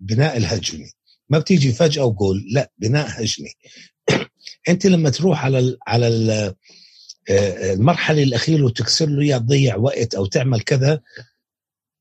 بناء 0.01 0.37
الهجمي. 0.37 0.91
ما 1.29 1.39
بتيجي 1.39 1.73
فجأة 1.73 2.05
وجول 2.05 2.45
لا 2.53 2.73
بناء 2.79 3.09
هجمي. 3.09 3.51
أنت 4.69 4.87
لما 4.87 5.11
تروح 5.11 5.45
على 5.45 5.59
ال 5.59 5.79
على 5.87 6.09
ال 6.09 6.55
آه، 7.31 7.73
المرحلة 7.73 8.23
الأخيرة 8.23 8.63
وتكسر 8.65 9.07
له 9.07 9.23
اياه 9.23 9.39
تضيع 9.39 9.77
وقت 9.77 10.15
أو 10.15 10.27
تعمل 10.27 10.61
كذا 10.61 11.01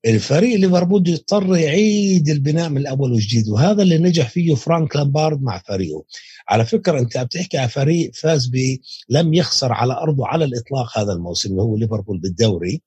الفريق 0.06 0.58
ليفربول 0.58 1.08
يضطر 1.08 1.56
يعيد 1.56 2.28
البناء 2.28 2.68
من 2.68 2.78
الأول 2.78 3.12
وجديد 3.12 3.48
وهذا 3.48 3.82
اللي 3.82 3.98
نجح 3.98 4.28
فيه 4.28 4.54
فرانك 4.54 4.96
لامبارد 4.96 5.42
مع 5.42 5.58
فريقه. 5.58 6.04
على 6.48 6.66
فكرة 6.66 6.98
أنت 6.98 7.18
بتحكي 7.18 7.58
على 7.58 7.68
فريق 7.68 8.10
فاز 8.14 8.46
ب 8.46 8.78
لم 9.08 9.34
يخسر 9.34 9.72
على 9.72 9.92
أرضه 9.92 10.26
على 10.26 10.44
الإطلاق 10.44 10.98
هذا 10.98 11.12
الموسم 11.12 11.50
اللي 11.50 11.62
هو 11.62 11.76
ليفربول 11.76 12.18
بالدوري 12.18 12.82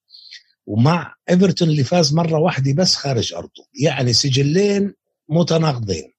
ومع 0.66 1.14
إيفرتون 1.30 1.70
اللي 1.70 1.84
فاز 1.84 2.14
مرة 2.14 2.40
واحدة 2.40 2.74
بس 2.74 2.96
خارج 2.96 3.34
أرضه. 3.34 3.68
يعني 3.82 4.14
سجلين 4.14 4.94
متناقضين. 5.30 6.14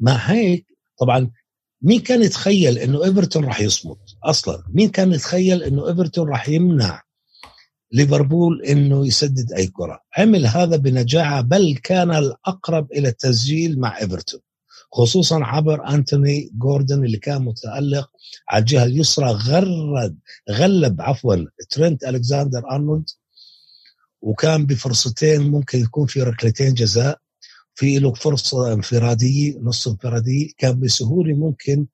مع 0.00 0.12
هيك؟ 0.12 0.66
طبعا 1.00 1.30
مين 1.82 2.00
كان 2.00 2.22
يتخيل 2.22 2.78
إنه 2.78 3.04
إيفرتون 3.04 3.44
راح 3.44 3.60
يصمد 3.60 3.96
أصلا 4.24 4.64
مين 4.68 4.88
كان 4.88 5.12
يتخيل 5.12 5.62
إنه 5.62 5.88
إيفرتون 5.88 6.28
راح 6.28 6.48
يمنع 6.48 7.02
ليفربول 7.92 8.62
إنه 8.62 9.06
يسدد 9.06 9.52
أي 9.52 9.66
كرة؟ 9.66 10.00
عمل 10.18 10.46
هذا 10.46 10.76
بنجاعة 10.76 11.40
بل 11.40 11.78
كان 11.82 12.10
الأقرب 12.10 12.92
إلى 12.92 13.08
التسجيل 13.08 13.80
مع 13.80 13.98
إيفرتون 14.00 14.40
خصوصا 14.92 15.44
عبر 15.44 15.88
أنتوني 15.88 16.50
جوردن 16.54 17.04
اللي 17.04 17.18
كان 17.18 17.42
متألق 17.42 18.10
على 18.48 18.60
الجهة 18.60 18.84
اليسرى 18.84 19.30
غرد 19.30 20.18
غلب 20.50 21.00
عفوا 21.00 21.36
ترينت 21.70 22.04
ألكساندر 22.04 22.70
أرنولد 22.70 23.10
وكان 24.20 24.66
بفرصتين 24.66 25.40
ممكن 25.50 25.80
يكون 25.80 26.06
في 26.06 26.22
ركلتين 26.22 26.74
جزاء. 26.74 27.18
في 27.78 27.98
له 27.98 28.12
فرصة 28.12 28.72
انفرادية 28.72 29.58
نص 29.62 29.88
انفرادية 29.88 30.48
كان 30.58 30.80
بسهولة 30.80 31.34
ممكن 31.34 31.86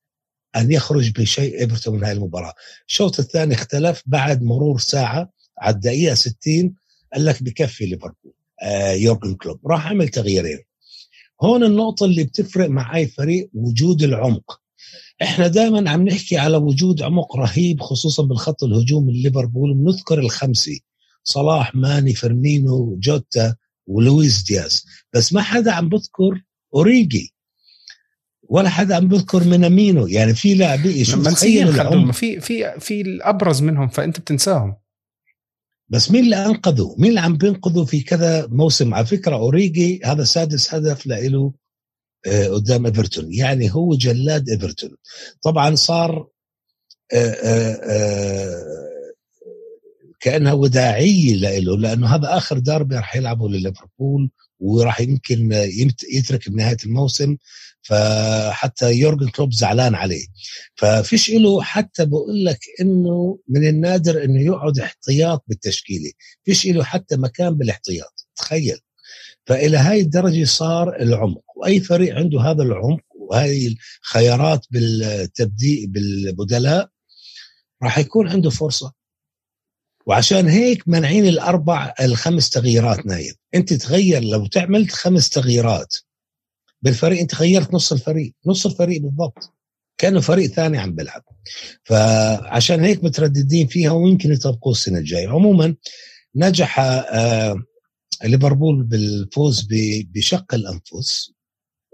أن 0.57 0.73
يخرج 0.73 1.11
بشيء 1.11 1.61
إيفرتون 1.61 1.95
من 1.97 2.05
هذه 2.05 2.13
المباراة. 2.13 2.55
الشوط 2.89 3.19
الثاني 3.21 3.55
اختلف 3.55 4.03
بعد 4.07 4.43
مرور 4.43 4.79
ساعة 4.79 5.31
على 5.59 5.75
الدقيقة 5.75 6.15
60 6.15 6.75
قال 7.15 7.25
لك 7.25 7.43
بكفي 7.43 7.87
ليفربول 7.87 8.33
آه 8.63 8.93
يورجن 8.93 9.35
كلوب. 9.35 9.61
راح 9.67 9.87
عمل 9.87 10.09
تغييرين. 10.09 10.59
هون 11.43 11.65
النقطة 11.65 12.05
اللي 12.07 12.25
بتفرق 12.25 12.69
مع 12.69 12.97
أي 12.97 13.07
فريق 13.07 13.51
وجود 13.55 14.03
العمق. 14.03 14.61
إحنا 15.23 15.47
دائما 15.47 15.91
عم 15.91 16.09
نحكي 16.09 16.39
على 16.39 16.57
وجود 16.57 17.03
عمق 17.03 17.37
رهيب 17.37 17.81
خصوصا 17.81 18.23
بالخط 18.23 18.65
الهجوم 18.65 19.11
ليفربول 19.11 19.75
بنذكر 19.75 20.19
الخمسة 20.19 20.79
صلاح 21.25 21.75
ماني 21.75 22.15
فيرمينو 22.15 22.99
جوتا. 23.03 23.57
ولويس 23.87 24.43
دياز 24.43 24.85
بس 25.13 25.33
ما 25.33 25.43
حدا 25.43 25.73
عم 25.73 25.89
بذكر 25.89 26.43
أوريجي 26.75 27.35
ولا 28.49 28.69
حدا 28.69 28.97
عم 28.97 29.09
بذكر 29.09 29.45
مينامينو 29.45 30.07
يعني 30.07 30.35
في 30.35 30.55
لاعبين 30.55 31.05
شو 31.05 31.17
منسيين 31.17 32.13
في 32.13 32.41
في 32.41 32.81
في 32.81 33.01
الأبرز 33.01 33.63
منهم 33.63 33.89
فأنت 33.89 34.21
بتنساهم 34.21 34.77
بس 35.89 36.11
مين 36.11 36.25
اللي 36.25 36.47
أنقذه؟ 36.47 36.95
مين 36.99 37.09
اللي 37.09 37.21
عم 37.21 37.37
بينقذه 37.37 37.85
في 37.85 38.01
كذا 38.01 38.47
موسم؟ 38.47 38.95
على 38.95 39.07
فكرة 39.07 39.37
أوريجي 39.37 40.01
هذا 40.05 40.25
سادس 40.25 40.75
هدف 40.75 41.07
له 41.07 41.53
آه، 42.27 42.49
قدام 42.49 42.87
إيفرتون، 42.87 43.33
يعني 43.33 43.75
هو 43.75 43.95
جلاد 43.95 44.49
إيفرتون. 44.49 44.97
طبعا 45.43 45.75
صار 45.75 46.29
آه، 47.13 47.35
آه، 47.43 48.65
كانها 50.25 50.53
وداعيه 50.53 51.35
له 51.35 51.77
لأنه 51.79 52.15
هذا 52.15 52.37
آخر 52.37 52.59
داربي 52.59 52.97
راح 52.97 53.17
يلعبه 53.17 53.49
لليفربول 53.49 54.31
وراح 54.61 55.01
يمكن 55.01 55.53
يترك 56.13 56.49
بنهاية 56.49 56.77
الموسم 56.85 57.37
فحتى 57.83 58.93
يورجن 58.93 59.29
كلوب 59.29 59.53
زعلان 59.53 59.95
عليه. 59.95 60.27
ففيش 60.75 61.31
له 61.31 61.63
حتى 61.63 62.05
بقول 62.07 62.45
لك 62.45 62.59
إنه 62.81 63.39
من 63.49 63.69
النادر 63.69 64.25
إنه 64.25 64.41
يقعد 64.41 64.79
احتياط 64.79 65.45
بالتشكيلة. 65.49 66.11
فيش 66.45 66.67
له 66.67 66.85
حتى 66.85 67.17
مكان 67.17 67.55
بالاحتياط 67.55 68.27
تخيل. 68.37 68.79
فإلى 69.47 69.77
هاي 69.77 70.01
الدرجة 70.01 70.45
صار 70.45 70.97
العمق 70.97 71.45
وأي 71.57 71.81
فريق 71.81 72.15
عنده 72.17 72.41
هذا 72.41 72.63
العمق 72.63 73.05
وهي 73.15 73.75
الخيارات 74.03 74.67
بالتبديل 74.71 75.87
بالبدلاء 75.87 76.89
راح 77.83 77.99
يكون 77.99 78.29
عنده 78.29 78.51
فرصة. 78.51 79.04
وعشان 80.07 80.49
هيك 80.49 80.89
منعين 80.89 81.27
الأربع 81.27 81.95
الخمس 82.01 82.51
تغييرات 82.51 83.07
نايم 83.07 83.35
أنت 83.55 83.73
تغير 83.73 84.25
لو 84.25 84.47
تعملت 84.47 84.93
خمس 84.93 85.29
تغييرات 85.29 85.95
بالفريق 86.83 87.21
أنت 87.21 87.35
غيرت 87.35 87.75
نص 87.75 87.93
الفريق. 87.93 88.33
نص 88.47 88.67
الفريق 88.67 89.03
بالضبط. 89.03 89.53
كأنه 89.99 90.21
فريق 90.21 90.51
ثاني 90.51 90.79
عم 90.79 90.95
بيلعب. 90.95 91.23
فعشان 91.85 92.81
هيك 92.85 93.05
مترددين 93.05 93.67
فيها 93.67 93.91
ويمكن 93.91 94.33
يطبقوه 94.33 94.73
السنة 94.73 94.99
الجاية. 94.99 95.29
عموما 95.29 95.77
نجح 96.35 96.81
آه 96.81 97.63
ليفربول 98.25 98.83
بالفوز 98.83 99.69
بشق 100.15 100.55
الأنفس 100.55 101.33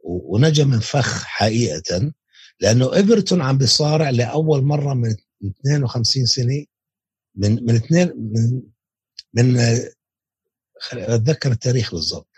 ونجا 0.05 0.65
من 0.65 0.81
فخ 0.81 1.25
حقيقة 1.25 2.13
لأنه 2.61 2.95
إيفرتون 2.95 3.43
عم 3.43 3.59
بيصارع 3.59 4.11
لأول 4.11 4.63
مرة 4.63 4.95
من 4.95 5.15
52 5.61 6.27
سنة. 6.27 6.65
من 7.41 7.65
من 7.65 7.75
اثنين 7.75 8.13
من 8.17 8.63
من 9.35 9.59
أتذكر 10.93 11.53
التاريخ 11.53 11.95
بالضبط. 11.95 12.29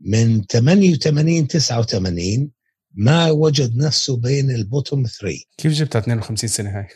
من 0.00 0.44
88 0.44 1.48
89 1.48 2.50
ما 2.94 3.30
وجد 3.30 3.76
نفسه 3.76 4.16
بين 4.16 4.50
ال 4.50 4.58
bottom 4.58 5.06
3 5.06 5.38
كيف 5.58 5.72
جبت 5.72 5.96
52 5.96 6.48
سنة 6.48 6.70
هاي؟ 6.78 6.88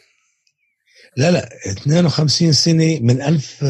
لا 1.17 1.31
لا 1.31 1.49
52 1.71 2.53
سنة 2.53 2.99
من 3.01 3.23
1000 3.23 3.65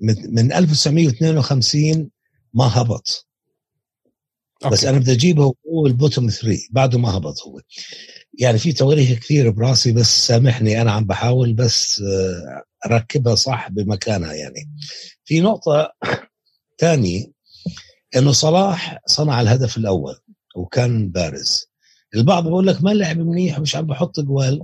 من 0.00 0.52
1952 0.52 2.10
ما 2.54 2.64
هبط. 2.64 3.26
أوكي. 4.64 4.74
بس 4.74 4.84
أنا 4.84 4.98
بدي 4.98 5.12
أجيبه 5.12 5.54
هو 5.72 5.86
ال 5.86 5.92
bottom 5.92 6.30
3 6.30 6.58
بعده 6.70 6.98
ما 6.98 7.16
هبط 7.16 7.42
هو. 7.42 7.60
يعني 8.38 8.58
في 8.58 8.72
تواريخ 8.72 9.18
كثير 9.18 9.50
براسي 9.50 9.92
بس 9.92 10.26
سامحني 10.26 10.82
أنا 10.82 10.92
عم 10.92 11.04
بحاول 11.04 11.52
بس 11.52 12.00
آه، 12.00 12.64
أركبها 12.86 13.34
صح 13.34 13.68
بمكانها 13.70 14.32
يعني. 14.32 14.70
في 15.24 15.40
نقطة 15.40 15.92
ثانية 16.80 17.26
إنه 18.16 18.32
صلاح 18.32 18.98
صنع 19.06 19.40
الهدف 19.40 19.76
الأول 19.76 20.16
وكان 20.56 21.10
بارز. 21.10 21.66
البعض 22.14 22.48
بقول 22.48 22.66
لك 22.66 22.82
ما 22.82 22.90
لعب 22.90 23.18
منيح 23.18 23.58
ومش 23.58 23.76
عم 23.76 23.86
بحط 23.86 24.20
جوال. 24.20 24.62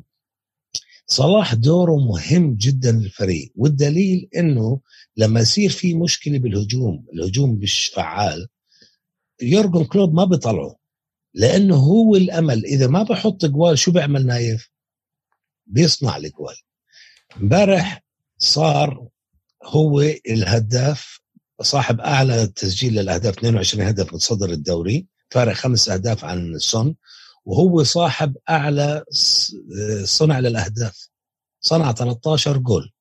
صلاح 1.07 1.55
دوره 1.55 1.97
مهم 1.97 2.55
جدا 2.55 2.93
للفريق 2.93 3.53
والدليل 3.57 4.29
إنه 4.37 4.81
لما 5.17 5.41
يصير 5.41 5.71
في 5.71 5.95
مشكلة 5.95 6.39
بالهجوم 6.39 7.07
الهجوم 7.15 7.59
مش 7.63 7.87
فعال 7.87 8.49
يورجن 9.43 9.85
كلوب 9.85 10.15
ما 10.15 10.25
بيطلعه. 10.25 10.82
لأنه 11.35 11.77
هو 11.77 12.17
الأمل. 12.17 12.65
إذا 12.65 12.87
ما 12.87 13.03
بحط 13.03 13.45
اجوال 13.45 13.79
شو 13.79 13.91
بيعمل 13.93 14.27
نايف؟ 14.27 14.71
بيصنع 15.67 16.17
اجوال. 16.17 16.57
امبارح 17.37 18.05
صار 18.39 19.09
هو 19.65 20.01
الهداف 20.01 21.21
صاحب 21.63 22.01
أعلى 22.01 22.47
تسجيل 22.47 22.95
للأهداف 22.95 23.39
22 23.39 23.87
هدف 23.87 24.15
متصدر 24.15 24.51
الدوري 24.51 25.07
فارق 25.31 25.53
خمس 25.53 25.89
أهداف 25.89 26.25
عن 26.25 26.59
سون 26.59 26.97
وهو 27.45 27.83
صاحب 27.83 28.37
أعلى 28.51 29.05
صنع 30.05 30.39
للأهداف. 30.39 31.09
صنع 31.61 31.93
13 31.93 32.59
جول. 32.59 32.93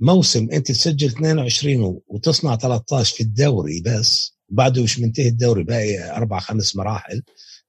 موسم 0.00 0.48
أنت 0.52 0.68
تسجل 0.72 1.06
22 1.06 2.00
وتصنع 2.06 2.56
13 2.56 3.16
في 3.16 3.22
الدوري 3.22 3.80
بس 3.80 4.36
بعده 4.48 4.82
مش 4.82 4.98
منتهي 4.98 5.28
الدوري 5.28 5.64
باقي 5.64 6.16
أربع 6.16 6.38
خمس 6.40 6.76
مراحل. 6.76 7.22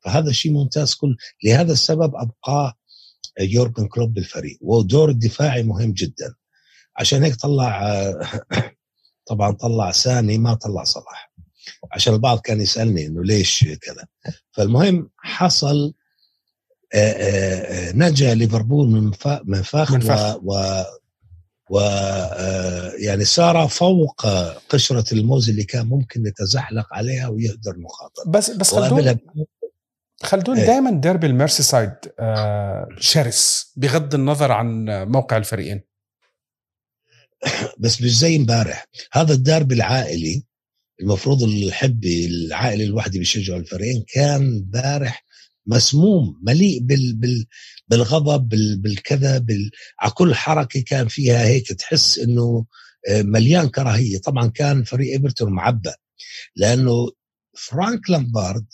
فهذا 0.07 0.31
شيء 0.31 0.51
ممتاز. 0.51 0.93
كل 0.93 1.17
لهذا 1.43 1.73
السبب 1.73 2.15
ابقاه 2.15 2.73
يورجن 3.39 3.87
كلوب 3.87 4.13
بالفريق. 4.13 4.57
ودور 4.61 5.09
الدفاعي 5.09 5.63
مهم 5.63 5.91
جدا. 5.91 6.35
عشان 6.97 7.23
هيك 7.23 7.35
طلع 7.35 7.83
طبعا 9.29 9.51
طلع 9.51 9.91
ساني 9.91 10.37
ما 10.37 10.53
طلع 10.53 10.83
صلاح. 10.83 11.33
عشان 11.91 12.13
البعض 12.13 12.39
كان 12.39 12.61
يسألني 12.61 13.05
إنه 13.05 13.23
ليش 13.23 13.63
كذا. 13.63 14.07
فالمهم 14.51 15.09
حصل 15.17 15.93
آآ 16.93 17.13
آآ 17.19 17.91
نجا 17.95 18.33
ليفربول 18.33 18.87
من 18.87 19.11
من 19.45 19.61
فخ 19.61 19.91
و, 19.91 20.53
و 20.53 20.83
و 21.69 21.79
يعني 22.99 23.25
سار 23.25 23.67
فوق 23.67 24.25
قشرة 24.69 25.13
الموز 25.13 25.49
اللي 25.49 25.63
كان 25.63 25.85
ممكن 25.85 26.25
يتزحلق 26.25 26.93
عليها 26.93 27.27
ويهدر 27.27 27.77
مخاطر. 27.77 28.29
بس 28.29 28.51
بس 28.51 28.71
خلدون 28.71 29.17
خلدون 30.23 30.57
إيه. 30.57 30.65
دائما 30.65 30.91
ديربي 31.01 31.27
الميرسي 31.27 31.63
سايد 31.63 31.91
شرس 32.99 33.73
بغض 33.75 34.15
النظر 34.15 34.51
عن 34.51 34.85
موقع 35.11 35.37
الفريقين. 35.37 35.81
بس 37.79 38.01
مش 38.01 38.17
زي 38.17 38.35
امبارح. 38.35 38.85
هذا 39.13 39.33
الديربي 39.33 39.71
العائلي 39.71 40.43
المفروض 41.01 41.43
الحبي 41.43 42.25
العائلي 42.25 42.83
الوحدي 42.83 43.19
بيشجعوا 43.19 43.59
الفريقين 43.59 44.05
كان 44.13 44.41
امبارح 44.41 45.25
مسموم 45.67 46.39
مليء 46.43 46.79
بال 46.79 47.15
بال 47.15 47.45
بالغضب 47.87 48.49
بال 48.49 48.77
بالكذا 48.77 49.37
بال 49.37 49.71
على 49.99 50.11
كل 50.11 50.35
حركة 50.35 50.81
كان 50.81 51.07
فيها 51.07 51.45
هيك 51.45 51.73
تحس 51.73 52.19
إنه 52.19 52.65
آه، 53.09 53.21
مليان 53.21 53.69
كراهية. 53.69 54.17
طبعا 54.17 54.47
كان 54.47 54.83
فريق 54.83 55.13
إيفرتون 55.13 55.53
معبى 55.53 55.91
لأنه 56.55 57.11
فرانك 57.57 58.09
لامبارد 58.09 58.65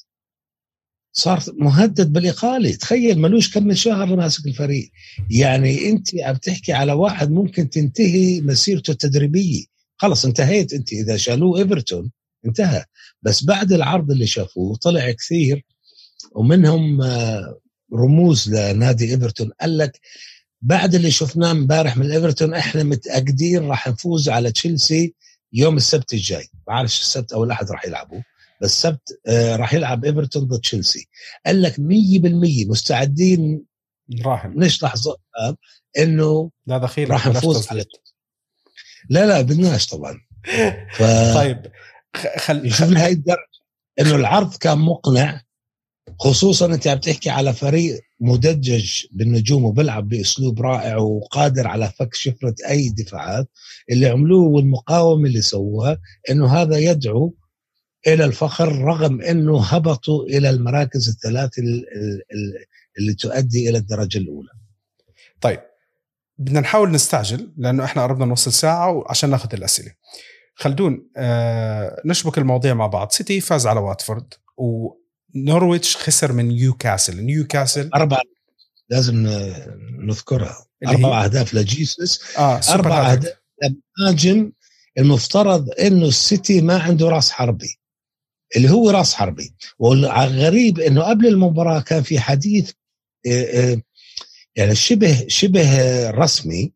صار 1.14 1.43
مهدد 1.59 2.14
بالإقالة. 2.14 2.76
تخيل 2.76 3.20
ملوش 3.20 3.53
كم 3.53 3.68
من 3.68 3.76
شهر 3.76 4.16
ماسك 4.16 4.45
الفريق. 4.45 4.91
يعني 5.30 5.89
أنت 5.89 6.07
عم 6.20 6.36
تحكي 6.36 6.74
على 6.74 6.91
واحد 6.93 7.32
ممكن 7.32 7.70
تنتهي 7.70 8.41
مسيرته 8.41 8.91
التدريبية. 8.91 9.64
خلص 9.97 10.26
انتهيت 10.26 10.74
أنت. 10.74 10.93
إذا 10.93 11.18
شالوه 11.18 11.59
إيفرتون 11.59 12.11
انتهى. 12.45 12.86
بس 13.22 13.43
بعد 13.43 13.72
العرض 13.74 14.11
اللي 14.11 14.28
شافوه 14.28 14.76
طلع 14.76 15.11
كثير 15.11 15.66
ومنهم 16.32 17.01
آه، 17.01 17.59
رموز 17.93 18.49
لنادي 18.49 19.11
إيفرتون. 19.11 19.51
قال 19.61 19.78
لك 19.78 19.99
بعد 20.61 20.95
اللي 20.95 21.11
شفناه 21.11 21.51
امبارح 21.51 21.97
من 21.97 22.11
إيفرتون 22.11 22.53
إحنا 22.53 22.84
متأكدين 22.84 23.64
راح 23.64 23.88
نفوز 23.88 24.30
على 24.30 24.51
تشيلسي 24.51 25.14
يوم 25.53 25.78
السبت 25.78 26.14
الجاي. 26.14 26.47
بعرفش 26.68 27.01
السبت 27.01 27.34
أو 27.34 27.43
الاحد 27.43 27.72
راح 27.72 27.86
يلعبوا. 27.86 28.22
السبت 28.64 29.20
آه 29.28 29.55
راح 29.55 29.74
يلعب 29.74 30.05
إيفرتون 30.05 30.43
ضد 30.43 30.59
تشيلسي. 30.59 31.07
قال 31.45 31.61
لك 31.61 31.76
100% 31.76 31.80
مستعدين 32.70 33.66
راهن. 34.26 34.53
نشرح 34.59 34.93
آه، 35.39 35.57
إنه 35.97 36.51
لا 36.68 36.78
دخيل 36.78 37.09
راح 37.09 37.28
نفوز 37.28 37.68
على 37.68 37.86
لا 39.09 39.26
لا 39.26 39.41
بدناش 39.41 39.86
طبعا. 39.86 40.22
ف... 40.93 41.03
طيب 41.36 41.72
خل... 42.38 42.72
شوف 42.72 42.89
لهي 42.89 43.11
الدرجة. 43.11 43.53
إنه 43.99 44.16
العرض 44.16 44.55
كان 44.55 44.78
مقنع 44.78 45.41
خصوصا 46.20 46.66
أنت 46.66 46.88
عم 46.88 46.97
تحكي 46.97 47.30
على 47.30 47.53
فريق 47.53 47.99
مدجج 48.20 48.91
بالنجوم 49.11 49.66
وبيلعب 49.66 50.07
بأسلوب 50.07 50.61
رائع 50.61 50.97
وقادر 50.97 51.68
على 51.68 51.91
فك 51.99 52.14
شفرة 52.14 52.55
أي 52.70 52.89
دفاعات 52.89 53.49
اللي 53.91 54.07
عملوه 54.07 54.47
والمقاومة 54.47 55.28
اللي 55.28 55.41
سووها 55.41 55.99
إنه 56.30 56.47
هذا 56.47 56.78
يدعو 56.78 57.34
إلى 58.07 58.25
الفخر 58.25 58.81
رغم 58.81 59.21
إنه 59.21 59.63
هبطوا 59.63 60.23
إلى 60.23 60.49
المراكز 60.49 61.09
الثلاث 61.09 61.51
اللي 62.97 63.13
تؤدي 63.13 63.69
إلى 63.69 63.77
الدرجة 63.77 64.17
الأولى. 64.17 64.49
طيب 65.41 65.59
بدنا 66.37 66.59
نحاول 66.59 66.91
نستعجل 66.91 67.53
لأنه 67.57 67.83
إحنا 67.83 68.03
قربنا 68.03 68.25
نوصل 68.25 68.53
ساعة 68.53 69.03
عشان 69.07 69.29
ناخذ 69.29 69.49
الأسئلة. 69.53 69.91
خلدون 70.55 71.07
آه 71.17 72.01
نشبك 72.05 72.37
المواضيع 72.37 72.73
مع 72.73 72.87
بعض. 72.87 73.11
سيتي 73.11 73.41
فاز 73.41 73.67
على 73.67 73.79
واتفورد 73.79 74.33
ونورويتش 74.57 75.97
خسر 75.97 76.33
من 76.33 76.47
نيوكاسل. 76.47 77.23
نيوكاسل 77.23 77.89
أربعة 77.95 78.21
لازم 78.89 79.27
نذكرها. 79.99 80.65
أربع 80.87 81.23
أهداف 81.23 81.53
لجيسوس. 81.53 82.37
آه 82.37 82.61
أربع 82.69 83.11
أهداف. 83.11 83.33
لمهاجم 83.99 84.51
المفترض 84.97 85.69
إنه 85.79 86.05
السيتي 86.05 86.61
ما 86.61 86.77
عنده 86.77 87.09
راس 87.09 87.31
حربي. 87.31 87.79
اللي 88.55 88.69
هو 88.69 88.89
راس 88.89 89.13
حربي. 89.13 89.53
والغريب 89.79 90.79
إنه 90.79 91.01
قبل 91.01 91.27
المباراة 91.27 91.79
كان 91.79 92.03
في 92.03 92.19
حديث 92.19 92.71
آه، 93.27 93.73
آه، 93.73 93.81
يعني 94.55 94.75
شبه 94.75 95.25
شبه 95.27 96.09
رسمي 96.09 96.73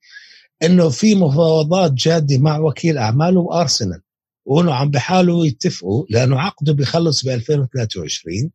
إنه 0.63 0.89
في 0.89 1.15
مفاوضات 1.15 1.91
جادة 1.91 2.37
مع 2.37 2.59
وكيل 2.59 2.97
أعماله 2.97 3.39
وأرسنال 3.39 4.01
وإنه 4.45 4.73
عم 4.73 4.91
بحاولوا 4.91 5.45
يتفقوا 5.45 6.05
لأنه 6.09 6.39
عقده 6.39 6.73
بيخلص 6.73 7.25
ب 7.25 7.29
2023 7.29 8.51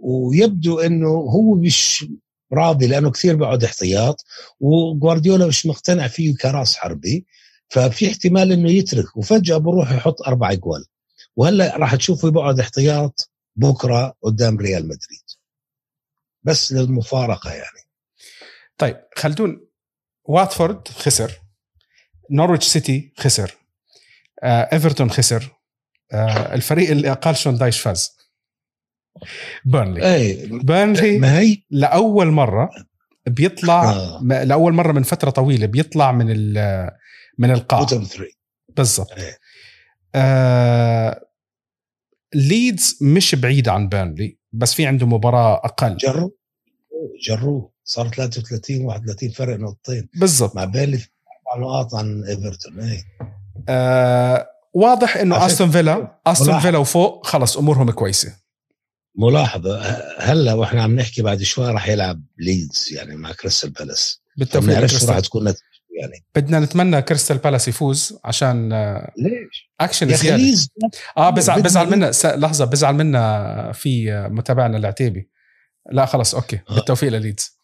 ويبدو 0.00 0.80
إنه 0.80 1.08
هو 1.08 1.54
مش 1.54 2.06
راضي 2.52 2.86
لأنه 2.86 3.10
كثير 3.10 3.36
بيقعد 3.36 3.64
احتياط 3.64 4.24
وجوارديولا 4.60 5.46
مش 5.46 5.66
مقتنع 5.66 6.08
فيه 6.08 6.34
كراس 6.36 6.76
حربي 6.76 7.26
ففي 7.68 8.08
احتمال 8.08 8.52
إنه 8.52 8.70
يترك 8.70 9.16
وفجأة 9.16 9.56
بروح 9.56 9.92
يحط 9.92 10.22
أربع 10.22 10.52
اجوال 10.52 10.84
وهلا 11.36 11.76
راح 11.76 11.94
تشوفه 11.94 12.30
بقعد 12.30 12.60
احتياط 12.60 13.30
بكرة 13.56 14.14
قدام 14.22 14.56
ريال 14.56 14.84
مدريد. 14.84 15.24
بس 16.42 16.72
للمفارقة 16.72 17.50
يعني. 17.50 17.86
طيب 18.78 18.96
خلدون 19.16 19.66
واتفورد 20.24 20.88
خسر 20.88 21.32
نورويتش 22.30 22.66
سيتي 22.66 23.12
خسر 23.18 23.54
آه، 24.42 24.68
إيفرتون 24.72 25.10
خسر 25.10 25.50
آه، 26.12 26.54
الفريق 26.54 26.90
اللي 26.90 27.12
أقل 27.12 27.36
شون 27.36 27.56
دايش 27.58 27.80
فاز. 27.80 28.16
بيرنلي. 29.64 30.14
اي 30.14 30.46
بيرنلي 30.46 31.18
ما 31.18 31.38
هي؟ 31.38 31.62
لأول 31.70 32.26
مرة 32.26 32.70
بيطلع 33.26 33.90
آه. 33.90 34.20
لأول 34.22 34.72
مرة 34.72 34.92
من 34.92 35.02
فترة 35.02 35.30
طويلة 35.30 35.66
بيطلع 35.66 36.12
من 36.12 36.26
من 37.38 37.50
القاع. 37.50 37.80
بالضبط. 38.68 39.08
آه 40.14 41.25
ليدز 42.36 42.98
مش 43.02 43.34
بعيد 43.34 43.68
عن 43.68 43.88
بيرنلي 43.88 44.38
بس 44.52 44.74
في 44.74 44.86
عنده 44.86 45.06
مباراة 45.06 45.60
أقل. 45.64 45.96
جروا 45.96 46.30
جروا 47.28 47.68
صار 47.84 48.08
33 48.08 48.84
31 48.84 49.30
فرق 49.30 49.56
نقطتين. 49.58 50.08
بالضبط. 50.14 50.56
مع 50.56 50.64
بيرنلي 50.64 51.00
أربع 51.54 51.66
نقاط 51.66 51.94
عن 51.94 52.24
إيفرتون 52.24 52.80
اي 52.80 53.04
آه 53.68 54.46
واضح 54.74 55.16
إنه 55.16 55.46
أستون 55.46 55.70
فيلا 55.70 56.18
أستون 56.26 56.60
فيلا 56.60 56.78
وفوق 56.78 57.26
خلص 57.26 57.56
أمورهم 57.56 57.90
كويسة. 57.90 58.34
ملاحظة. 59.18 59.80
هلأ 60.18 60.52
وإحنا 60.52 60.82
عم 60.82 60.96
نحكي 60.96 61.22
بعد 61.22 61.42
شوي 61.42 61.70
راح 61.70 61.88
يلعب 61.88 62.22
ليدز 62.38 62.88
يعني 62.92 63.16
مع 63.16 63.32
كريستال 63.32 63.70
بالاس. 63.70 64.22
بالتوفيق 64.36 64.78
راح 65.10 65.20
تكون 65.20 65.54
يعني. 66.00 66.24
بدنا 66.34 66.60
نتمنى 66.60 67.02
كريستال 67.02 67.38
بالاس 67.38 67.68
يفوز 67.68 68.18
عشان 68.24 68.72
آه، 68.72 69.12
ليش؟ 69.18 69.70
اكشن 69.80 70.14
زيادة. 70.14 70.42
آه 71.16 71.30
بزعل 71.30 71.62
بزعل 71.62 71.90
منا 71.90 72.10
لحظة 72.24 72.64
بزعل 72.64 72.94
منا 72.94 73.72
في 73.72 74.10
متابعنا 74.30 74.76
العتيبي. 74.76 75.30
لا 75.92 76.06
خلص 76.06 76.34
okay. 76.34 76.60
آه. 76.70 76.74
بالتوفيق 76.74 77.08
لليدز. 77.12 77.58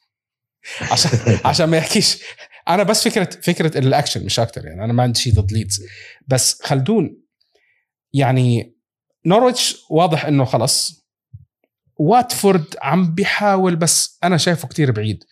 عشان 0.80 1.10
عشان 1.44 1.66
ما 1.66 1.76
يحكيش. 1.76 2.22
أنا 2.68 2.82
بس 2.82 3.08
فكرة 3.08 3.28
فكرة 3.42 3.78
الاكشن 3.78 4.24
مش 4.24 4.40
أكتر 4.40 4.66
يعني. 4.66 4.84
أنا 4.84 4.92
ما 4.92 5.02
عندي 5.02 5.20
شيء 5.20 5.32
ضد 5.34 5.52
ليدز. 5.52 5.82
بس 6.28 6.62
خلدون 6.62 7.22
يعني 8.12 8.76
نورويتش 9.26 9.76
واضح 9.90 10.24
إنه 10.24 10.44
خلص 10.44 11.02
واتفورد 11.96 12.64
عم 12.82 13.14
بيحاول 13.14 13.76
بس 13.76 14.18
أنا 14.24 14.36
شايفه 14.36 14.68
كتير 14.68 14.90
بعيد. 14.90 15.24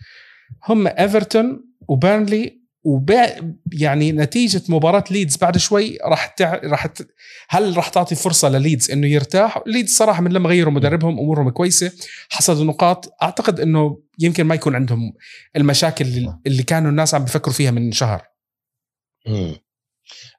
هم 0.69 0.87
إيفرتون 0.87 1.65
وبيرنلي 1.89 2.60
وبع 2.85 3.37
يعني 3.73 4.13
نتيجة 4.13 4.63
مباراة 4.69 5.05
ليدز 5.11 5.37
بعد 5.37 5.59
شوي 5.59 5.99
راح 6.05 6.27
تع... 6.27 6.61
راح 6.65 6.87
ت... 6.87 7.09
هل 7.49 7.77
راح 7.77 7.89
تعطي 7.89 8.15
فرصة 8.15 8.49
لليدز 8.49 8.91
إنه 8.91 9.07
يرتاح؟ 9.07 9.63
ليدز 9.67 9.91
صراحة 9.91 10.23
من 10.23 10.33
لما 10.33 10.49
غيروا 10.49 10.73
مدربهم 10.73 11.19
أمورهم 11.19 11.51
كويسة 11.51 11.93
حصدوا 12.29 12.65
نقاط. 12.65 13.13
أعتقد 13.23 13.61
إنه 13.61 13.99
يمكن 14.19 14.45
ما 14.45 14.55
يكون 14.55 14.75
عندهم 14.75 15.13
المشاكل 15.57 16.35
اللي 16.47 16.63
كانوا 16.63 16.91
الناس 16.91 17.15
عم 17.15 17.25
بيفكروا 17.25 17.55
فيها 17.55 17.71
من 17.71 17.93
شهر. 17.93 18.23
امم 19.27 19.57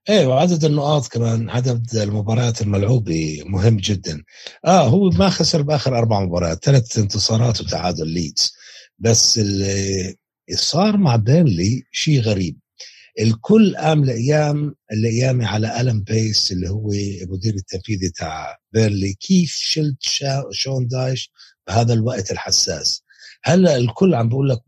إيه 0.10 0.28
وعدد 0.28 0.66
النقاط 0.66 1.08
كمان 1.08 1.50
عدد 1.50 1.96
المباريات 1.96 2.62
الملعوبة 2.62 3.44
مهم 3.46 3.78
جدا. 3.78 4.24
آه 4.66 4.88
هو 4.88 5.10
ما 5.10 5.30
خسر 5.30 5.62
بآخر 5.62 5.98
أربع 5.98 6.20
مباريات 6.20 6.66
ثلاث 6.66 6.98
انتصارات 6.98 7.62
وتعادل 7.62 8.08
ليدز. 8.08 8.54
بس 9.00 9.40
اللي 9.40 10.16
صار 10.54 10.98
مع 10.98 11.16
بيرنلي 11.16 11.84
شيء 11.92 12.22
غريب. 12.22 12.58
الكل 13.20 13.76
قام 13.78 14.06
لأيام 14.06 14.76
الأيام 14.92 15.42
على 15.46 15.82
ألان 15.82 16.04
بيس 16.04 16.52
اللي 16.52 16.70
هو 16.70 16.92
المدير 16.92 17.54
التنفيذي 17.56 18.10
تاع 18.10 18.58
بيرنلي 18.74 19.14
كيف 19.14 19.52
شلت 19.62 19.98
شون 20.52 20.88
دايش 20.88 21.32
بهذا 21.68 21.94
الوقت 21.94 22.32
الحساس؟ 22.32 23.04
هلأ 23.44 23.78
الكل 23.78 24.16
عم 24.16 24.30
بقول 24.30 24.50
لك 24.50 24.60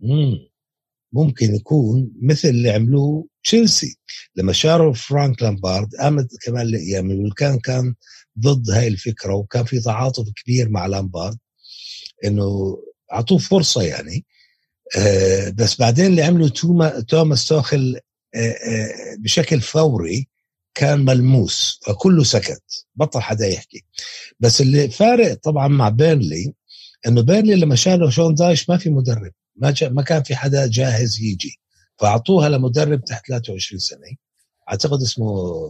ممكن 1.14 1.56
يكون 1.56 2.12
مثل 2.22 2.48
اللي 2.50 2.70
عملوه 2.70 3.28
تشيلسي. 3.44 3.96
لما 4.36 4.54
شالوا 4.54 4.94
فرانك 4.94 5.42
لامبارد 5.44 5.96
قامت 5.96 6.28
كمان 6.46 6.66
الأيام 6.68 7.26
وكان 7.26 7.60
كان 7.60 7.96
ضد 8.40 8.70
هاي 8.70 8.88
الفكرة 8.88 9.34
وكان 9.36 9.64
في 9.66 9.80
تعاطف 9.80 10.26
كبير 10.44 10.70
مع 10.70 10.86
لامبارد 10.86 11.38
إنه 12.26 12.78
أعطوه 13.14 13.38
فرصة 13.38 13.82
يعني. 13.84 14.26
بس 15.54 15.80
بعدين 15.80 16.06
اللي 16.06 16.24
عمله 16.24 16.48
توما 16.48 17.00
توماس 17.00 17.48
توخل 17.48 18.00
آه، 18.36 18.40
آه، 18.40 19.16
بشكل 19.20 19.62
فوري 19.62 20.28
كان 20.76 21.06
ملموس 21.06 21.80
فكله 21.84 22.24
سكت 22.24 22.86
بطل 22.96 23.22
حدا 23.22 23.48
يحكي. 23.48 23.86
بس 24.40 24.62
اللي 24.62 24.90
فارق 24.90 25.34
طبعا 25.34 25.68
مع 25.68 25.90
بيرنلي 25.90 26.54
إنه 27.08 27.22
بيرنلي 27.22 27.56
لما 27.56 27.76
شالوا 27.76 28.10
شون 28.10 28.34
دايش 28.34 28.70
ما 28.70 28.78
في 28.78 28.90
مدرب 28.90 29.32
ما 29.56 29.74
ما 29.82 30.02
كان 30.02 30.24
في 30.24 30.36
حدا 30.36 30.68
جاهز 30.68 31.20
يجي. 31.22 31.60
فأعطوها 31.98 32.50
لمدرب 32.50 33.04
تحت 33.04 33.28
23 33.28 33.80
سنة. 33.80 34.00
أعتقد 34.70 35.02
اسمه 35.02 35.26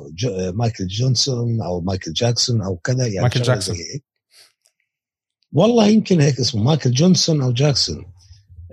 جو 0.10 0.52
مايكل 0.52 0.88
جونسون 0.88 1.62
أو 1.62 1.82
مايكل 1.82 2.14
جاكسون 2.14 2.62
أو 2.62 2.78
كذا 2.78 3.08
يعني 3.08 3.22
مايكل 3.22 3.42
جاكسون. 3.42 3.78
والله 5.52 5.88
يمكن 5.88 6.22
هيك 6.22 6.40
اسمه 6.40 6.64
مايكل 6.64 6.92
جونسون 6.92 7.42
أو 7.42 7.52
جاكسون. 7.52 8.13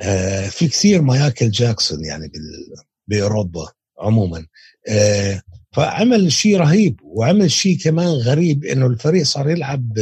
آه 0.01 0.48
في 0.48 0.68
كثير 0.68 1.03
مايكل 1.03 1.51
جاكسون 1.51 2.05
يعني 2.05 2.28
بال... 2.28 2.74
بأوروبا 3.09 3.68
عموما. 3.98 4.46
آه 4.88 5.42
فعمل 5.72 6.32
شيء 6.32 6.57
رهيب 6.57 7.01
وعمل 7.03 7.51
شيء 7.51 7.78
كمان 7.78 8.09
غريب 8.09 8.64
إنه 8.64 8.86
الفريق 8.86 9.24
صار 9.24 9.51
يلعب 9.51 9.98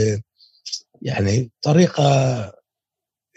يعني 1.03 1.51
طريقة 1.63 2.05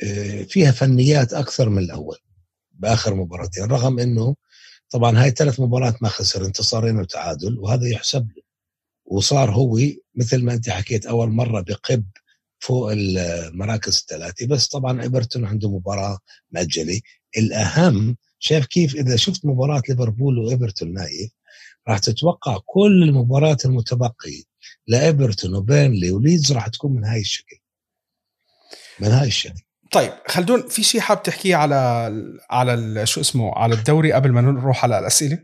آه، 0.04 0.44
فيها 0.44 0.72
فنيات 0.72 1.34
أكثر 1.34 1.70
من 1.70 1.84
الأول 1.84 2.18
بآخر 2.72 3.16
مباراتين 3.16 3.64
رغم 3.64 4.00
إنه 4.00 4.36
طبعا 4.90 5.24
هاي 5.24 5.32
ثلاث 5.32 5.60
مباريات 5.60 6.04
ما 6.04 6.10
خسر 6.10 6.46
انتصارين 6.46 7.00
وتعادل 7.00 7.60
وهذا 7.60 7.88
يحسب 7.88 8.28
له. 8.38 8.44
وصار 9.06 9.52
هو 9.52 9.80
مثل 10.16 10.44
ما 10.44 10.54
أنت 10.54 10.70
حكيت 10.70 11.06
أول 11.06 11.30
مرة 11.30 11.62
بقب 11.62 12.06
فوق 12.62 12.92
المراكز 12.92 13.98
الثلاثه 13.98 14.48
بس 14.48 14.68
طبعا 14.68 15.02
إيفرتون 15.02 15.46
عنده 15.46 15.70
مباراة 15.70 16.20
مأجلة. 16.52 17.02
الأهم 17.38 18.18
شايف 18.40 18.66
كيف؟ 18.66 18.96
إذا 18.96 19.16
شفت 19.16 19.46
مباراة 19.46 19.82
ليفربول 19.90 20.40
وإيفرتون 20.40 20.94
نايف 20.94 21.32
راح 21.88 22.00
تتوقع 22.00 22.58
كل 22.66 23.04
المباريات 23.04 23.66
المتبقية 23.66 24.44
لإيفرتون 24.88 25.56
وبيرنلي 25.56 26.12
وليدز 26.12 26.52
راح 26.52 26.68
تكون 26.68 26.94
من 26.94 27.06
هاي 27.06 27.20
الشكل. 27.20 27.58
من 29.00 29.08
هاي 29.08 29.28
الشكل. 29.28 29.62
طيب 29.92 30.12
خلدون 30.28 30.68
في 30.68 30.84
شيء 30.84 31.02
حاب 31.02 31.24
تحكيه 31.24 31.56
على 31.56 32.12
على 32.50 33.06
شو 33.06 33.22
اسمه 33.22 33.52
على 33.56 33.76
الدوري 33.76 34.14
قبل 34.14 34.32
ما 34.32 34.42
نروح 34.42 34.84
على 34.84 35.00
الأسئلة؟ 35.00 35.40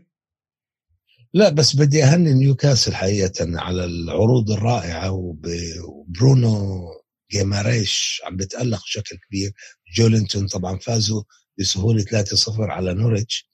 لا 1.34 1.48
بس 1.48 1.76
بدي 1.76 2.04
أهني 2.04 2.32
نيوكاسل 2.32 2.94
حقيقه 2.94 3.60
على 3.60 3.84
العروض 3.84 4.50
الرائعة 4.50 5.10
وبرونو 5.10 6.88
جيماريش 7.30 8.22
عم 8.24 8.36
بتألق 8.36 8.82
بشكل 8.82 9.16
كبير. 9.28 9.52
جولينتون 9.96 10.46
طبعا 10.46 10.78
فازوا 10.78 11.22
بسهولة 11.58 12.04
3-0 12.04 12.60
على 12.60 12.94
نوريتش 12.94 13.48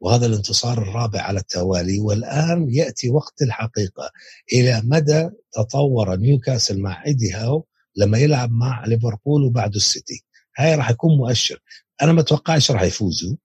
وهذا 0.00 0.26
الانتصار 0.26 0.78
الرابع 0.82 1.20
على 1.20 1.40
التوالي 1.40 1.98
والآن 2.00 2.66
يأتي 2.70 3.10
وقت 3.10 3.42
الحقيقة. 3.42 4.10
إلى 4.52 4.82
مدى 4.84 5.30
تطور 5.52 6.16
نيوكاسل 6.16 6.80
مع 6.80 7.04
إيدي 7.06 7.32
هاو 7.32 7.66
لما 7.96 8.18
يلعب 8.18 8.50
مع 8.52 8.84
ليفربول 8.86 9.42
وبعده 9.42 9.76
السيتي؟ 9.76 10.24
هاي 10.58 10.74
راح 10.74 10.90
يكون 10.90 11.16
مؤشر. 11.16 11.58
أنا 12.02 12.12
ما 12.12 12.20
اتوقعش 12.20 12.70
راح 12.70 12.82
يفوزوا. 12.82 13.36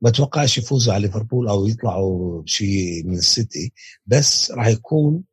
ما 0.00 0.08
اتوقعش 0.08 0.58
يفوزوا 0.58 0.94
على 0.94 1.06
ليفربول 1.06 1.48
أو 1.48 1.66
يطلعوا 1.66 2.42
شيء 2.46 3.04
من 3.06 3.18
السيتي 3.18 3.72
بس 4.06 4.50
راح 4.50 4.66
يكون 4.66 5.24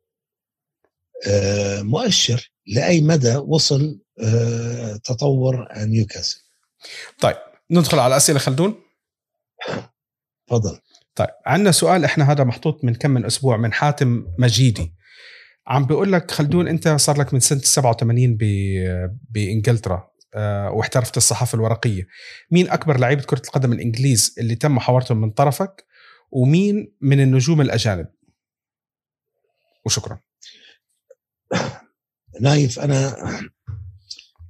آه، 1.26 1.82
مؤشر. 1.82 2.52
لأي 2.68 3.00
مدى 3.00 3.36
وصل 3.36 4.00
آه، 4.22 4.96
تطور 4.96 5.68
نيوكاسل؟ 5.76 6.40
طيب 7.20 7.36
ندخل 7.70 7.98
على 7.98 8.16
اسئله 8.16 8.38
خلدون. 8.38 8.74
تفضل. 10.46 10.78
طيب 11.14 11.28
عندنا 11.46 11.72
سؤال 11.72 12.04
إحنا 12.04 12.32
هذا 12.32 12.44
محطوط 12.44 12.84
من 12.84 12.94
كم 12.94 13.10
من 13.10 13.24
أسبوع 13.24 13.56
من 13.56 13.72
حاتم 13.72 14.26
مجيدي. 14.38 14.94
عم 15.66 15.86
بيقول 15.86 16.12
لك 16.12 16.30
خلدون 16.30 16.68
أنت 16.68 16.88
صار 16.88 17.18
لك 17.18 17.34
من 17.34 17.40
سنة 17.40 17.60
87 17.60 18.38
بإنجلترا 19.30 20.10
أه 20.34 20.70
واحترفت 20.70 21.16
الصحافة 21.16 21.56
الورقية. 21.56 22.06
مين 22.50 22.70
أكبر 22.70 22.98
لعيبه 22.98 23.22
كرة 23.22 23.42
القدم 23.46 23.72
الإنجليز 23.72 24.34
اللي 24.38 24.54
تم 24.54 24.74
محاورتهم 24.74 25.20
من 25.20 25.30
طرفك؟ 25.30 25.84
ومين 26.30 26.96
من 27.00 27.20
النجوم 27.20 27.60
الأجانب؟ 27.60 28.06
وشكرا. 29.84 30.20
نايف 32.40 32.78
أنا 32.78 33.16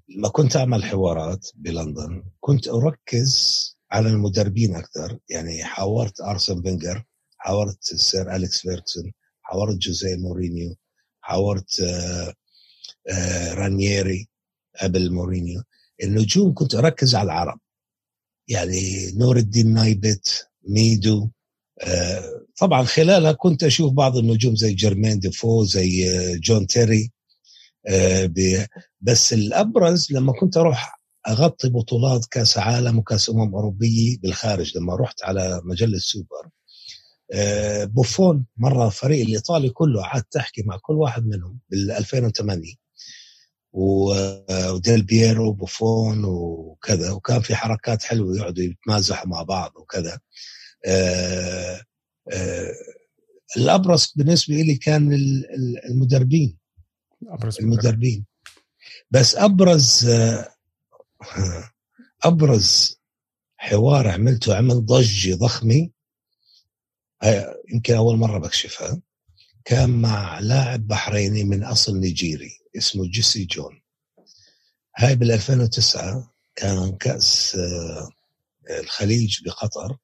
لما 0.09 0.29
كنت 0.29 0.57
أعمل 0.57 0.85
حوارات 0.85 1.47
بلندن 1.55 2.22
كنت 2.41 2.68
أركز 2.68 3.64
على 3.91 4.09
المدربين 4.09 4.76
أكثر. 4.76 5.18
يعني 5.29 5.64
حاورت 5.64 6.20
أرسن 6.20 6.62
فينجر 6.62 7.05
حاورت 7.39 7.85
سير 7.85 8.37
أليكس 8.37 8.59
فيرجسون 8.61 9.12
حاورت 9.43 9.76
جوزيه 9.76 10.16
مورينيو 10.16 10.76
حاورت 11.20 11.81
آه، 11.81 12.35
آه، 13.11 13.55
رانييري 13.55 14.29
قبل 14.83 15.12
مورينيو. 15.12 15.62
النجوم 16.03 16.55
كنت 16.55 16.74
أركز 16.74 17.14
على 17.14 17.26
العرب. 17.26 17.61
يعني 18.49 19.12
نور 19.12 19.37
الدين 19.37 19.74
نايبت 19.74 20.49
ميدو 20.68 21.31
آه، 21.81 22.45
طبعا 22.59 22.83
خلالها 22.83 23.33
كنت 23.33 23.64
أشوف 23.64 23.93
بعض 23.93 24.16
النجوم 24.16 24.57
زي 24.57 24.74
جيرمين 24.74 25.18
ديفو 25.20 25.64
زي 25.64 26.05
جون 26.39 26.66
تيري. 26.66 27.12
بس 29.01 29.32
الأبرز 29.32 30.12
لما 30.12 30.32
كنت 30.32 30.57
أروح 30.57 31.01
أغطي 31.28 31.68
بطولات 31.68 32.26
كأس 32.26 32.59
عالم 32.59 32.99
وكأس 32.99 33.30
أمم 33.30 33.55
اوروبيه 33.55 34.18
بالخارج 34.18 34.78
لما 34.78 34.97
رحت 34.97 35.22
على 35.24 35.61
مجلة 35.64 35.99
سوبر 35.99 36.49
آه، 37.32 37.84
بوفون 37.84 38.47
مرة 38.57 38.86
الفريق 38.86 39.20
الإيطالي 39.26 39.70
كله 39.70 40.03
قعدت 40.03 40.36
احكي 40.36 40.62
مع 40.62 40.76
كل 40.82 40.95
واحد 40.95 41.26
منهم 41.26 41.59
بال 41.70 41.91
2008 41.91 42.74
وديل 43.72 45.03
بييرو 45.03 45.53
بوفون 45.53 46.24
وكذا 46.24 47.11
وكان 47.11 47.41
في 47.41 47.55
حركات 47.55 48.03
حلوة 48.03 48.36
يقعدوا 48.36 48.64
يتمازحوا 48.64 49.28
مع 49.28 49.43
بعض 49.43 49.72
وكذا. 49.76 50.18
آه، 50.86 51.82
آه، 52.32 52.72
الأبرز 53.57 54.12
بالنسبة 54.16 54.55
لي 54.55 54.76
كان 54.76 55.12
المدربين. 55.91 56.58
أبرز 57.27 57.59
المدربين. 57.61 58.27
بس 59.11 59.37
أبرز 59.37 60.11
أبرز 62.25 62.99
حوار 63.57 64.09
عملته 64.09 64.57
عمل 64.57 64.87
ضجة 64.87 65.35
ضخمة 65.35 65.91
يمكن 67.73 67.95
أول 67.95 68.16
مرة 68.16 68.39
بكشفها 68.39 69.01
كان 69.64 69.91
مع 69.91 70.39
لاعب 70.39 70.87
بحريني 70.87 71.45
من 71.45 71.64
أصل 71.64 72.01
نيجيري 72.01 72.51
اسمه 72.77 73.07
جيسي 73.07 73.45
جون. 73.45 73.83
هاي 74.97 75.16
بال 75.16 75.31
2009 75.33 76.35
كان 76.57 76.97
كأس 76.97 77.57
آه، 77.57 78.09
الخليج 78.81 79.45
بقطر. 79.45 79.97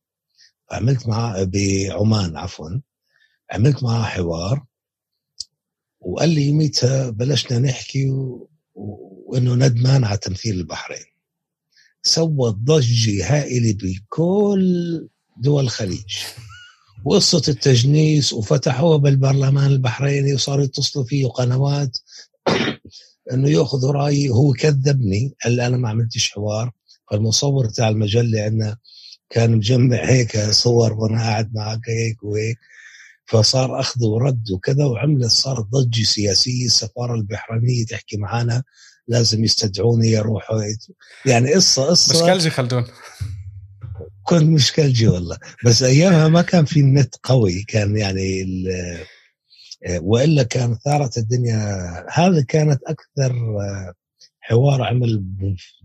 عملت 0.70 1.08
معاه 1.08 1.44
بعمان 1.44 2.36
عفوا 2.36 2.80
عملت 3.50 3.82
معاه 3.82 4.02
حوار. 4.02 4.64
وقال 6.04 6.28
لي 6.28 6.46
يوميتها 6.46 7.10
بلشنا 7.10 7.58
نحكي 7.58 8.10
و... 8.10 8.48
وإنه 9.26 9.54
ندمان 9.54 10.04
على 10.04 10.18
تمثيل 10.18 10.54
البحرين. 10.54 11.04
سوى 12.02 12.50
ضجة 12.50 13.34
هائلة 13.34 13.76
بكل 13.82 15.08
دول 15.42 15.64
الخليج. 15.64 16.14
وقصة 17.04 17.42
التجنيس 17.48 18.32
وفتحوها 18.32 18.96
بالبرلمان 18.96 19.66
البحريني 19.66 20.34
وصاروا 20.34 20.64
يتصلوا 20.64 21.04
فيه 21.04 21.26
قنوات 21.26 21.98
إنه 23.32 23.50
ياخذوا 23.50 23.92
رايي 23.92 24.28
هو 24.28 24.52
كذبني. 24.52 25.34
قال 25.44 25.60
أنا 25.60 25.76
ما 25.76 25.88
عملتش 25.88 26.30
حوار. 26.30 26.70
فالمصور 27.10 27.68
تاع 27.68 27.88
المجلة 27.88 28.42
عندنا 28.42 28.76
كان 29.30 29.56
مجمع 29.56 30.04
هيك 30.04 30.38
صور 30.50 30.92
وأنا 30.92 31.18
قاعد 31.18 31.54
معك 31.54 31.88
هيك 31.88 32.24
وهيك. 32.24 32.58
فصار 33.26 33.80
أخذ 33.80 34.04
ورد 34.04 34.50
وكذا 34.50 34.84
وعملت 34.84 35.30
صارت 35.30 35.66
ضجه 35.66 36.02
سياسيه 36.02 36.66
السفارة 36.66 37.14
البحرينية 37.14 37.86
تحكي 37.86 38.16
معنا 38.16 38.62
لازم 39.08 39.44
يستدعوني 39.44 40.08
يروح 40.08 40.48
يعني 41.26 41.54
قصة 41.54 41.84
قصة. 41.84 42.24
مشكلجي 42.24 42.50
خلدون. 42.50 42.84
كنت 44.22 44.42
مشكلجي 44.42 45.06
والله. 45.08 45.38
بس 45.64 45.82
أيامها 45.82 46.28
ما 46.28 46.42
كان 46.42 46.64
في 46.64 46.80
النت 46.80 47.14
قوي 47.22 47.62
كان 47.62 47.96
يعني 47.96 48.44
وإلا 50.00 50.42
كان 50.42 50.78
ثارت 50.84 51.18
الدنيا. 51.18 51.56
هذا 52.12 52.42
كانت 52.42 52.80
أكثر 52.86 53.34
حوار 54.40 54.82
عمل 54.82 55.24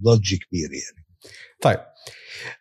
ضجه 0.03 0.35
كبير 0.35 0.69
يعني. 0.71 1.05
طيب 1.61 1.79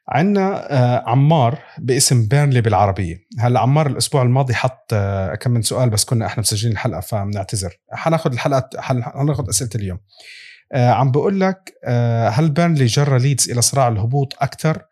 عندنا 0.09 0.73
آه، 0.73 1.11
عمار 1.11 1.59
باسم 1.79 2.29
بيرنلي 2.29 2.61
بالعربية. 2.61 3.17
هلأ 3.39 3.61
عمار 3.61 3.87
الأسبوع 3.87 4.23
الماضي 4.23 4.55
حط 4.55 4.87
آه، 4.93 5.35
كم 5.35 5.51
من 5.51 5.63
سؤال 5.63 5.91
بس 5.91 6.05
كنا 6.05 6.27
إحنا 6.27 6.41
مسجلين 6.41 6.73
الحلقة 6.73 7.01
فبنعتذر. 7.01 7.77
حناخذ 7.93 8.33
الحلقة 8.33 8.81
حناخذ 8.81 9.49
أسئلة 9.49 9.71
اليوم. 9.75 9.99
آه، 10.73 10.91
عم 10.91 11.11
بقول 11.11 11.41
لك 11.41 11.73
هل 12.33 12.51
بيرنلي 12.51 12.87
جرى 12.87 13.19
ليدز 13.19 13.51
إلى 13.51 13.63
صراع 13.63 13.89
الهبوط 13.89 14.35
أكثر 14.41 14.83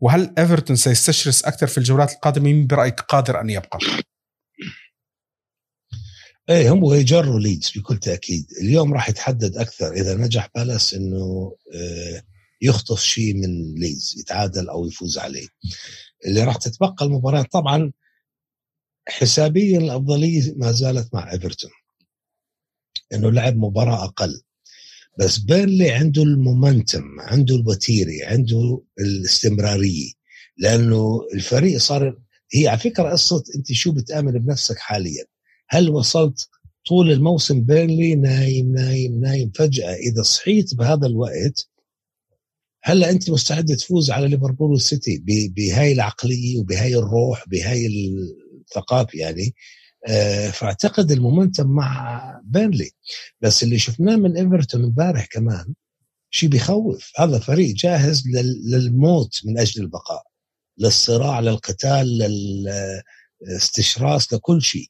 وهل 0.00 0.34
إيفرتون 0.38 0.76
سيستشرس 0.76 1.44
أكثر 1.44 1.66
في 1.66 1.78
الجولات 1.78 2.12
القادمة؟ 2.12 2.44
مين 2.44 2.66
برأيك 2.66 3.00
قادر 3.00 3.40
أن 3.40 3.50
يبقى؟ 3.50 3.78
إيه 6.48 6.72
هم 6.72 6.94
يجروا 6.94 7.40
ليدز 7.40 7.72
بكل 7.76 7.96
تأكيد. 7.96 8.46
اليوم 8.60 8.94
راح 8.94 9.08
يتحدد 9.08 9.56
أكثر. 9.56 9.92
إذا 9.92 10.14
نجح 10.14 10.48
بالاس 10.54 10.94
إنه 10.94 11.52
يخطف 12.62 13.02
شيء 13.02 13.34
من 13.34 13.74
ليدز 13.74 14.14
يتعادل 14.18 14.68
أو 14.68 14.86
يفوز 14.86 15.18
عليه. 15.18 15.46
اللي 16.26 16.44
راح 16.44 16.56
تتبقى 16.56 17.04
المباراه 17.04 17.42
طبعا 17.42 17.92
حسابيا 19.08 19.78
الأفضلية 19.78 20.54
ما 20.56 20.72
زالت 20.72 21.14
مع 21.14 21.32
إيفرتون. 21.32 21.70
إنه 23.14 23.30
لعب 23.32 23.56
مباراة 23.56 24.04
أقل. 24.04 24.42
بس 25.18 25.38
بيرنلي 25.38 25.90
عنده 25.90 26.22
ال 26.22 26.31
momentum 26.31 27.02
عنده 27.20 27.56
الوتيرة 27.56 28.22
عنده 28.24 28.82
الاستمرارية. 29.00 30.12
لأنه 30.58 31.20
الفريق 31.34 31.78
صار 31.78 32.18
هي 32.54 32.68
على 32.68 32.78
فكرة 32.78 33.10
قصة 33.10 33.44
أنت 33.56 33.72
شو 33.72 33.92
بتآمن 33.92 34.32
بنفسك 34.32 34.78
حاليا. 34.78 35.24
هل 35.68 35.90
وصلت 35.90 36.48
طول 36.88 37.10
الموسم 37.12 37.60
بيرنلي 37.60 38.14
نايم 38.14 38.72
نايم 38.72 39.20
نايم؟ 39.20 39.50
فجأة 39.54 39.94
إذا 39.94 40.22
صحيت 40.22 40.74
بهذا 40.74 41.06
الوقت 41.06 41.68
هلا 42.86 43.10
انت 43.10 43.30
مستعد 43.30 43.76
تفوز 43.76 44.10
على 44.10 44.28
ليفربول 44.28 44.70
والسيتي 44.70 45.22
بهاي 45.48 45.92
العقلية 45.92 46.58
وبهاي 46.58 46.94
الروح 46.96 47.48
بهاي 47.48 47.86
الثقافة 47.86 49.18
يعني. 49.18 49.54
آه، 50.08 50.50
فأعتقد 50.50 51.10
ال 51.12 51.18
momentum 51.18 51.66
مع 51.66 52.40
بيرنلي 52.44 52.90
بس 53.40 53.62
اللي 53.62 53.78
شفناه 53.78 54.16
من 54.16 54.36
إيفرتون 54.36 54.84
امبارح 54.84 55.26
كمان 55.26 55.74
شيء 56.30 56.48
بيخوف. 56.48 57.12
هذا 57.18 57.38
فريق 57.38 57.74
جاهز 57.74 58.22
للموت 58.64 59.40
من 59.44 59.58
أجل 59.58 59.82
البقاء 59.82 60.22
للصراع 60.78 61.40
للقتال 61.40 62.18
للاستشراس 63.42 64.32
لكل 64.32 64.62
شيء. 64.62 64.86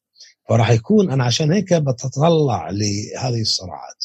فراح 0.48 0.70
يكون 0.70 1.10
أنا 1.10 1.24
عشان 1.24 1.52
هيك 1.52 1.74
بتطلع 1.74 2.70
لهذه 2.70 3.40
الصراعات. 3.40 4.04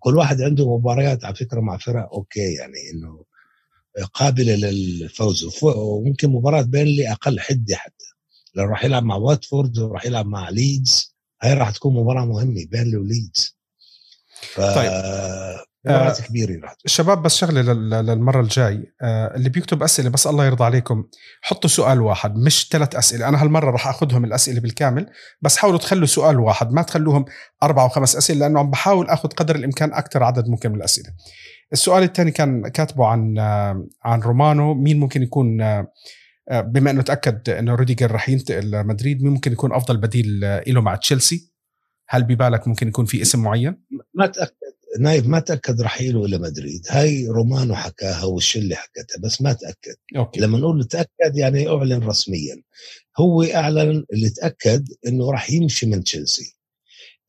كل 0.00 0.16
واحد 0.16 0.42
عنده 0.42 0.76
مباريات 0.76 1.24
على 1.24 1.34
فكرة 1.34 1.60
مع 1.60 1.76
فرق 1.76 2.12
okay 2.12 2.54
يعني 2.54 2.90
إنه 2.92 3.24
قابلة 4.14 4.54
للفوز. 4.54 5.62
وممكن 5.62 6.30
مباراة 6.30 6.62
بيرنلي 6.62 7.12
أقل 7.12 7.40
حدة 7.40 7.76
حتى. 7.76 8.04
لو 8.54 8.64
راح 8.64 8.84
يلعب 8.84 9.02
مع 9.02 9.16
واتفورد 9.16 9.78
وراح 9.78 10.06
يلعب 10.06 10.26
مع 10.26 10.48
ليدز 10.50 11.14
هاي 11.42 11.54
راح 11.54 11.70
تكون 11.70 11.94
مباراة 11.94 12.24
مهمة 12.24 12.66
بينلي 12.70 12.96
وليدز. 12.96 13.56
ف... 14.40 14.60
طيب. 14.60 14.90
مباراة 15.84 16.10
آه 16.10 16.22
كبيرة 16.28 16.60
راح 16.62 16.74
شباب 16.86 17.22
بس 17.22 17.36
شغلة 17.36 17.72
للمرة 18.02 18.40
الجاي 18.40 18.92
آه 19.02 19.36
اللي 19.36 19.48
بيكتب 19.48 19.82
أسئلة 19.82 20.10
بس 20.10 20.26
الله 20.26 20.46
يرضى 20.46 20.64
عليكم 20.64 21.04
حطوا 21.42 21.70
سؤال 21.70 22.00
واحد 22.00 22.36
مش 22.36 22.68
ثلاث 22.72 22.96
أسئلة. 22.96 23.28
أنا 23.28 23.42
هالمرة 23.42 23.70
راح 23.70 23.88
أخذهم 23.88 24.24
الأسئلة 24.24 24.60
بالكامل 24.60 25.06
بس 25.42 25.56
حاولوا 25.56 25.78
تخلوا 25.78 26.06
سؤال 26.06 26.40
واحد 26.40 26.72
ما 26.72 26.82
تخلوهم 26.82 27.24
أربعة 27.62 27.84
وخمس 27.84 28.16
أسئلة 28.16 28.40
لأنه 28.40 28.60
عم 28.60 28.70
بحاول 28.70 29.08
أخذ 29.08 29.28
قدر 29.28 29.56
الإمكان 29.56 29.92
أكثر 29.92 30.22
عدد 30.22 30.48
ممكن 30.48 30.70
من 30.70 30.76
الأسئلة. 30.76 31.08
السؤال 31.72 32.02
الثاني 32.02 32.30
كان 32.30 32.68
كاتبه 32.68 33.06
عن 33.06 33.38
آه 33.38 33.86
عن 34.04 34.20
رومانو 34.20 34.74
مين 34.74 35.00
ممكن 35.00 35.22
يكون 35.22 35.58
بما 36.52 36.90
إنه 36.90 37.02
تأكد 37.02 37.50
إنه 37.50 37.74
روديجر 37.74 38.10
راح 38.10 38.28
ينتقل 38.28 38.70
لمدريد 38.70 39.22
مين 39.22 39.32
ممكن 39.32 39.52
يكون 39.52 39.72
أفضل 39.72 39.96
بديل 39.96 40.40
له 40.66 40.80
مع 40.80 40.94
تشيلسي؟ 40.94 41.52
هل 42.08 42.22
ببالك 42.22 42.68
ممكن 42.68 42.88
يكون 42.88 43.04
في 43.04 43.22
اسم 43.22 43.42
معين؟ 43.42 43.82
ما 44.14 44.26
تأكد. 44.26 44.52
نايف 44.98 45.26
ما 45.26 45.40
تأكد 45.40 45.80
رحيله 45.80 46.24
إلى 46.24 46.38
مدريد. 46.38 46.86
هاي 46.88 47.26
رومانو 47.26 47.74
حكاها 47.74 48.24
والشلة 48.24 48.76
حكتها 48.76 49.18
بس 49.20 49.42
ما 49.42 49.52
تأكد. 49.52 49.94
okay. 50.16 50.40
لما 50.40 50.58
نقول 50.58 50.84
تأكد 50.84 51.36
يعني 51.36 51.68
أعلن 51.68 52.02
رسميا. 52.02 52.62
هو 53.18 53.42
أعلن 53.42 54.04
اللي 54.12 54.30
تأكد 54.30 54.88
إنه 55.06 55.30
راح 55.30 55.50
يمشي 55.50 55.86
من 55.86 56.04
تشيلسي. 56.04 56.56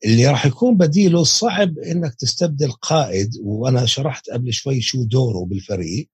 اللي 0.04 0.26
راح 0.26 0.46
يكون 0.46 0.76
بديله 0.76 1.24
صعب 1.24 1.78
إنك 1.78 2.14
تستبدل 2.14 2.72
قائد 2.72 3.30
وأنا 3.42 3.86
شرحت 3.86 4.30
قبل 4.30 4.52
شوي 4.52 4.80
شو 4.80 5.04
دوره 5.04 5.44
بالفريق. 5.44 6.08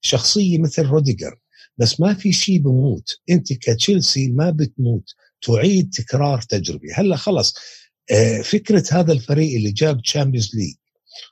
شخصية 0.00 0.58
مثل 0.58 0.86
روديجر. 0.86 1.38
بس 1.78 2.00
ما 2.00 2.14
في 2.14 2.32
شيء 2.32 2.58
بموت. 2.58 3.18
أنت 3.30 3.52
كتشيلسي 3.52 4.28
ما 4.28 4.50
بتموت. 4.50 5.14
تعيد 5.42 5.90
تكرار 5.90 6.42
تجربة. 6.42 6.88
هلأ 6.94 7.16
خلص 7.16 7.54
آه، 8.10 8.40
فكرة 8.40 8.84
هذا 8.92 9.12
الفريق 9.12 9.56
اللي 9.56 9.70
جاب 9.70 10.02
Champions 10.02 10.56
League 10.56 10.74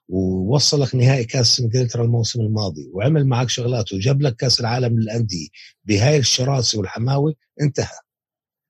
ووصلك 0.08 0.94
نهائي 0.94 1.24
كاس 1.24 1.60
انجلترا 1.60 2.04
الموسم 2.04 2.40
الماضي 2.40 2.90
وعمل 2.92 3.26
معك 3.26 3.48
شغلات 3.50 3.92
وجاب 3.92 4.22
لك 4.22 4.36
كاس 4.36 4.60
العالم 4.60 5.00
للأندية 5.00 5.48
بهاي 5.84 6.18
الشراسة 6.18 6.78
والحماوة 6.78 7.34
انتهى. 7.60 7.98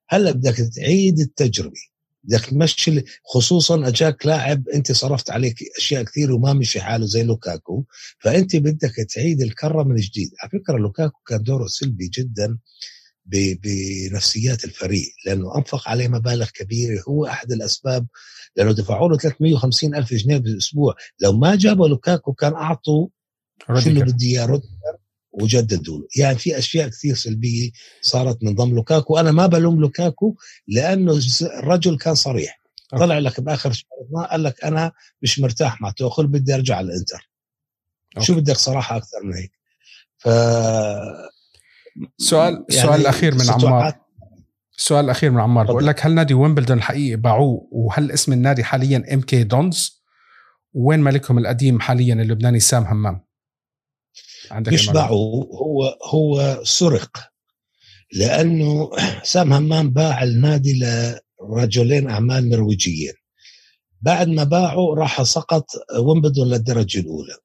هلأ 0.09 0.31
بدك 0.31 0.55
تعيد 0.55 1.19
التجربة 1.21 1.81
بدك 2.25 2.45
تمشي 2.45 3.05
خصوصا 3.25 3.89
أجاك 3.89 4.27
لاعب 4.27 4.69
أنت 4.69 4.93
صرفت 4.93 5.31
عليه 5.31 5.55
أشياء 5.79 6.03
كثير 6.03 6.33
وما 6.33 6.53
مشي 6.53 6.81
حاله 6.81 7.07
زي 7.07 7.23
لوكاكو 7.23 7.85
فأنت 8.19 8.57
بدك 8.57 8.95
تعيد 9.15 9.43
الكرة 9.43 9.83
من 9.83 9.97
جديد. 9.97 10.31
على 10.43 10.51
فكرة 10.51 10.77
لوكاكو 10.77 11.19
كان 11.27 11.43
دوره 11.43 11.67
سلبي 11.67 12.09
جدا 12.09 12.59
بنفسيات 13.27 14.65
الفريق 14.65 15.09
لأنه 15.27 15.57
أنفق 15.59 15.89
عليه 15.89 16.09
مبالغ 16.09 16.49
كبيرة 16.55 17.03
هو 17.09 17.27
أحد 17.27 17.53
الأسباب 17.53 18.07
لأنه 18.57 18.73
دفعوا 18.73 19.09
له 19.09 19.17
350 19.17 19.95
ألف 19.95 20.15
جنيه 20.15 20.37
بالاسبوع 20.37 20.95
لو 21.21 21.33
ما 21.33 21.55
جابوا 21.55 21.89
لوكاكو 21.89 22.33
كان 22.33 22.55
أعطوا 22.55 23.09
شو 23.69 23.89
اللي 23.89 24.05
بدي 24.05 24.31
إياه 24.31 24.61
وجددوا 25.33 25.99
له. 25.99 26.07
يعني 26.17 26.39
في 26.39 26.59
أشياء 26.59 26.89
كثير 26.89 27.15
سلبية 27.15 27.71
صارت 28.01 28.45
من 28.45 28.55
ضم 28.55 28.75
لوكاكو. 28.75 29.19
أنا 29.19 29.33
ما 29.33 29.47
بلوم 29.47 29.81
لوكاكو 29.81 30.35
لأنه 30.69 31.21
الرجل 31.43 31.99
كان 31.99 32.15
صريح. 32.15 32.61
طلع 32.91 33.19
لك 33.19 33.41
بآخر 33.41 33.73
شهر 33.73 34.27
قال 34.31 34.43
لك 34.43 34.65
أنا 34.65 34.93
مش 35.23 35.39
مرتاح 35.39 35.81
مع 35.81 35.91
توخل 35.91 36.27
بدي 36.27 36.55
أرجع 36.55 36.77
على 36.77 36.87
الإنتر. 36.87 37.31
شو 38.21 38.35
بدك 38.35 38.57
صراحة 38.57 38.97
أكثر 38.97 39.23
من 39.25 39.35
هيك؟ 39.35 39.53
ف 40.19 40.29
سؤال 42.19 42.53
يعني 42.53 42.67
السؤال 42.69 43.01
الأخير 43.01 43.35
من 43.35 43.51
عمار. 43.51 44.06
السؤال 44.79 45.05
الأخير 45.05 45.31
من 45.31 45.41
عمار 45.41 45.67
بقول 45.67 45.87
لك 45.87 46.07
هل 46.07 46.15
نادي 46.15 46.35
ويمبلدون 46.35 46.77
الحقيقي 46.79 47.17
باعوه؟ 47.17 47.69
وهل 47.73 48.13
اسم 48.13 48.33
النادي 48.33 48.65
حاليا 48.65 49.15
MK 49.15 49.43
Dons؟ 49.45 50.03
وين 50.75 51.01
مالكهم 51.01 51.39
القديم 51.39 51.81
حاليا 51.81 52.15
اللبناني 52.15 52.61
سام 52.61 52.85
همام؟ 52.85 53.27
عندك 54.51 54.73
مش 54.73 54.91
باعوه 54.91 55.45
هو 55.45 55.99
هو 56.13 56.61
سرق 56.65 57.31
لأنه 58.13 58.91
سام 59.33 59.53
همام 59.53 59.91
باع 59.91 60.23
النادي 60.23 60.81
لرجلين 61.41 62.11
أعمال 62.11 62.49
نرويجيين. 62.49 63.15
بعد 64.03 64.29
ما 64.29 64.45
باعوا 64.45 64.97
راح 64.97 65.23
سقط 65.23 65.67
ويمبلدون 65.99 66.49
للدرجة 66.49 67.01
الأولى. 67.01 67.37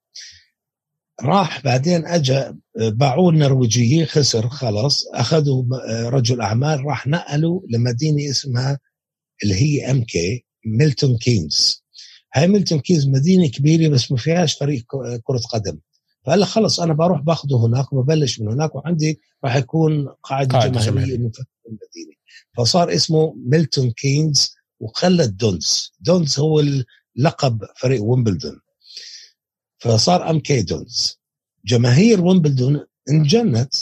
راح 1.22 1.64
بعدين 1.64 2.05
اجى 2.05 2.43
باعوه 2.76 3.30
النرويجية 3.30 4.05
خسر 4.05 4.49
خلاص. 4.49 5.03
أخذوا 5.14 5.64
رجل 6.09 6.41
أعمال 6.41 6.86
راح 6.86 7.07
نقلوا 7.07 7.62
لمدينة 7.70 8.30
اسمها 8.30 8.80
اللي 9.43 9.55
هي 9.55 9.91
MK 9.91 10.45
ميلتون 10.66 11.18
كينز 11.18 11.84
هاي 12.34 12.47
ميلتون 12.47 12.80
كينز 12.80 13.07
مدينة 13.07 13.47
كبيرة 13.47 13.89
بس 13.89 14.12
ما 14.12 14.18
فيهاش 14.18 14.53
فريق 14.53 14.84
كرة 15.24 15.41
قدم. 15.53 15.80
فقال 16.26 16.45
خلص 16.45 16.80
أنا 16.80 16.93
بروح 16.93 17.22
باخذه 17.22 17.66
هناك 17.66 17.93
وببلش 17.93 18.39
من 18.39 18.47
هناك 18.47 18.76
وعندي 18.76 19.20
راح 19.43 19.55
يكون 19.55 20.07
قاعدة 20.24 20.59
جماهيرية 20.68 21.16
انه 21.16 21.32
المدينة. 21.68 22.16
فصار 22.57 22.93
اسمه 22.93 23.36
ميلتون 23.45 23.91
كينز 23.91 24.55
وخلت 24.80 25.30
دونز 25.30 25.93
دونز 25.99 26.39
هو 26.39 26.64
لقب 27.16 27.59
فريق 27.78 28.03
ويمبلدون. 28.03 28.59
فصار 29.82 30.29
MK 30.29 30.61
Dons 30.61 31.19
جماهير 31.65 32.21
ويمبلدون 32.21 32.86
انجنت 33.09 33.73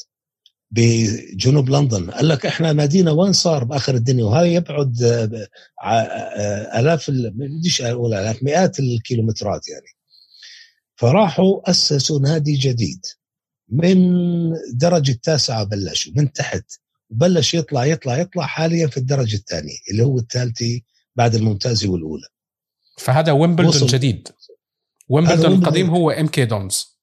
بجنوب 0.71 1.69
لندن. 1.69 2.11
قال 2.11 2.27
لك 2.27 2.45
إحنا 2.45 2.73
نادينا 2.73 3.11
وين 3.11 3.33
صار 3.33 3.63
بآخر 3.63 3.95
الدنيا؟ 3.95 4.25
وهذا 4.25 4.45
يبعد 4.45 5.03
آه، 5.03 5.47
آه، 5.83 6.79
آلاف 6.79 7.11
بديش 7.11 7.81
أقول 7.81 8.13
آلاف 8.13 8.43
مئات 8.43 8.79
الكيلومترات 8.79 9.67
يعني. 9.67 9.87
فراحوا 10.95 11.69
أسسوا 11.69 12.19
نادي 12.19 12.53
جديد. 12.53 13.05
من 13.69 13.97
درجة 14.73 15.11
التاسعه 15.11 15.63
بلشوا 15.63 16.13
من 16.15 16.31
تحت. 16.31 16.65
وبلش 17.09 17.53
يطلع 17.53 17.85
يطلع 17.85 18.17
يطلع 18.17 18.45
حاليا 18.45 18.87
في 18.87 18.97
الدرجة 18.97 19.35
الثانية 19.35 19.77
اللي 19.91 20.03
هو 20.03 20.17
الثالثة 20.19 20.81
بعد 21.15 21.35
الممتازة 21.35 21.89
والأولى. 21.89 22.27
فهذا 22.97 23.31
ويمبلدون 23.31 23.87
جديد. 23.87 24.27
ويمبلدون 25.09 25.53
القديم 25.53 25.89
هو 25.89 26.11
MK 26.11 26.45
Dons 26.45 26.99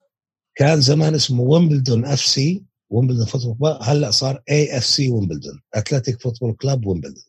كان 0.54 0.80
زمان 0.80 1.14
اسمه 1.14 1.40
ويمبلدون 1.40 2.04
FC 2.05 2.64
ويمبلدون 2.90 3.26
football 3.26 3.78
هلأ 3.82 4.11
صار 4.11 4.42
AFC 4.51 5.09
ويمبلدون 5.09 5.62
athletic 5.74 6.22
football 6.22 6.53
club 6.53 6.86
ويمبلدون 6.86 7.24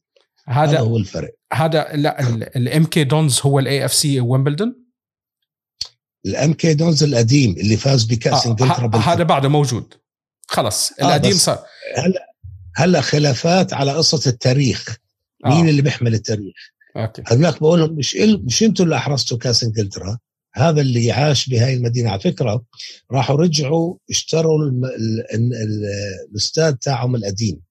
هذا, 0.47 0.79
هو 0.79 0.97
الفرق. 0.97 1.35
هذا 1.53 1.87
لا 1.93 2.19
ال 2.55 2.85
MK 2.85 3.03
Dons 3.03 3.39
هو 3.43 3.59
ال 3.59 3.85
AFC 3.85 4.19
ويمبلدون 4.19 4.85
ال 6.25 6.53
MK 6.53 6.73
Dons 6.73 7.03
القديم 7.03 7.51
اللي 7.51 7.77
فاز 7.77 8.03
بكأس 8.03 8.45
آه 8.45 8.49
إنجلترا 8.49 8.97
هذا 8.97 9.23
بعده 9.23 9.49
موجود. 9.49 9.93
خلص 10.47 10.91
آه، 10.91 11.05
القديم 11.05 11.33
صار. 11.33 11.65
هلأ 11.97 12.33
هلأ 12.75 13.01
خلافات 13.01 13.73
على 13.73 13.93
قصة 13.93 14.29
التاريخ. 14.29 14.97
مين 15.45 15.65
آه. 15.65 15.69
اللي 15.69 15.81
بيحمل 15.81 16.13
التاريخ؟ 16.13 16.55
okay. 16.97 17.23
هذاك 17.27 17.59
بقول 17.59 17.79
لهم 17.79 17.93
مش 17.93 18.15
مش 18.15 18.63
أنتم 18.63 18.83
اللي 18.83 18.95
أحرزتوا 18.95 19.37
كأس 19.37 19.63
إنجلترا؟ 19.63 20.19
هذا 20.57 20.81
اللي 20.81 21.11
عاش 21.11 21.49
بهاي 21.49 21.73
المدينة 21.73 22.09
على 22.09 22.19
فكرة 22.19 22.63
راحوا 23.11 23.35
رجعوا 23.35 23.95
اشتروا. 24.09 24.71
الاستاد 26.31 26.77
تاعهم 26.77 27.15
القديم 27.15 27.61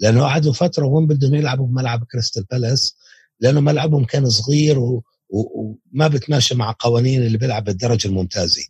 لأنه 0.00 0.22
قعدوا 0.22 0.52
فترة 0.52 0.86
وهم 0.86 1.06
بدهم 1.06 1.34
يلعبوا 1.34 1.66
بملعب 1.66 2.04
كريستال 2.04 2.44
بالاس 2.50 2.96
لأنه 3.40 3.60
ملعبهم 3.60 4.04
كان 4.04 4.30
صغير. 4.30 4.78
وما 5.32 6.08
بتماشى 6.08 6.54
مع 6.54 6.74
قوانين 6.78 7.22
اللي 7.22 7.38
بيلعب 7.38 7.64
بالدرجة 7.64 8.08
الممتازة 8.08 8.62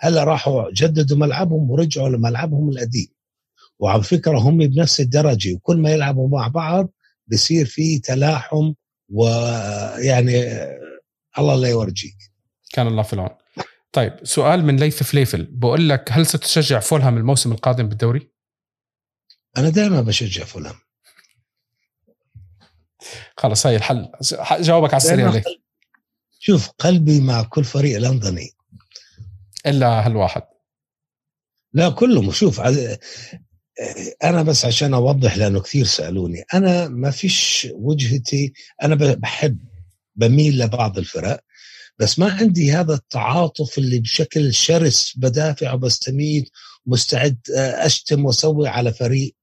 هلأ 0.00 0.24
راحوا 0.24 0.70
جددوا 0.72 1.16
ملعبهم 1.16 1.70
ورجعوا 1.70 2.08
لملعبهم 2.08 2.68
القديم 2.68 3.08
وعلى 3.78 4.02
فكرة 4.02 4.38
هم 4.38 4.58
بنفس 4.58 5.00
الدرجة 5.00 5.54
وكل 5.54 5.76
ما 5.76 5.90
يلعبوا 5.92 6.28
مع 6.28 6.48
بعض 6.48 6.92
بصير 7.32 7.66
في 7.66 7.98
تلاحم 7.98 8.72
ويعني 9.08 10.44
الله 11.38 11.56
لا 11.56 11.68
يورجيك 11.68 12.25
كان 12.72 12.86
الله 12.86 13.02
في 13.02 13.12
العون. 13.12 13.36
طيب 13.92 14.20
سؤال 14.22 14.64
من 14.64 14.76
ليث 14.76 15.02
فليفل. 15.02 15.46
بقول 15.50 15.88
لك 15.88 16.12
هل 16.12 16.26
ستشجع 16.26 16.80
فولهام 16.80 17.16
الموسم 17.16 17.52
القادم 17.52 17.88
بالدوري؟ 17.88 18.30
أنا 19.56 19.68
دائما 19.68 20.00
بشجع 20.00 20.44
فولهام. 20.44 20.76
خلص 23.36 23.66
هاي 23.66 23.76
الحل. 23.76 24.12
جاوبك 24.60 24.94
على 24.94 25.00
السريع 25.00 25.30
ليه 25.30 25.44
شوف 26.38 26.68
قلبي 26.68 27.20
مع 27.20 27.42
كل 27.42 27.64
فريق 27.64 27.98
لندني. 27.98 28.50
إلا 29.66 30.06
هالواحد. 30.06 30.42
لا 31.72 31.90
كلهم. 31.90 32.32
شوف 32.32 32.60
أنا 34.24 34.42
بس 34.42 34.64
عشان 34.64 34.94
أوضح 34.94 35.36
لأنه 35.36 35.60
كثير 35.60 35.84
سألوني. 35.84 36.44
أنا 36.54 36.88
ما 36.88 37.10
فيش 37.10 37.68
وجهتي 37.72 38.52
أنا 38.82 38.94
بحب 38.94 39.58
بميل 40.16 40.58
لبعض 40.58 40.98
الفرق. 40.98 41.44
بس 41.98 42.18
ما 42.18 42.32
عندي 42.32 42.72
هذا 42.72 42.94
التعاطف 42.94 43.78
اللي 43.78 43.98
بشكل 43.98 44.54
شرس 44.54 45.14
بدافع 45.16 45.72
وبستميت 45.72 46.50
ومستعد 46.86 47.38
أشتم 47.56 48.24
وأسوي 48.24 48.68
على 48.68 48.92
فريق. 48.92 49.34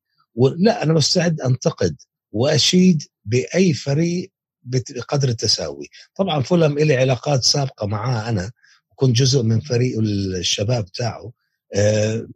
لا 0.57 0.83
أنا 0.83 0.93
مستعد 0.93 1.41
أنتقد 1.41 1.95
وأشيد 2.31 3.03
بأي 3.25 3.73
فريق 3.73 4.31
بقدر 4.63 5.29
التساوي. 5.29 5.87
طبعا 6.15 6.41
فولم 6.41 6.79
لي 6.79 6.95
علاقات 6.95 7.43
سابقة 7.43 7.87
معاه 7.87 8.29
أنا 8.29 8.51
كنت 8.95 9.15
جزء 9.15 9.43
من 9.43 9.59
فريق 9.59 9.99
الشباب 9.99 10.85
تاعه. 10.85 11.31
آه، 11.75 12.27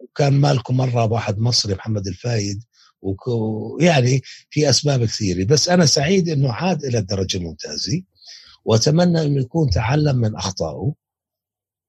وكان 0.00 0.32
مالكم 0.32 0.76
مرة 0.76 1.04
واحد 1.12 1.38
مصري 1.38 1.74
محمد 1.74 2.06
الفايد 2.06 2.62
ويعني 3.02 4.22
في 4.50 4.70
أسباب 4.70 5.04
كثيرة. 5.04 5.44
بس 5.44 5.68
أنا 5.68 5.86
سعيد 5.86 6.28
إنه 6.28 6.52
عاد 6.52 6.84
إلى 6.84 6.98
الدرجة 6.98 7.36
الممتازه 7.36 8.02
وأتمنى 8.64 9.22
انه 9.22 9.40
يكون 9.40 9.70
تعلم 9.70 10.16
من 10.16 10.36
اخطائه 10.36 10.94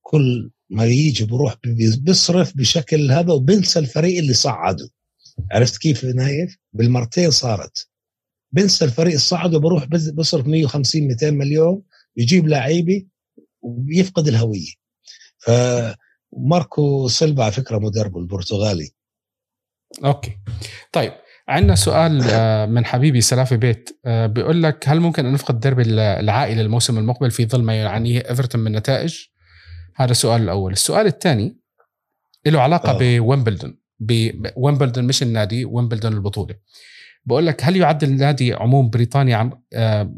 كل 0.01 0.51
ما 0.69 0.85
يجي 0.85 1.25
بروح 1.25 1.55
بيصرف 1.97 2.57
بشكل 2.57 3.11
هذا 3.11 3.33
وبنسى 3.33 3.79
الفريق 3.79 4.17
اللي 4.17 4.33
صعده 4.33 4.89
عرفت 5.51 5.77
كيف 5.77 6.05
نايف؟ 6.05 6.57
بالمرتين 6.73 7.31
صارت. 7.31 7.89
بنسى 8.51 8.85
الفريق 8.85 9.07
اللي 9.07 9.19
صعد 9.19 9.55
وبروح 9.55 9.85
بصرف 10.13 10.47
150 10.47 11.07
200 11.07 11.31
مليون 11.31 11.81
يجيب 12.17 12.47
لعيبه 12.47 13.05
ويفقد 13.61 14.27
الهوية. 14.27 14.73
فماركو 15.37 17.07
سيلفا 17.07 17.43
على 17.43 17.51
فكرة 17.51 17.77
مدربه 17.79 18.19
البرتغالي. 18.19 18.91
okay. 20.05 20.37
طيب 20.91 21.13
عندنا 21.47 21.75
سؤال 21.75 22.21
آه، 22.29 22.65
من 22.65 22.85
حبيبي 22.85 23.21
سلافي 23.21 23.57
بيت 23.57 23.99
آه، 24.05 24.27
بيقول 24.27 24.63
لك 24.63 24.89
هل 24.89 24.99
ممكن 24.99 25.25
أن 25.25 25.33
نفقد 25.33 25.55
الدربي 25.55 25.81
العائلي 25.91 26.61
الموسم 26.61 26.97
المقبل 26.97 27.31
في 27.31 27.45
ظل 27.45 27.63
ما 27.63 27.75
يعانيه 27.75 28.19
إيفرتون 28.29 28.61
من 28.61 28.71
نتائج؟ 28.71 29.19
هذا 29.95 30.11
السؤال 30.11 30.41
الأول، 30.41 30.71
السؤال 30.71 31.05
الثاني 31.05 31.57
له 32.45 32.61
علاقة 32.61 32.91
أوه. 32.91 32.99
بويمبلدون 32.99 33.77
بويمبلدون 33.99 35.03
مش 35.03 35.23
النادي 35.23 35.65
ويمبلدون 35.65 36.13
البطولة. 36.13 36.55
بقول 37.25 37.47
لك 37.47 37.63
هل 37.63 37.77
يعد 37.77 38.03
النادي 38.03 38.53
عموم 38.53 38.89
بريطانيا 38.89 39.37
عن 39.37 39.51
آه، 39.73 40.15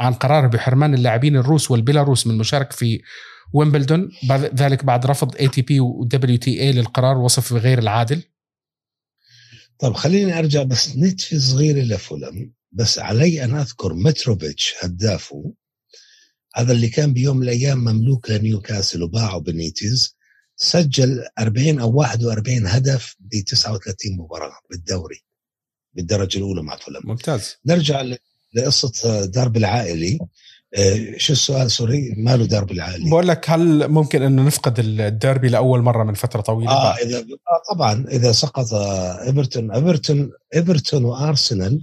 عن 0.00 0.12
قراره 0.12 0.46
بحرمان 0.46 0.94
اللاعبين 0.94 1.36
الروس 1.36 1.70
والبيلاروس 1.70 2.26
من 2.26 2.34
المشاركه 2.34 2.76
في 2.76 3.02
ويمبلدون 3.52 4.10
ذلك 4.54 4.84
بعد 4.84 5.06
رفض 5.06 5.36
ATP 5.36 5.80
و 5.80 6.36
WTA 6.36 6.72
للقرار 6.72 7.18
وصف 7.18 7.52
غير 7.52 7.78
العادل؟ 7.78 8.22
طب 9.80 9.92
خليني 9.92 10.38
أرجع 10.38 10.62
بس 10.62 10.96
نتفي 10.96 11.40
صغيره 11.40 11.80
لفولم 11.80 12.52
بس 12.72 12.98
علي 12.98 13.44
أن 13.44 13.54
أذكر 13.54 13.94
متروفيتش 13.94 14.74
هدافه 14.80 15.54
هذا 16.54 16.72
اللي 16.72 16.88
كان 16.88 17.12
بيوم 17.12 17.36
من 17.36 17.42
الأيام 17.42 17.78
مملوك 17.78 18.30
لنيوكاسل 18.30 19.02
وباعه 19.02 19.40
بنيتيز 19.40 20.16
سجل 20.56 21.24
40 21.38 21.80
أو 21.80 21.92
41 21.96 22.66
هدف 22.66 23.16
ب 23.20 23.44
39 23.46 24.16
مباراة 24.16 24.58
بالدوري 24.70 25.24
بالدرجة 25.94 26.38
الأولى 26.38 26.62
مع 26.62 26.76
فولم 26.76 27.00
ممتاز. 27.04 27.56
نرجع 27.66 28.14
لقصة 28.54 29.24
درب 29.24 29.56
العائلي 29.56 30.18
شو 31.16 31.32
السؤال؟ 31.32 31.70
sorry 31.70 32.14
ماله 32.16 32.44
ديربي 32.44 32.72
العائلي 32.72 33.10
بقول 33.10 33.28
لك 33.28 33.50
هل 33.50 33.88
ممكن 33.88 34.22
إنه 34.22 34.42
نفقد 34.42 34.78
الديربي 34.78 35.48
لأول 35.48 35.82
مرة 35.82 36.04
من 36.04 36.14
فترة 36.14 36.40
طويلة؟ 36.40 36.72
آه 36.72 36.94
إذا 36.94 37.18
آه 37.18 37.74
طبعا 37.74 38.04
إذا 38.08 38.32
سقط 38.32 38.74
إيفرتون 38.74 39.70
إيفرتون 39.70 40.30
إيفرتون 40.54 41.04
وأرسنال 41.04 41.80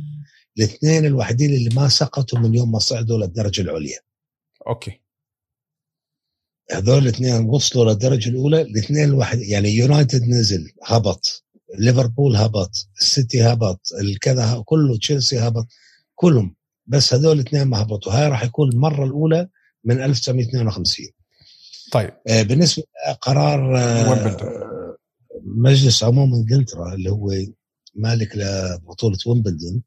الاثنين 0.58 1.06
الوحيدين 1.06 1.54
اللي 1.54 1.70
ما 1.76 1.90
سقطوا 1.90 2.40
من 2.40 2.56
يوم 2.56 2.72
ما 2.72 2.80
صعدوا 2.80 3.18
للدرجه 3.18 3.62
العليا. 3.62 4.00
okay. 4.68 5.02
هذول 6.72 6.98
الاثنين 6.98 7.50
وصلوا 7.50 7.86
للدرجه 7.86 8.30
الأولى 8.30 8.62
الاثنين 8.62 9.04
الواحد 9.04 9.40
يعني 9.40 9.70
يونايتد 9.70 10.24
نزل 10.24 10.72
هبط. 10.84 11.44
ليفربول 11.78 12.36
هبط 12.36 12.88
السيتي 13.00 13.42
هبط 13.44 13.82
الكذا 14.02 14.64
كله 14.66 14.98
تشيلسي 14.98 15.40
هبط 15.40 15.68
كلهم. 16.16 16.57
بس 16.88 17.14
هذول 17.14 17.40
الاثنين 17.40 17.64
ما 17.64 17.82
هبطوا. 17.82 18.12
هاي 18.14 18.28
راح 18.28 18.44
يكون 18.44 18.70
المرة 18.70 19.06
الأولى 19.06 19.50
من 19.84 20.02
1952 20.04 21.08
طيب. 21.92 22.12
آه 22.28 22.44
بالنسبة 22.44 22.84
لقرار 23.10 23.78
آه 23.78 24.98
مجلس 25.44 26.04
عموم 26.04 26.34
إنجلترا 26.34 26.94
اللي 26.94 27.10
هو 27.12 27.32
مالك 27.96 28.36
لبطولة 28.36 29.18
ويمبلدون 29.28 29.84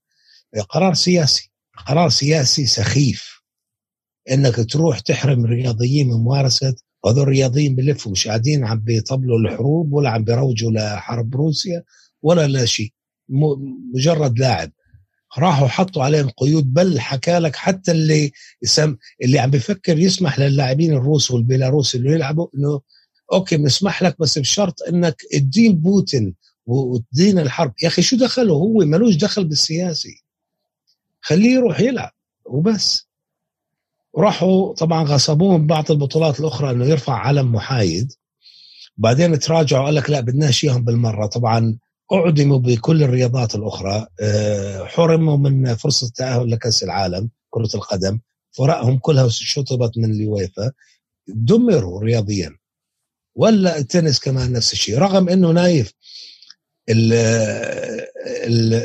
آه 0.57 0.61
قرار 0.61 0.95
سياسي. 0.95 1.51
قرار 1.87 2.09
سياسي 2.09 2.67
سخيف. 2.67 3.41
إنك 4.31 4.71
تروح 4.73 4.99
تحرم 4.99 5.45
الرياضيين 5.45 6.09
من 6.09 6.15
ممارسة 6.15 6.75
وهذول 7.05 7.23
الرياضيين 7.23 7.77
بلفوا 7.77 8.13
مش 8.13 8.29
قاعدين 8.29 8.65
عم 8.65 8.79
بيطبلوا 8.81 9.39
الحروب 9.39 9.93
ولا 9.93 10.11
عم 10.11 10.25
بيروجوا 10.25 10.71
لحرب 10.71 11.35
روسيا 11.37 11.85
ولا 12.23 12.47
لا 12.47 12.65
شيء. 12.65 12.93
مجرد 13.95 14.39
لاعب. 14.39 14.71
راحوا 15.39 15.69
حطوا 15.69 16.03
عليهم 16.03 16.29
قيود 16.29 16.75
بل 16.75 17.01
حكى 17.01 17.39
لك 17.39 17.57
حتى 17.57 17.93
اللي 17.93 18.33
يسم 18.63 18.97
اللي 19.23 19.39
عم 19.39 19.51
بيفكر 19.51 19.99
يسمح 19.99 20.39
للاعبين 20.39 20.93
الروس 20.93 21.31
والبيلاروس 21.31 21.95
اللي 21.95 22.13
يلعبوا 22.13 22.49
إنه 22.55 22.81
أوكي 23.33 23.57
بنسمح 23.57 24.03
لك 24.03 24.17
بس 24.21 24.39
بشرط 24.39 24.83
إنك 24.83 25.17
تدين 25.33 25.77
بوتين 25.77 26.35
وتدين 26.67 27.39
الحرب. 27.39 27.73
يا 27.83 27.89
أخي 27.89 28.03
شو 28.03 28.17
دخله؟ 28.17 28.55
هو 28.55 28.79
ملوش 28.79 29.17
دخل 29.17 29.45
بالسياسي. 29.45 30.25
خليه 31.21 31.51
يروح 31.51 31.81
يلعب 31.81 32.13
وبس. 32.45 33.09
راحوا 34.19 34.75
طبعا 34.75 35.05
غصبوهم 35.05 35.67
بعض 35.67 35.91
البطولات 35.91 36.41
الأخرى 36.41 36.71
إنه 36.71 36.87
يرفع 36.87 37.15
علم 37.15 37.53
محايد. 37.53 38.13
بعدين 38.97 39.39
تراجعوا 39.39 39.85
قال 39.85 39.95
لك 39.95 40.11
لا 40.11 40.21
بدناش 40.21 40.65
إياهم 40.65 40.85
بالمرة. 40.85 41.27
طبعا 41.27 41.79
أعدموا 42.13 42.59
بكل 42.59 43.03
الرياضات 43.03 43.55
الأخرى 43.55 44.07
آه، 44.21 44.85
حرموا 44.85 45.37
من 45.37 45.75
فرصة 45.75 46.07
التأهل 46.07 46.51
لكأس 46.51 46.83
العالم 46.83 47.31
كرة 47.51 47.71
القدم 47.75 48.21
فرقهم 48.53 48.99
كلها 48.99 49.29
شطبت 49.29 49.99
من 49.99 50.11
اليويفا 50.11 50.73
دمروا 51.29 52.01
رياضيا. 52.01 52.57
ولا 53.35 53.79
التنس 53.79 54.21
كمان 54.21 54.53
نفس 54.53 54.73
الشيء 54.73 54.99
رغم 54.99 55.29
إنه 55.29 55.51
نايف 55.51 55.93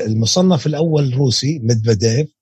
المصنف 0.07 0.67
الأول 0.67 1.13
روسي 1.13 1.59
ميدفيديف 1.59 2.35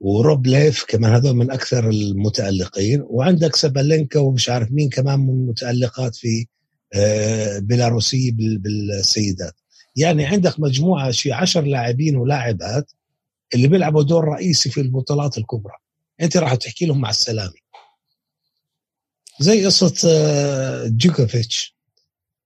وروبليف 0.00 0.84
كمان 0.88 1.12
هذول 1.12 1.36
من 1.36 1.50
أكثر 1.50 1.90
المتألقين. 1.90 3.02
وعندك 3.06 3.56
سبالينكا 3.56 4.20
ومش 4.20 4.48
عارف 4.48 4.72
مين 4.72 4.88
كمان 4.88 5.20
من 5.20 5.30
المتالقات 5.30 6.16
في 6.16 6.46
آه، 6.94 7.58
بيلاروسيه 7.58 8.32
بالسيدات. 8.32 9.54
يعني 9.98 10.26
عندك 10.26 10.60
مجموعة 10.60 11.10
شي 11.10 11.32
عشر 11.32 11.60
لاعبين 11.60 12.16
ولاعبات 12.16 12.92
اللي 13.54 13.68
بيلعبوا 13.68 14.02
دور 14.02 14.24
رئيسي 14.24 14.70
في 14.70 14.80
البطولات 14.80 15.38
الكبرى. 15.38 15.74
أنت 16.20 16.36
راح 16.36 16.54
تحكي 16.54 16.86
لهم 16.86 17.00
مع 17.00 17.10
السلامة. 17.10 17.52
زي 19.40 19.66
قصة 19.66 19.94
آه، 20.08 20.86
جوكوفيتش. 20.86 21.76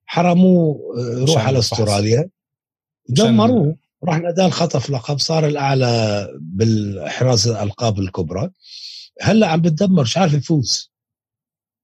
حرموه 0.07 0.81
آه، 0.99 1.25
روح 1.25 1.47
على 1.47 1.59
أستراليا. 1.59 2.29
دمروه. 3.09 3.77
راح 4.05 4.19
نادال 4.19 4.53
خطف 4.53 4.91
لقب 4.91 5.19
صار 5.19 5.47
الأعلى 5.47 6.29
بالاحراز 6.41 7.49
الألقاب 7.49 7.99
الكبرى. 7.99 8.51
هلأ 9.21 9.47
عم 9.47 9.61
بتدمر 9.61 10.03
مش 10.03 10.17
عارف 10.17 10.35
يفوز. 10.35 10.93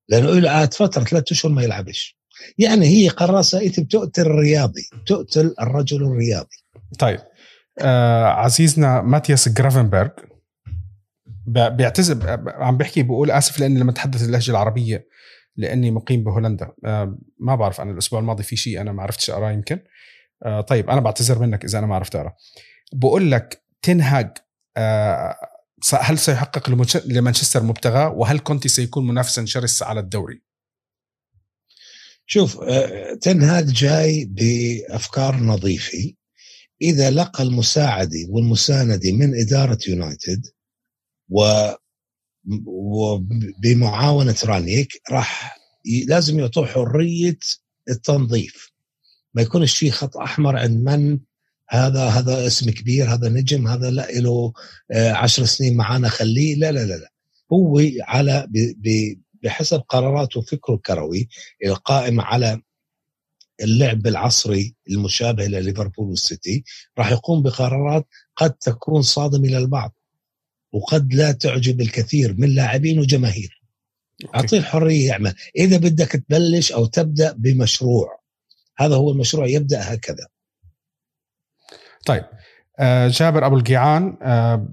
لأنه 0.08 0.30
له 0.30 0.50
قعد 0.50 0.74
فترة 0.74 1.04
ثلاثة 1.04 1.32
أشهر 1.32 1.52
ما 1.52 1.62
يلعبش. 1.62 2.17
يعني 2.58 2.86
هي 2.86 3.08
قراصه 3.08 3.72
بتقتل 3.78 4.22
الرياضي 4.22 4.82
بتقتل 5.02 5.54
الرجل 5.60 6.02
الرياضي. 6.02 6.56
طيب 6.98 7.18
آه 7.78 8.24
عزيزنا 8.24 9.02
ماتياس 9.02 9.48
جرافنبرغ 9.48 10.08
بيعتذر 11.46 12.40
عم 12.46 12.76
بحكي 12.76 13.02
بقول 13.02 13.30
آسف 13.30 13.60
لأني 13.60 13.80
لما 13.80 13.90
أتحدث 13.90 14.22
اللهجة 14.22 14.50
العربية 14.50 15.08
لأني 15.56 15.90
مقيم 15.90 16.24
بهولندا. 16.24 16.72
آه 16.84 17.18
ما 17.40 17.54
بعرف 17.54 17.80
أنا 17.80 17.90
الأسبوع 17.90 18.20
الماضي 18.20 18.42
في 18.42 18.56
شيء 18.56 18.80
أنا 18.80 18.92
ما 18.92 19.02
عرفتش 19.02 19.30
اقراه 19.30 19.50
يمكن. 19.50 19.78
آه 20.44 20.60
طيب 20.60 20.90
أنا 20.90 21.00
بعتذر 21.00 21.38
منك 21.38 21.64
إذا 21.64 21.78
أنا 21.78 21.86
ما 21.86 21.94
عرفت 21.94 22.16
اقرا 22.16 22.32
بقول 22.92 23.30
لك 23.30 23.62
تنهاج 23.82 24.30
آه 24.76 25.36
هل 25.92 26.18
سيحقق 26.18 26.70
لمانشستر 27.06 27.62
مبتغاه؟ 27.62 28.08
وهل 28.12 28.38
كونتي 28.38 28.68
سيكون 28.68 29.06
منافسا 29.06 29.44
شرس 29.44 29.82
على 29.82 30.00
الدوري؟ 30.00 30.42
شوف 32.30 32.60
آه، 32.60 33.14
تنهاج 33.14 33.72
جاي 33.72 34.24
بأفكار 34.24 35.36
نظيفة. 35.36 36.12
إذا 36.82 37.10
لقى 37.10 37.44
المساعده 37.44 38.26
والمسانده 38.28 39.12
من 39.12 39.40
إدارة 39.40 39.78
يونايتد 39.88 40.46
و 41.28 41.68
وبمعاونه 42.66 44.36
رانيك 44.44 45.02
راح 45.10 45.58
لازم 46.06 46.38
يعطوه 46.38 46.66
حرية 46.66 47.38
التنظيف. 47.88 48.70
ما 49.34 49.42
يكونش 49.42 49.76
في 49.78 49.90
خط 49.90 50.16
أحمر 50.16 50.56
عند 50.56 50.88
من 50.88 51.18
هذا 51.68 52.04
هذا 52.04 52.46
اسم 52.46 52.70
كبير 52.70 53.14
هذا 53.14 53.28
نجم 53.28 53.68
هذا 53.68 53.90
لا 53.90 54.10
له 54.12 54.52
آه، 54.92 55.12
عشر 55.12 55.44
سنين 55.44 55.76
معانا 55.76 56.08
خليه. 56.08 56.54
لا 56.54 56.72
لا 56.72 56.84
لا 56.86 56.94
لا. 56.94 57.12
هو 57.52 57.80
على 58.00 58.48
بحسب 59.42 59.80
قراراته 59.88 60.40
وفكره 60.40 60.74
الكروي 60.74 61.28
القائم 61.64 62.20
على 62.20 62.60
اللعب 63.62 64.06
العصري 64.06 64.74
المشابه 64.90 65.46
لليفربول 65.46 66.08
والسيتي 66.08 66.64
راح 66.98 67.10
يقوم 67.10 67.42
بقرارات 67.42 68.06
قد 68.36 68.52
تكون 68.52 69.02
صادمة 69.02 69.48
للبعض 69.48 69.94
وقد 70.72 71.14
لا 71.14 71.32
تعجب 71.32 71.80
الكثير 71.80 72.34
من 72.38 72.54
لاعبين 72.54 72.98
وجماهير. 72.98 73.62
أعطيه 74.34 74.58
الحرية 74.58 75.08
يعمل 75.08 75.34
إذا 75.56 75.76
بدك 75.76 76.12
تبلش 76.12 76.72
أو 76.72 76.86
تبدأ 76.86 77.32
بمشروع 77.32 78.20
هذا 78.78 78.94
هو 78.94 79.10
المشروع 79.10 79.46
يبدأ 79.46 79.94
هكذا. 79.94 80.26
طيب 82.06 82.24
آه، 82.78 83.08
جابر 83.08 83.46
أبو 83.46 83.56
القيعان 83.56 84.18
آه، 84.22 84.68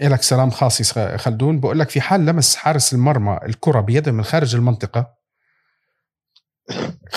لك 0.00 0.22
سلام 0.22 0.50
خاص 0.50 0.98
خلدون. 0.98 1.60
بقول 1.60 1.78
لك 1.78 1.90
في 1.90 2.00
حال 2.00 2.26
لمس 2.26 2.56
حارس 2.56 2.92
المرمى 2.92 3.38
الكرة 3.46 3.80
بيده 3.80 4.12
من 4.12 4.24
خارج 4.24 4.54
المنطقة 4.54 5.22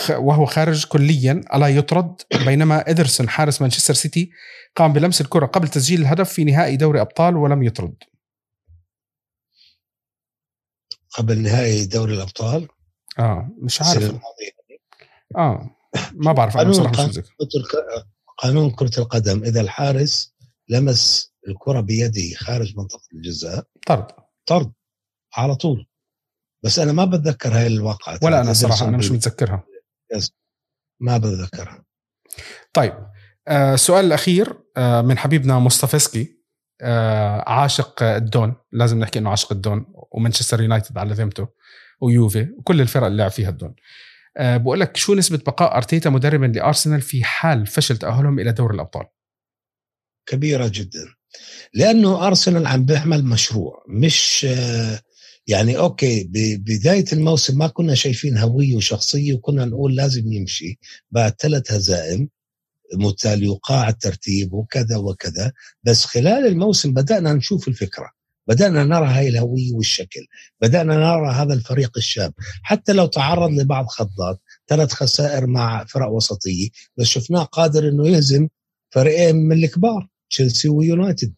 وهو 0.10 0.46
خارج 0.46 0.86
كليا 0.86 1.42
ألا 1.54 1.68
يطرد؟ 1.68 2.22
بينما 2.46 2.90
إدرسون 2.90 3.30
حارس 3.30 3.62
مانشستر 3.62 3.94
سيتي 3.94 4.32
قام 4.76 4.94
بلمس 4.94 5.22
الكرة 5.22 5.46
قبل 5.46 5.68
تسجيل 5.68 6.02
الهدف 6.02 6.34
في 6.34 6.44
نهائي 6.44 6.78
دوري 6.78 7.02
أبطال 7.02 7.38
ولم 7.38 7.64
يطرد. 7.64 7.96
قبل 11.18 11.40
نهائي 11.40 11.86
دوري 11.86 12.14
الأبطال؟ 12.14 12.68
آه 13.20 13.50
مش 13.62 13.82
عارف. 13.82 14.16
آه 15.38 15.76
ما 16.14 16.32
بعرف 16.32 16.58
مش 16.58 16.80
قانون 18.38 18.72
كرة 18.72 19.00
القدم 19.00 19.44
إذا 19.44 19.62
الحارس 19.62 20.36
لمس 20.70 21.35
الكرة 21.48 21.80
بيده 21.80 22.36
خارج 22.36 22.78
منطقة 22.78 23.08
الجزاء. 23.14 23.68
طرد. 23.88 24.08
طرد. 24.46 24.74
على 25.36 25.56
طول. 25.56 25.88
بس 26.64 26.80
أنا 26.80 26.92
ما 26.92 27.06
بتذكر 27.06 27.50
هاي 27.50 27.68
الواقعة. 27.68 28.20
ولا 28.24 28.42
أنا 28.42 28.54
صراحة 28.54 28.88
أنا 28.88 28.98
مش 28.98 29.12
متذكرها. 29.12 29.64
ما 31.00 31.18
بتذكرها. 31.18 31.86
طيب 32.74 32.94
آه 33.48 33.74
السؤال 33.74 34.06
الأخير 34.06 34.60
آه 34.78 35.02
من 35.02 35.18
حبيبنا 35.18 35.60
مصطفسكي 35.60 36.42
آه 36.82 37.50
عاشق 37.50 38.04
الدون. 38.04 38.56
لازم 38.72 39.00
نحكي 39.00 39.20
إنه 39.20 39.30
عاشق 39.30 39.52
الدون 39.52 39.86
ومانشستر 40.12 40.62
يونايتد 40.62 40.98
على 40.98 41.14
ذمته 41.14 41.48
ويوفي 42.02 42.50
وكل 42.58 42.82
الفرق 42.82 43.06
اللي 43.06 43.18
لعب 43.18 43.32
فيها 43.32 43.50
الدون. 43.50 43.76
آه 44.38 44.58
بقول 44.58 44.80
لك 44.80 44.98
شو 44.98 45.16
نسبة 45.16 45.38
بقاء 45.38 45.78
أرتيتا 45.78 46.10
مدربا 46.10 46.46
لأرسنال 46.46 47.02
في 47.02 47.24
حال 47.24 47.68
فشل 47.68 47.98
تاهلهم 47.98 48.40
إلى 48.40 48.52
دوري 48.52 48.76
الأبطال؟ 48.76 49.06
كبيرة 50.30 50.72
جدا. 50.74 51.15
لأنه 51.74 52.28
ارسنال 52.28 52.68
عم 52.68 52.86
بيعمل 52.86 53.26
مشروع 53.26 53.84
مش 53.88 54.48
يعني 55.48 55.78
أوكي 55.78 56.24
ببدايه 56.24 57.06
الموسم 57.14 57.58
ما 57.58 57.68
كنا 57.68 57.96
شايفين 57.96 58.38
هوية 58.38 58.76
وشخصية 58.76 59.34
وكنا 59.34 59.66
نقول 59.66 59.96
لازم 59.96 60.32
يمشي 60.32 60.80
بعد 61.12 61.34
ثلاث 61.40 61.72
هزائم 61.72 62.30
متالي 62.94 63.48
وقاع 63.48 63.90
الترتيب 63.90 64.54
وكذا 64.54 64.98
وكذا 64.98 65.52
بس 65.84 66.06
خلال 66.06 66.48
الموسم 66.48 66.94
بدأنا 66.94 67.34
نشوف 67.34 67.68
الفكرة 67.68 68.12
بدأنا 68.48 68.84
نرى 68.84 69.08
هاي 69.08 69.28
الهوية 69.28 69.74
والشكل 69.74 70.26
بدأنا 70.62 70.98
نرى 70.98 71.32
هذا 71.32 71.54
الفريق 71.54 71.92
الشاب 71.98 72.34
حتى 72.64 72.94
لو 72.94 73.06
تعرض 73.06 73.52
لبعض 73.52 73.86
خضات 73.86 74.42
ثلاث 74.68 74.94
خسائر 74.94 75.48
مع 75.48 75.86
فرق 75.86 76.10
وسطية 76.10 76.70
بس 76.98 77.06
شفناه 77.06 77.44
قادر 77.44 77.90
إنه 77.90 78.08
يهزم 78.08 78.48
فريقين 78.90 79.36
من 79.36 79.64
الكبار. 79.64 80.08
تشيلسي 80.36 80.70
ويونايتد. 80.70 81.34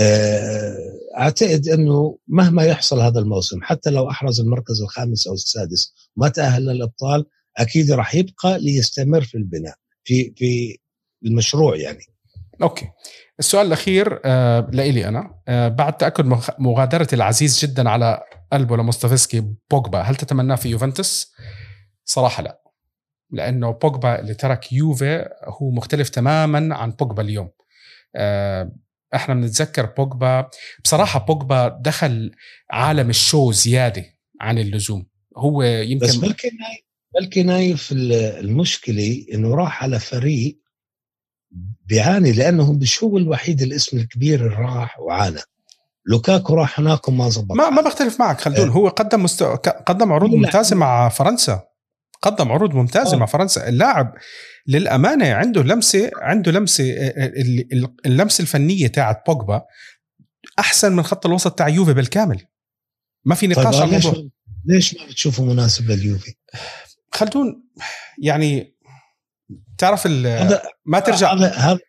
آه، 0.00 0.76
أعتقد 1.18 1.68
إنه 1.68 2.18
مهما 2.28 2.64
يحصل 2.64 3.00
هذا 3.00 3.18
الموسم 3.20 3.62
حتى 3.62 3.90
لو 3.90 4.10
أحرز 4.10 4.40
المركز 4.40 4.82
الخامس 4.82 5.26
أو 5.26 5.34
السادس 5.34 5.94
ما 6.16 6.28
تأهل 6.28 6.66
للإبطال 6.66 7.26
أكيد 7.58 7.90
راح 7.90 8.14
يبقى 8.14 8.58
ليستمر 8.58 9.20
في 9.20 9.34
البناء 9.34 9.74
في 10.04 10.34
في 10.36 10.78
المشروع 11.24 11.76
يعني. 11.76 12.04
okay. 12.62 12.86
السؤال 13.38 13.66
الأخير 13.66 14.20
آه 14.24 14.70
لإلي 14.72 15.08
أنا. 15.08 15.34
آه 15.48 15.68
بعد 15.68 15.96
تأكد 15.96 16.26
مغادرة 16.58 17.08
العزيز 17.12 17.58
جدا 17.58 17.90
على 17.90 18.20
قلبه 18.52 18.76
لمستفسكي 18.76 19.44
بوجبا 19.70 20.00
هل 20.00 20.16
تتمناه 20.16 20.56
في 20.56 20.68
يوفنتوس؟ 20.68 21.32
صراحة 22.04 22.42
لا. 22.42 22.60
لأنه 23.30 23.70
بوجبا 23.70 24.20
اللي 24.20 24.34
ترك 24.34 24.72
يوفي 24.72 25.28
هو 25.44 25.70
مختلف 25.70 26.08
تماما 26.08 26.74
عن 26.74 26.90
بوجبا 26.90 27.22
اليوم. 27.22 27.50
إحنا 29.14 29.34
بنتذكر 29.34 29.86
بوجبا. 29.86 30.48
بصراحة 30.84 31.20
بوجبا 31.20 31.78
دخل 31.80 32.30
عالم 32.70 33.10
ال 33.10 33.18
show 33.18 33.52
زيادة 33.52 34.04
عن 34.40 34.58
اللزوم. 34.58 35.06
هو 35.36 35.62
يمكن 35.62 36.06
بس 36.06 36.16
بلكي 36.16 36.48
نايف 36.48 36.84
بلكي 37.14 37.42
نايف 37.42 37.88
المشكلة 37.92 39.26
إنه 39.34 39.54
راح 39.54 39.82
على 39.82 40.00
فريق 40.00 40.60
بيعاني 41.86 42.32
لأنه 42.32 42.72
مش 42.72 43.04
هو 43.04 43.18
الوحيد 43.18 43.62
الاسم 43.62 43.98
الكبير 43.98 44.46
اللي 44.46 44.56
راح 44.56 45.00
وعانى. 45.00 45.40
لوكاكو 46.06 46.54
راح 46.54 46.80
هناك 46.80 47.08
وما 47.08 47.28
زبط. 47.28 47.52
ما 47.52 47.70
ما 47.70 47.82
بختلف 47.82 48.20
معك 48.20 48.40
خلدون. 48.40 48.68
آه. 48.68 48.72
هو 48.72 48.88
قدم 48.88 49.22
مستو... 49.22 49.54
قدم 49.86 50.12
عروض 50.12 50.30
ممتازة 50.30 50.76
مع 50.76 51.08
فرنسا. 51.08 51.62
قدم 52.22 52.52
عروض 52.52 52.74
ممتازة 52.74 53.10
أوه. 53.10 53.18
مع 53.18 53.26
فرنسا. 53.26 53.68
اللاعب 53.68 54.14
للأمانة 54.66 55.32
عنده 55.34 55.62
لمسة 55.62 56.10
عنده 56.16 56.52
لمسة 56.52 56.92
آه، 56.92 57.12
آه، 57.16 57.32
اللمسة 58.06 58.42
الفنية 58.42 58.86
تاعت 58.86 59.26
بوجبا 59.26 59.62
أحسن 60.58 60.92
من 60.92 61.02
خط 61.02 61.26
الوسط 61.26 61.58
تاع 61.58 61.68
يوفي 61.68 61.94
بالكامل 61.94 62.42
ما 63.24 63.34
في 63.34 63.46
نقاش 63.46 63.76
طيب 63.76 63.92
ليش 63.92 64.06
ليش 64.64 64.94
ما 64.94 65.06
بتشوفه 65.06 65.44
مناسب 65.44 65.90
لليوفي؟ 65.90 66.34
خلدون 67.12 67.64
يعني 68.18 68.74
تعرف 69.78 70.06
ما 70.86 71.00
ترجع 71.06 71.34
هذا 71.34 71.80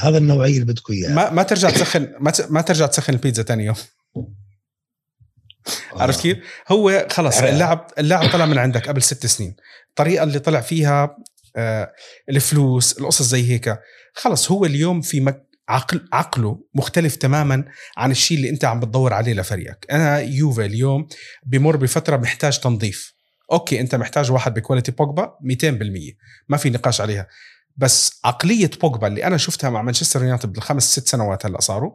هذا 0.00 0.18
النوعية 0.18 0.54
اللي 0.54 0.64
بدكم 0.64 0.92
إياها 0.92 1.14
ما, 1.14 1.30
ما 1.30 1.42
ترجع 1.42 1.70
تسخن 1.70 2.12
ما, 2.20 2.32
ما 2.50 2.60
ترجع 2.60 2.86
تسخن 2.86 3.12
البيتزا 3.12 3.42
ثاني 3.42 3.64
يوم 3.64 3.76
آه. 4.16 6.02
عرفت 6.02 6.20
كيف؟ 6.20 6.38
هو 6.68 7.06
خلص 7.10 7.38
اللاعب 7.38 7.86
اللاعب 7.98 8.32
طلع 8.32 8.46
من 8.46 8.58
عندك 8.58 8.88
قبل 8.88 9.02
ست 9.02 9.26
سنين 9.26 9.56
الطريقة 9.88 10.22
اللي 10.22 10.38
طلع 10.38 10.60
فيها 10.60 11.16
الفلوس 12.28 12.98
القصص 12.98 13.22
زي 13.22 13.50
هيك. 13.50 13.78
خلص 14.14 14.50
هو 14.50 14.64
اليوم 14.64 15.00
في 15.00 15.20
مك 15.20 15.46
عقل 15.68 16.08
عقله 16.12 16.60
مختلف 16.74 17.16
تماما 17.16 17.64
عن 17.96 18.10
الشيء 18.10 18.36
اللي 18.36 18.50
أنت 18.50 18.64
عم 18.64 18.80
بتدور 18.80 19.12
عليه 19.12 19.34
لفريقك. 19.34 19.86
أنا 19.90 20.18
يوفا 20.18 20.64
اليوم 20.64 21.08
بمر 21.46 21.76
بفترة 21.76 22.16
محتاج 22.16 22.60
تنظيف. 22.60 23.14
okay 23.52 23.80
أنت 23.80 23.94
محتاج 23.94 24.32
واحد 24.32 24.54
ب 24.54 24.59
quality 24.59 24.92
بوجبا 24.92 25.32
200% 25.42 26.16
ما 26.48 26.56
في 26.56 26.70
نقاش 26.70 27.00
عليها. 27.00 27.26
بس 27.76 28.20
عقلية 28.24 28.70
بوجبا 28.82 29.06
اللي 29.06 29.24
أنا 29.24 29.36
شفتها 29.36 29.70
مع 29.70 29.82
مانشستر 29.82 30.22
يونايتد 30.22 30.52
بالخمس 30.52 30.92
ست 30.92 31.08
سنوات 31.08 31.46
هلأ 31.46 31.60
صاروا 31.60 31.92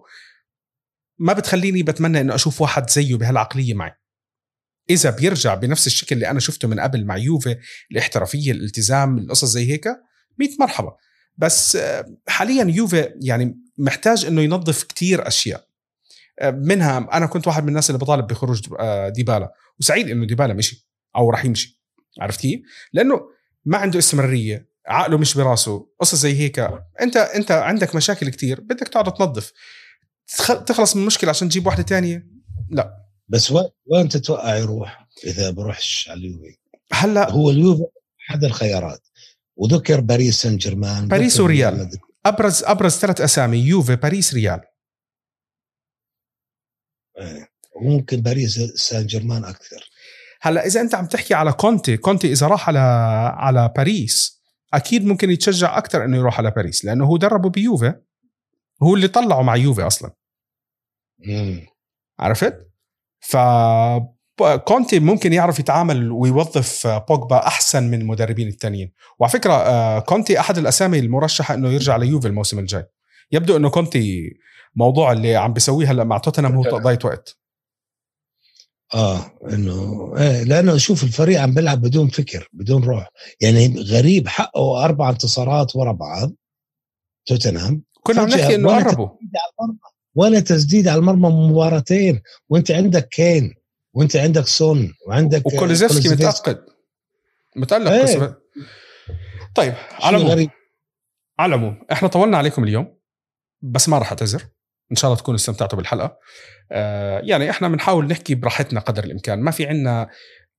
ما 1.19 1.33
بتخليني 1.33 1.83
بتمنى 1.83 2.21
إنه 2.21 2.35
أشوف 2.35 2.61
واحد 2.61 2.89
زيه 2.89 3.15
بهالعقلية 3.15 3.73
معي. 3.73 3.91
إذا 4.93 5.09
بيرجع 5.09 5.55
بنفس 5.55 5.87
الشكل 5.87 6.15
اللي 6.15 6.29
أنا 6.29 6.39
شفته 6.39 6.67
من 6.67 6.79
قبل 6.79 7.05
مع 7.05 7.17
يوفي 7.17 7.57
الاحترافية 7.91 8.51
الالتزام 8.51 9.17
القصص 9.17 9.45
زي 9.45 9.71
هيك 9.71 9.87
100 10.39 10.49
مرحبا. 10.59 10.95
بس 11.37 11.77
حاليا 12.27 12.63
يوفي 12.63 13.13
يعني 13.21 13.59
محتاج 13.77 14.25
إنه 14.25 14.41
ينظف 14.41 14.83
كتير 14.83 15.27
أشياء. 15.27 15.67
منها 16.43 17.09
أنا 17.13 17.25
كنت 17.25 17.47
واحد 17.47 17.63
من 17.63 17.69
الناس 17.69 17.89
اللي 17.89 17.99
بطالب 17.99 18.27
بخروج 18.27 18.61
آه، 18.79 19.09
ديبالا. 19.09 19.53
وسعيد 19.79 20.09
إنه 20.09 20.25
ديبالا 20.27 20.53
مشي 20.53 20.87
أو 21.15 21.29
راح 21.29 21.45
يمشي. 21.45 21.81
عرفت 22.19 22.39
كيف؟ 22.39 22.61
لأنه 22.93 23.21
ما 23.65 23.77
عنده 23.77 23.99
استمرارية 23.99 24.69
عقله 24.87 25.17
مش 25.17 25.37
براسه 25.37 25.87
قصص 25.99 26.15
زي 26.15 26.39
هيك. 26.39 26.59
أنت 27.01 27.17
أنت 27.17 27.51
عندك 27.51 27.95
مشاكل 27.95 28.29
كتير 28.29 28.61
بدك 28.61 28.87
تقعد 28.87 29.13
تنظف. 29.13 29.51
تخلص 30.65 30.95
من 30.95 31.01
المشكلة 31.01 31.29
عشان 31.29 31.49
تجيب 31.49 31.65
واحدة 31.65 31.83
تانية؟ 31.83 32.27
لا. 32.69 33.00
بس 33.31 33.51
وين 33.85 34.09
تتوقع 34.09 34.55
يروح 34.55 35.07
إذا 35.23 35.49
بروحش 35.49 36.09
على 36.09 36.19
اليوفي 36.19 36.57
هلأ 36.91 37.31
هو 37.31 37.49
اليوفي 37.49 37.85
أحد 38.29 38.43
الخيارات. 38.43 39.07
وذكر 39.55 39.99
باريس 39.99 40.41
سان 40.41 40.57
جيرمان 40.57 41.07
باريس 41.07 41.39
وريال. 41.39 41.99
أبرز 42.25 42.63
أبرز 42.63 42.91
ثلاث 42.91 43.21
أسامي 43.21 43.57
يوفي 43.57 43.95
باريس 43.95 44.33
ريال. 44.33 44.61
وممكن 47.75 48.21
باريس 48.21 48.59
سان 48.59 49.05
جيرمان 49.05 49.45
أكثر. 49.45 49.89
هلأ 50.41 50.65
إذا 50.65 50.81
أنت 50.81 50.95
عم 50.95 51.05
تحكي 51.05 51.33
على 51.33 51.53
كونتي 51.53 51.97
كونتي 51.97 52.31
إذا 52.31 52.47
راح 52.47 52.67
على 52.67 52.79
على 53.37 53.73
باريس 53.77 54.41
أكيد 54.73 55.05
ممكن 55.05 55.29
يتشجع 55.29 55.77
أكثر 55.77 56.05
إنه 56.05 56.17
يروح 56.17 56.37
على 56.37 56.51
باريس 56.51 56.85
لأنه 56.85 57.05
هو 57.05 57.17
دربه 57.17 57.49
بيوفي. 57.49 57.93
هو 58.83 58.95
اللي 58.95 59.07
طلعه 59.07 59.41
مع 59.41 59.55
يوفي 59.55 59.81
أصلا. 59.81 60.11
مم. 61.19 61.67
عرفت؟ 62.19 62.70
ف 63.21 63.37
كونتي 64.65 64.99
ممكن 64.99 65.33
يعرف 65.33 65.59
يتعامل 65.59 66.11
ويوظف 66.11 66.87
بوجبا 66.87 67.47
أحسن 67.47 67.83
من 67.83 68.01
المدربين 68.01 68.47
الثانيين 68.47 68.91
وعلى 69.19 69.31
فكرة 69.31 69.53
آه، 69.53 69.99
كونتي 69.99 70.39
أحد 70.39 70.57
الأسامي 70.57 70.99
المرشحة 70.99 71.53
إنه 71.53 71.69
يرجع 71.69 71.95
ليوفي 71.95 72.27
الموسم 72.27 72.59
الجاي. 72.59 72.85
يبدو 73.31 73.57
إنه 73.57 73.69
كونتي 73.69 74.33
موضوع 74.75 75.11
اللي 75.11 75.35
عم 75.35 75.53
بيسويه 75.53 75.91
هلا 75.91 76.03
مع 76.03 76.17
توتنهام 76.17 76.55
هو 76.55 76.63
تقضيه 76.63 76.99
وقت. 77.03 77.37
آه 78.93 79.31
إنه 79.53 80.13
إيه 80.17 80.43
لأنه 80.43 80.77
شوف 80.77 81.03
الفريق 81.03 81.41
عم 81.41 81.53
بيلعب 81.53 81.81
بدون 81.81 82.07
فكر 82.07 82.49
بدون 82.53 82.83
روح. 82.83 83.09
يعني 83.41 83.81
غريب 83.81 84.27
حقه 84.27 84.85
أربع 84.85 85.09
انتصارات 85.09 85.75
ورا 85.75 85.91
بعض 85.91 86.31
توتنهام. 87.25 87.83
كنا 88.03 88.21
عم 88.21 88.27
نحكي 88.27 88.55
إنه 88.55 88.75
قربوا. 88.75 89.09
ولا 90.15 90.39
تسديد 90.39 90.87
على 90.87 90.99
المرمى 90.99 91.29
مباراتين. 91.29 92.21
وانت 92.49 92.71
عندك 92.71 93.07
كين 93.07 93.55
وانت 93.93 94.15
عندك 94.15 94.47
سون 94.47 94.93
وعندك 95.07 95.45
وكولوسيفسكي 95.45 96.09
متعقد 96.09 96.65
متألق 97.55 97.91
إيه. 97.91 98.39
طيب 99.55 99.73
على 99.99 100.17
العموم. 100.17 100.49
على 101.39 101.55
العموم 101.55 101.81
إحنا 101.91 102.07
طولنا 102.07 102.37
عليكم 102.37 102.63
اليوم 102.63 102.97
بس 103.61 103.89
ما 103.89 103.97
راح 103.97 104.09
أعتذر. 104.09 104.43
إن 104.91 104.95
شاء 104.95 105.11
الله 105.11 105.21
تكونوا 105.21 105.35
استمتعتوا 105.39 105.77
بالحلقة. 105.77 106.17
آه 106.71 107.19
يعني 107.23 107.49
إحنا 107.49 107.67
بنحاول 107.67 108.07
نحكي 108.07 108.35
براحتنا 108.35 108.79
قدر 108.79 109.03
الإمكان. 109.03 109.39
ما 109.39 109.51
في 109.51 109.67
عنا 109.67 110.09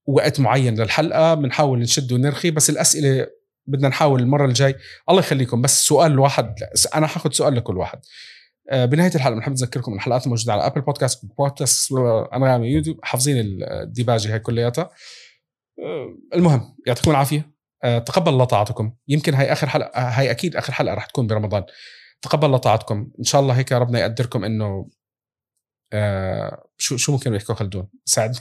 وقت 0.07 0.41
معين 0.41 0.81
للحلقة 0.81 1.35
بنحاول 1.35 1.79
نشد 1.79 2.13
ونرخي 2.13 2.51
بس 2.51 2.71
الأسئلة 2.71 3.27
بدنا 3.67 3.89
نحاول 3.89 4.21
المرة 4.21 4.47
الجاي. 4.47 4.75
الله 5.09 5.21
يخليكم 5.21 5.63
بس 5.63 5.85
سؤال 5.85 6.19
واحد 6.19 6.55
أنا 6.95 7.07
حاخذ 7.07 7.31
سؤال 7.31 7.55
لكل 7.55 7.79
واحد. 7.79 8.01
بنهاية 8.73 9.15
الحلقة 9.15 9.35
بنحب 9.35 9.53
نذكركم 9.53 9.95
الحلقات 9.95 10.29
موجودة 10.29 10.53
على 10.53 10.67
ابل 10.67 10.81
بودكاست 10.81 11.27
بودكاست 11.39 11.93
أنغامي 12.35 12.69
يوتيوب 12.69 12.99
حافظين 13.03 13.37
الديباجة 13.63 14.35
هي 14.35 14.39
كلياتها. 14.39 14.91
آه، 15.79 16.35
المهم 16.35 16.77
يعطيكم 16.87 17.11
العافية. 17.11 17.53
آه، 17.85 17.99
تقبل 17.99 18.33
الله 18.33 18.45
طاعتكم. 18.45 18.93
يمكن 19.09 19.35
هاي 19.35 19.53
آخر 19.53 19.67
حلقة 19.67 20.01
هاي 20.01 20.31
أكيد 20.31 20.57
آخر 20.57 20.73
حلقة 20.73 20.95
راح 20.95 21.07
تكون 21.07 21.27
برمضان. 21.27 21.65
تقبل 22.23 22.47
الله 22.47 22.59
طاعتكم. 22.59 23.11
إن 23.19 23.25
شاء 23.25 23.41
الله 23.41 23.55
هيك 23.55 23.73
ربنا 23.73 24.01
يقدركم 24.01 24.45
إنه 24.45 24.91
شو 26.79 26.97
شو 26.97 27.13
ممكن 27.13 27.35
يحكوا 27.35 27.55
خلدون؟ 27.55 27.89
سعد. 28.05 28.37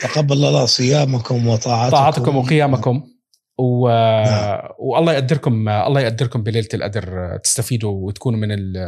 تقبل 0.00 0.32
الله 0.32 0.64
صيامكم 0.66 1.46
وطاعتكم. 1.46 1.96
طاعتكم 1.96 2.36
وقيامكم. 2.36 3.06
و... 3.60 3.88
نعم. 4.24 4.68
والله 4.78 5.12
يقدركم 5.12 5.68
الله 5.68 6.00
يقدركم 6.00 6.42
بليلة 6.42 6.68
القدر 6.74 7.36
تستفيدوا 7.36 8.06
وتكونوا 8.06 8.38
من 8.38 8.52
ال... 8.52 8.86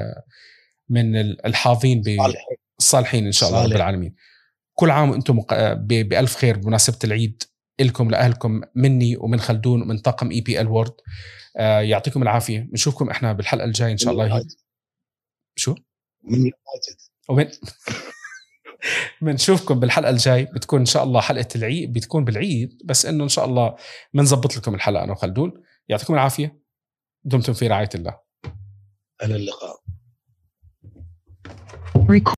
من 0.88 1.16
الحاظين 1.16 2.02
بالصالحين 2.02 3.26
إن 3.26 3.32
شاء 3.32 3.48
الله 3.48 3.64
رب 3.64 3.72
العالمين. 3.72 4.14
كل 4.74 4.90
عام 4.90 5.10
وأنتم 5.10 5.40
ب... 5.60 6.08
بألف 6.08 6.36
خير 6.36 6.58
بمناسبة 6.58 6.98
العيد 7.04 7.42
لكم 7.80 8.10
لأهلكم 8.10 8.60
مني 8.74 9.16
ومن 9.16 9.40
خلدون 9.40 9.82
ومن 9.82 9.98
طاقم 9.98 10.30
EPL 10.30 10.66
World. 10.66 10.94
يعطيكم 11.60 12.22
العافية. 12.22 12.60
بنشوفكم 12.60 13.10
إحنا 13.10 13.32
بالحلقة 13.32 13.64
الجاية 13.64 13.92
إن 13.92 13.98
شاء 13.98 14.12
الله. 14.12 14.44
شو؟ 15.56 15.74
من 16.22 16.38
يونايتد. 16.38 17.00
ومن؟ 17.28 17.48
بنشوفكم 19.20 19.80
بالحلقة 19.80 20.10
الجاي. 20.10 20.44
بتكون 20.44 20.80
إن 20.80 20.86
شاء 20.86 21.04
الله 21.04 21.20
حلقة 21.20 21.48
العيد 21.56 21.92
بتكون 21.92 22.24
بالعيد 22.24 22.82
بس 22.84 23.06
إنه 23.06 23.24
إن 23.24 23.28
شاء 23.28 23.44
الله 23.44 23.76
بنظبط 24.14 24.56
لكم 24.56 24.74
الحلقة. 24.74 25.04
أنا 25.04 25.12
وخلدون 25.12 25.62
يعطيكم 25.88 26.14
العافية. 26.14 26.62
دمتم 27.24 27.52
في 27.52 27.66
رعاية 27.66 27.88
الله. 27.94 28.18
إلى 29.24 29.36
اللقاء. 29.36 29.82